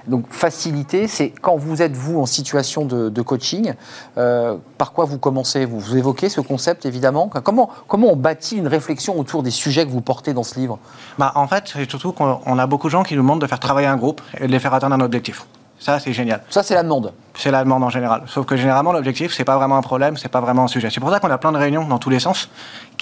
Donc 0.08 0.26
faciliter, 0.30 1.08
c'est 1.08 1.30
quand 1.30 1.56
vous 1.56 1.82
êtes 1.82 1.96
vous 1.96 2.20
en 2.20 2.26
situation 2.26 2.84
de, 2.86 3.08
de 3.08 3.22
coaching, 3.22 3.74
euh, 4.18 4.58
par 4.78 4.92
quoi 4.92 5.06
vous 5.06 5.18
commencez? 5.18 5.64
Vous, 5.64 5.80
vous 5.80 5.96
évoquez 5.96 6.28
ce 6.28 6.42
concept 6.42 6.86
évidemment. 6.86 7.30
Comment, 7.44 7.70
comment 7.88 8.12
on 8.12 8.18
bâtit 8.18 8.58
une 8.58 8.68
réflexion 8.68 9.18
autour 9.18 9.42
des 9.42 9.52
sujets 9.52 9.86
que 9.86 9.92
vous 9.92 10.02
portez 10.02 10.34
dans 10.34 10.44
ce 10.44 10.60
livre? 10.60 10.80
Bah, 11.18 11.32
en 11.36 11.48
fait, 11.48 11.72
c'est 11.74 11.90
surtout 11.90 12.12
qu'on 12.12 12.42
on 12.46 12.60
a 12.60 12.68
beaucoup 12.68 12.88
de 12.88 12.92
gens 12.92 13.04
qui 13.04 13.16
nous 13.16 13.22
demandent 13.22 13.42
de 13.42 13.48
faire 13.48 13.60
travailler 13.60 13.88
un 13.88 13.96
groupe 13.96 14.22
et 14.38 14.48
de 14.48 14.52
les 14.52 14.60
faire 14.60 14.74
atteindre 14.74 14.96
un 14.96 15.02
objectif. 15.02 15.46
Ça, 15.84 16.00
c'est 16.00 16.14
génial. 16.14 16.42
Ça 16.50 16.64
c'est 16.64 16.76
la 16.76 16.84
demande. 16.84 17.12
C'est 17.36 17.52
la 17.52 17.62
demande 17.62 17.84
en 17.84 17.90
général. 17.90 18.24
Sauf 18.28 18.46
que 18.46 18.56
généralement, 18.56 18.94
l'objectif, 18.94 19.34
c'est 19.34 19.44
pas 19.44 19.58
vraiment 19.58 19.76
un 19.76 19.82
problème, 19.82 20.16
c'est 20.16 20.30
pas 20.30 20.40
vraiment 20.40 20.64
un 20.64 20.68
sujet. 20.70 20.90
C'est 20.90 21.02
pour 21.02 21.10
ça 21.10 21.20
qu'on 21.20 21.30
a 21.30 21.38
plein 21.38 21.52
de 21.52 21.58
réunions 21.58 21.86
dans 21.86 21.98
tous 21.98 22.10
les 22.10 22.22
sens 22.22 22.50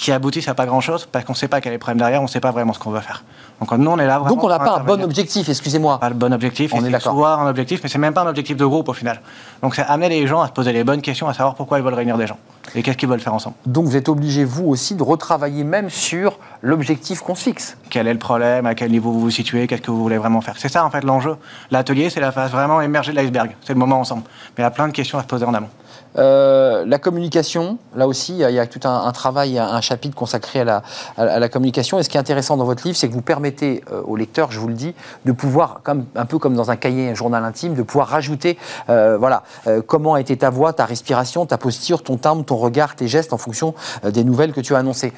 qui 0.02 0.12
aboutissent 0.12 0.47
à 0.47 0.56
pas 0.56 0.66
grand 0.66 0.82
chose 0.82 1.08
parce 1.12 1.26
qu'on 1.26 1.36
sait 1.36 1.47
pas 1.47 1.62
quel 1.62 1.74
est 1.74 1.76
le 1.76 1.80
problème 1.80 1.99
derrière, 1.99 2.24
on 2.24 2.28
sait 2.28 2.39
pas 2.39 2.49
vraiment 2.49 2.74
ce 2.74 2.80
qu'on 2.80 2.89
veut 2.89 3.02
faire. 3.02 3.24
Donc 3.60 3.72
nous, 3.72 3.91
on 3.91 3.99
est 3.99 4.08
là 4.08 4.18
vraiment. 4.18 4.34
Donc 4.34 4.43
on 4.43 4.49
n'a 4.49 4.58
pas 4.58 4.78
un 4.78 4.84
bon 4.84 4.99
objectif, 5.04 5.47
excusez-moi. 5.47 5.99
Pas 5.99 6.10
le 6.10 6.16
bon 6.16 6.34
objectif, 6.34 6.74
On 6.74 6.84
est 6.84 6.89
d'accord. 6.89 7.28
un 7.28 7.47
objectif, 7.47 7.82
mais 7.84 7.89
c'est 7.89 7.99
même 7.99 8.14
pas 8.14 8.22
un 8.22 8.28
objectif 8.28 8.58
de 8.58 8.66
groupe 8.66 8.89
au 8.89 8.93
final. 8.93 9.22
Donc 9.62 9.76
c'est 9.76 9.84
amener 9.84 10.10
les 10.10 10.26
gens 10.26 10.41
à 10.41 10.47
se 10.47 10.54
poser 10.54 10.74
les 10.74 10.84
bonnes 10.84 11.02
questions, 11.04 11.28
à 11.28 11.36
savoir 11.36 11.54
pourquoi 11.54 11.78
ils 11.78 11.86
veulent 11.86 11.93
réunir 11.93 12.18
des 12.18 12.26
gens 12.26 12.38
et 12.74 12.82
qu'est-ce 12.82 12.97
qu'ils 12.97 13.10
veulent 13.10 13.20
faire 13.20 13.36
ensemble. 13.36 13.56
Donc 13.68 13.86
vous 13.86 13.95
êtes 13.95 14.10
obligé 14.10 14.43
vous 14.43 14.66
aussi 14.66 14.95
de 14.95 15.04
retravailler 15.04 15.64
même 15.64 15.91
sur 15.91 16.39
l'objectif 16.64 17.22
qu'on 17.22 17.36
se 17.36 17.43
fixe. 17.43 17.78
Quel 17.91 18.08
est 18.08 18.14
le 18.14 18.20
problème, 18.20 18.66
à 18.66 18.74
quel 18.74 18.89
niveau 18.89 19.12
vous 19.12 19.20
vous 19.20 19.30
situez, 19.30 19.68
qu'est-ce 19.68 19.84
que 19.84 19.91
vous 19.91 20.02
voulez 20.02 20.18
vraiment 20.18 20.41
faire. 20.41 20.56
C'est 20.58 20.70
ça 20.70 20.84
en 20.84 20.89
fait 20.89 21.04
l'enjeu. 21.04 21.36
L'atelier, 21.70 22.10
c'est 22.10 22.22
la 22.22 22.32
phase 22.32 22.49
vraiment 22.49 22.82
émergée 22.82 23.12
de 23.12 23.18
l'iceberg. 23.18 23.52
C'est 23.62 23.74
le 23.74 23.80
moment 23.80 23.99
ensemble. 23.99 24.24
Mais 24.58 24.64
il 24.64 24.66
y 24.66 24.68
a 24.68 24.72
plein 24.72 24.88
de 24.88 24.93
questions 24.93 25.20
à 25.20 25.22
se 25.22 25.28
poser 25.28 25.45
en 25.45 25.54
amont. 25.54 25.70
Euh, 26.18 26.84
la 26.86 26.99
communication, 26.99 27.78
là 27.95 28.07
aussi, 28.07 28.34
il 28.34 28.39
y 28.39 28.59
a- 28.59 28.68
tout 28.68 28.88
un, 28.88 29.12
travail, 29.12 29.59
un, 29.59 29.82
chapitre 29.82 30.16
consacré 30.16 30.62
à 30.62 30.84
la, 31.18 31.49
communication. 31.49 31.99
Et 31.99 32.03
ce 32.03 32.09
qui 32.09 32.18
est 32.18 32.20
intéressant 32.20 32.57
dans 32.57 32.66
votre 32.66 32.86
livre, 32.86 32.97
c'est 32.97 33.07
que 33.07 33.14
vous 33.14 33.22
permettez 33.22 33.84
euh, 33.91 34.01
aux 34.03 34.16
lecteurs, 34.16 34.51
je 34.51 34.59
vous 34.59 34.68
le 34.68 34.74
dis, 34.74 34.93
de 35.26 35.32
pouvoir, 35.32 35.82
un 36.16 36.26
peu 36.26 36.38
comme 36.38 36.55
dans 36.55 36.72
un 36.72 36.76
cahier, 36.76 37.09
un 37.09 37.16
journal 37.16 37.43
intime, 37.43 37.74
de 37.74 37.84
pouvoir 37.84 38.07
rajouter, 38.07 38.57
euh, 38.89 39.18
voilà, 39.18 39.43
comment 39.88 40.14
a 40.14 40.22
été 40.22 40.38
ta 40.38 40.49
voix, 40.49 40.74
ta 40.74 40.86
respiration, 40.86 41.45
ta 41.45 41.57
posture, 41.57 42.03
ton 42.03 42.18
timbre, 42.18 42.45
ton 42.45 42.57
regard, 42.57 42.95
tes 42.95 43.07
gestes 43.07 43.34
en 43.34 43.38
fonction 43.38 43.74
des 44.03 44.24
nouvelles 44.24 44.53
que 44.53 44.62
tu 44.62 44.76
as 44.76 44.80
annoncées. 44.80 45.14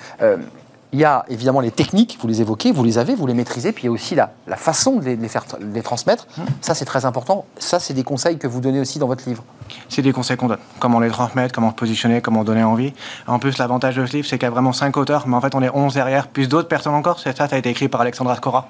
Il 0.94 1.00
y 1.00 1.06
a 1.06 1.26
évidemment 1.28 1.60
les 1.60 1.72
techniques, 1.72 2.18
vous 2.22 2.28
les 2.28 2.42
évoquez, 2.42 2.72
vous 2.72 2.84
les 2.84 2.98
avez, 2.98 3.16
vous 3.16 3.28
les 3.28 3.34
maîtrisez, 3.34 3.72
puis 3.72 3.84
il 3.84 3.86
y 3.88 3.90
a 3.90 3.92
aussi 3.92 4.16
la, 4.16 4.32
la 4.48 4.56
façon 4.56 4.98
de 4.98 5.06
les, 5.06 5.16
de 5.16 5.22
les 5.22 5.28
faire 5.28 5.44
de 5.60 5.74
les 5.74 5.82
transmettre. 5.82 6.28
Ça, 6.62 6.76
c'est 6.76 6.86
très 6.86 7.06
important. 7.06 7.46
Ça, 7.58 7.80
c'est 7.80 7.94
des 7.94 8.04
conseils 8.04 8.38
que 8.38 8.48
vous 8.48 8.62
donnez 8.62 8.80
aussi 8.80 9.00
dans 9.00 9.08
votre 9.08 9.28
livre. 9.28 9.44
C'est 9.90 10.02
des 10.02 10.14
conseils 10.14 10.38
qu'on 10.38 10.48
donne. 10.48 10.60
Comment 10.80 11.00
les 11.00 11.10
transmettre, 11.10 11.54
comment 11.54 11.72
se 11.72 11.76
positionner, 11.76 12.22
comment 12.22 12.44
donner 12.44 12.64
envie. 12.64 12.94
En 13.28 13.40
plus, 13.40 13.58
l'avantage 13.58 13.96
de 13.96 14.06
ce 14.06 14.14
livre, 14.14 14.28
c'est 14.28 14.38
qu'il 14.38 14.46
y 14.46 14.52
a 14.52 14.52
vraiment 14.52 14.74
cinq 14.74 14.98
auteurs, 14.98 15.28
mais 15.28 15.36
en 15.36 15.42
fait, 15.42 15.56
on 15.56 15.62
est 15.62 15.70
11 15.74 15.94
derrière, 15.94 16.28
plus 16.28 16.48
d'autres 16.48 16.68
personnes 16.68 16.94
encore. 16.94 17.20
C'est 17.20 17.36
ça, 17.36 17.48
ça 17.48 17.56
a 17.56 17.60
été 17.60 17.70
écrit 17.70 17.88
par 17.88 18.02
Alexandra 18.02 18.36
Scora 18.36 18.68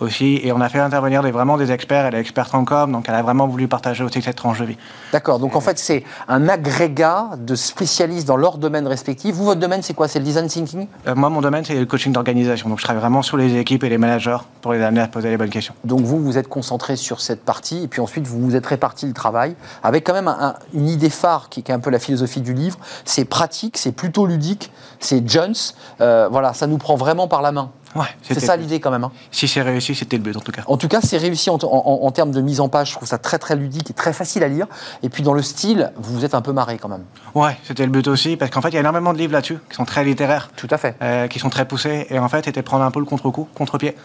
aussi. 0.00 0.40
Et 0.42 0.52
on 0.52 0.60
a 0.60 0.68
fait 0.68 0.78
intervenir 0.78 1.22
des, 1.22 1.30
vraiment 1.30 1.56
des 1.56 1.72
experts. 1.72 2.06
Elle 2.06 2.14
est 2.14 2.20
experte 2.20 2.54
en 2.54 2.64
com, 2.64 2.92
donc 2.92 3.08
elle 3.08 3.14
a 3.14 3.22
vraiment 3.22 3.46
voulu 3.46 3.68
partager 3.68 4.04
aussi 4.04 4.20
cette 4.22 4.36
tranche 4.36 4.60
de 4.60 4.64
vie. 4.64 4.76
D'accord, 5.12 5.38
donc 5.38 5.56
en 5.56 5.60
fait 5.60 5.78
c'est 5.78 6.04
un 6.28 6.48
agrégat 6.48 7.30
de 7.38 7.54
spécialistes 7.54 8.26
dans 8.26 8.36
leur 8.36 8.58
domaine 8.58 8.86
respectif. 8.86 9.34
Vous, 9.34 9.44
votre 9.44 9.60
domaine 9.60 9.82
c'est 9.82 9.94
quoi? 9.94 10.08
C'est 10.08 10.18
le 10.18 10.24
design 10.24 10.48
thinking? 10.48 10.86
Euh, 11.06 11.14
moi, 11.14 11.30
mon 11.30 11.40
domaine, 11.40 11.61
c'est 11.64 11.78
le 11.78 11.86
coaching 11.86 12.12
d'organisation. 12.12 12.68
Donc, 12.68 12.78
je 12.78 12.84
travaille 12.84 13.00
vraiment 13.00 13.22
sur 13.22 13.36
les 13.36 13.56
équipes 13.56 13.84
et 13.84 13.88
les 13.88 13.98
managers 13.98 14.38
pour 14.60 14.72
les 14.72 14.82
amener 14.82 15.00
à 15.00 15.08
poser 15.08 15.30
les 15.30 15.36
bonnes 15.36 15.50
questions. 15.50 15.74
Donc 15.84 16.00
vous, 16.00 16.18
vous 16.22 16.38
êtes 16.38 16.48
concentré 16.48 16.96
sur 16.96 17.20
cette 17.20 17.44
partie, 17.44 17.82
et 17.84 17.88
puis 17.88 18.00
ensuite 18.00 18.26
vous 18.26 18.40
vous 18.40 18.56
êtes 18.56 18.66
réparti 18.66 19.06
le 19.06 19.12
travail, 19.12 19.54
avec 19.82 20.04
quand 20.06 20.12
même 20.14 20.28
un- 20.28 20.38
un- 20.40 20.54
une 20.74 20.88
idée 20.88 21.10
phare 21.10 21.48
qui, 21.48 21.62
qui 21.62 21.72
est 21.72 21.74
un 21.74 21.80
peu 21.80 21.90
la 21.90 21.98
philosophie 21.98 22.40
du 22.40 22.54
livre. 22.54 22.78
C'est 23.04 23.24
pratique, 23.24 23.76
c'est 23.78 23.92
plutôt 23.92 24.26
ludique, 24.26 24.70
c'est 25.00 25.28
Jones. 25.28 25.54
Euh, 26.00 26.28
voilà, 26.30 26.52
ça 26.54 26.66
nous 26.66 26.78
prend 26.78 26.96
vraiment 26.96 27.28
par 27.28 27.42
la 27.42 27.52
main. 27.52 27.70
Ouais, 27.94 28.06
C'est 28.22 28.40
ça 28.40 28.56
l'idée 28.56 28.80
quand 28.80 28.90
même. 28.90 29.04
hein. 29.04 29.12
Si 29.30 29.46
c'est 29.48 29.60
réussi, 29.62 29.94
c'était 29.94 30.16
le 30.16 30.22
but 30.22 30.36
en 30.36 30.40
tout 30.40 30.52
cas. 30.52 30.62
En 30.66 30.76
tout 30.76 30.88
cas, 30.88 31.00
c'est 31.02 31.18
réussi 31.18 31.50
en, 31.50 31.58
en- 31.62 32.00
en 32.04 32.10
termes 32.10 32.30
de 32.30 32.40
mise 32.40 32.60
en 32.60 32.68
page. 32.68 32.90
Je 32.90 32.94
trouve 32.96 33.08
ça 33.08 33.18
très 33.18 33.38
très 33.38 33.54
ludique 33.56 33.90
et 33.90 33.92
très 33.92 34.12
facile 34.12 34.42
à 34.44 34.48
lire. 34.48 34.66
Et 35.02 35.08
puis 35.08 35.22
dans 35.22 35.34
le 35.34 35.42
style, 35.42 35.92
vous 35.96 36.14
vous 36.14 36.24
êtes 36.24 36.34
un 36.34 36.40
peu 36.42 36.52
marré 36.52 36.78
quand 36.78 36.88
même. 36.88 37.04
Ouais, 37.34 37.56
c'était 37.64 37.84
le 37.84 37.90
but 37.92 38.08
aussi, 38.08 38.36
parce 38.36 38.50
qu'en 38.50 38.60
fait, 38.62 38.68
il 38.68 38.74
y 38.74 38.76
a 38.78 38.80
énormément 38.80 39.12
de 39.12 39.18
livres 39.18 39.32
là-dessus 39.32 39.58
qui 39.68 39.76
sont 39.76 39.84
très 39.84 40.04
littéraires, 40.04 40.50
Tout 40.56 40.68
à 40.70 40.78
fait. 40.78 40.96
euh, 41.02 41.28
qui 41.28 41.38
sont 41.38 41.50
très 41.50 41.66
poussés, 41.66 42.06
et 42.10 42.18
en 42.18 42.28
fait, 42.28 42.44
c'était 42.46 42.62
prendre 42.62 42.84
un 42.84 42.90
peu 42.90 42.98
le 43.00 43.06
contre-coup, 43.06 43.48
contre-pied, 43.54 43.96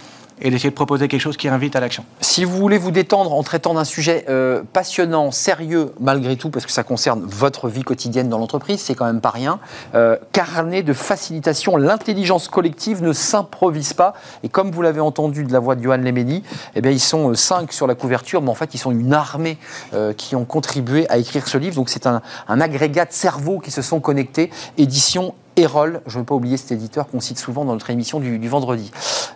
et 0.42 0.50
d'essayer 0.50 0.70
de 0.70 0.76
proposer 0.76 1.08
quelque 1.08 1.22
chose 1.22 1.38
qui 1.38 1.48
invite 1.48 1.76
à 1.76 1.80
l'action. 1.80 2.06
Si 2.22 2.44
vous 2.44 2.58
voulez 2.58 2.78
vous 2.78 2.92
détendre 2.92 3.34
en 3.34 3.44
traitant 3.44 3.74
d'un 3.74 3.84
sujet 3.84 4.26
euh, 4.30 4.62
passionnant, 4.74 5.32
sérieux 5.32 5.94
malgré 6.00 6.36
tout, 6.36 6.50
parce 6.50 6.66
que 6.66 6.72
ça 6.72 6.84
concerne 6.84 7.24
votre 7.26 7.68
vie 7.70 7.84
quotidienne 7.84 8.30
dans 8.30 8.38
l'entreprise, 8.38 8.80
c'est 8.82 8.96
quand 8.96 9.06
même 9.06 9.22
pas 9.22 9.30
rien, 9.30 9.60
euh, 9.96 10.18
carnet 10.32 10.84
de 10.84 10.94
facilitation, 10.94 11.78
l'intelligence 11.78 12.48
collective 12.48 13.02
ne 13.02 13.14
s'improvise 13.14 13.94
pas. 13.94 14.14
Et 14.44 14.50
comme 14.50 14.72
vous 14.72 14.82
l'avez 14.82 15.02
entendu 15.02 15.44
de 15.44 15.54
la 15.54 15.60
voix 15.60 15.76
de 15.76 15.84
Johan 15.84 15.98
Lemeni, 15.98 16.44
eh 16.76 16.82
bien 16.82 16.92
ils 16.92 17.00
sont 17.00 17.32
euh, 17.32 17.34
cinq 17.34 17.74
sur 17.74 17.88
la 17.88 17.96
couverture, 17.96 18.42
mais 18.42 18.50
en 18.50 18.56
fait 18.56 18.74
ils 18.74 18.80
sont 18.80 18.92
une 18.92 19.14
armée 19.14 19.58
qui 20.18 20.36
ont 20.36 20.46
contribué 20.46 21.10
à 21.10 21.18
écrire 21.18 21.48
ce 21.48 21.58
livre. 21.58 21.76
Donc 21.76 21.90
c'est 21.90 22.06
un, 22.08 22.22
un 22.48 22.62
agrégat 22.62 23.06
de 23.06 23.14
cerveaux 23.14 23.60
qui 23.60 23.72
se 23.72 23.82
sont 23.82 24.00
connectés. 24.00 24.52
Édition 24.78 25.34
Erol, 25.58 26.02
je 26.06 26.14
ne 26.16 26.20
veux 26.20 26.26
pas 26.26 26.36
oublier 26.36 26.56
cet 26.56 26.72
éditeur 26.72 27.08
qu'on 27.08 27.20
cite 27.20 27.40
souvent 27.40 27.66
dans 27.66 27.74
notre 27.74 27.90
émission 27.90 28.20
du, 28.20 28.38
du 28.38 28.48
vendredi. 28.48 28.92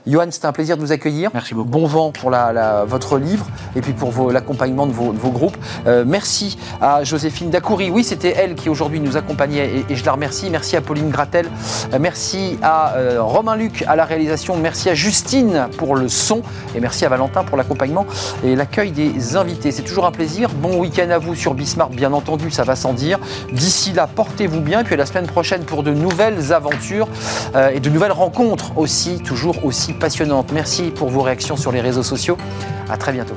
Johan, 0.05 0.28
c'était 0.30 0.45
un 0.45 0.51
plaisir 0.51 0.78
de 0.78 0.82
vous 0.82 0.91
accueillir. 0.91 1.32
Merci 1.34 1.53
beaucoup. 1.55 1.69
Bon 1.69 1.86
vent 1.88 2.11
pour 2.11 2.30
la- 2.30 2.53
la- 2.53 2.86
votre 2.86 3.17
livre 3.17 3.45
et 3.76 3.82
puis 3.82 3.93
pour 3.93 4.32
l'accompagnement 4.32 4.86
de 4.88 4.91
vos, 4.91 5.13
de 5.13 5.17
vos 5.17 5.32
groupes. 5.32 5.57
Euh, 5.88 6.03
merci 6.07 6.57
à 6.80 7.03
Joséphine 7.03 7.49
Dacoury. 7.49 7.89
Oui, 7.89 8.03
c'était 8.03 8.34
elle 8.38 8.53
qui 8.55 8.69
aujourd'hui 8.69 8.99
nous 8.99 9.17
accompagnait 9.17 9.67
et, 9.67 9.86
et 9.89 9.95
je 9.95 10.05
la 10.05 10.11
remercie. 10.13 10.49
Merci 10.51 10.76
à 10.78 10.82
Pauline 10.82 11.09
Gratel. 11.09 11.47
Euh, 11.93 11.97
merci 11.99 12.57
à 12.61 12.95
euh, 12.95 13.22
Romain 13.22 13.55
Luc 13.55 13.84
à 13.88 13.95
la 13.95 14.05
réalisation. 14.05 14.55
Merci 14.57 14.89
à 14.89 14.93
Justine 14.95 15.67
pour 15.78 15.95
le 15.95 16.07
son 16.07 16.41
et 16.76 16.80
merci 16.80 17.03
à 17.05 17.09
Valentin 17.09 17.43
pour 17.43 17.57
l'accompagnement 17.57 18.05
et 18.43 18.55
l'accueil 18.55 18.91
des 18.91 19.36
invités. 19.38 19.72
C'est 19.72 19.82
toujours 19.84 20.05
un 20.05 20.11
plaisir. 20.11 20.49
Bon 20.49 20.78
week-end 20.80 21.09
à 21.09 21.17
vous 21.17 21.34
sur 21.36 21.53
Bismarck, 21.55 21.91
bien 21.91 22.13
entendu, 22.13 22.51
ça 22.51 22.63
va 22.63 22.76
sans 22.76 22.93
dire. 22.93 23.19
D'ici 23.51 23.91
là, 23.93 24.07
portez-vous 24.07 24.61
bien. 24.61 24.84
Puis 24.84 24.93
à 24.93 24.97
la 24.97 25.05
semaine 25.07 25.28
prochaine 25.28 25.63
pour 25.63 25.84
de 25.84 25.91
nouvelles 26.12 26.53
aventures 26.53 27.07
euh, 27.55 27.70
et 27.70 27.80
de 27.80 27.89
nouvelles 27.89 28.12
rencontres 28.12 28.78
aussi, 28.78 29.20
toujours 29.20 29.66
aussi 29.66 29.93
passionnantes. 29.93 30.51
Merci 30.51 30.91
pour 30.91 31.09
vos 31.09 31.22
réactions 31.22 31.55
sur 31.55 31.72
les 31.72 31.82
réseaux 31.82 32.03
sociaux. 32.03 32.38
À 32.89 32.97
très 32.97 33.14
bientôt. 33.14 33.36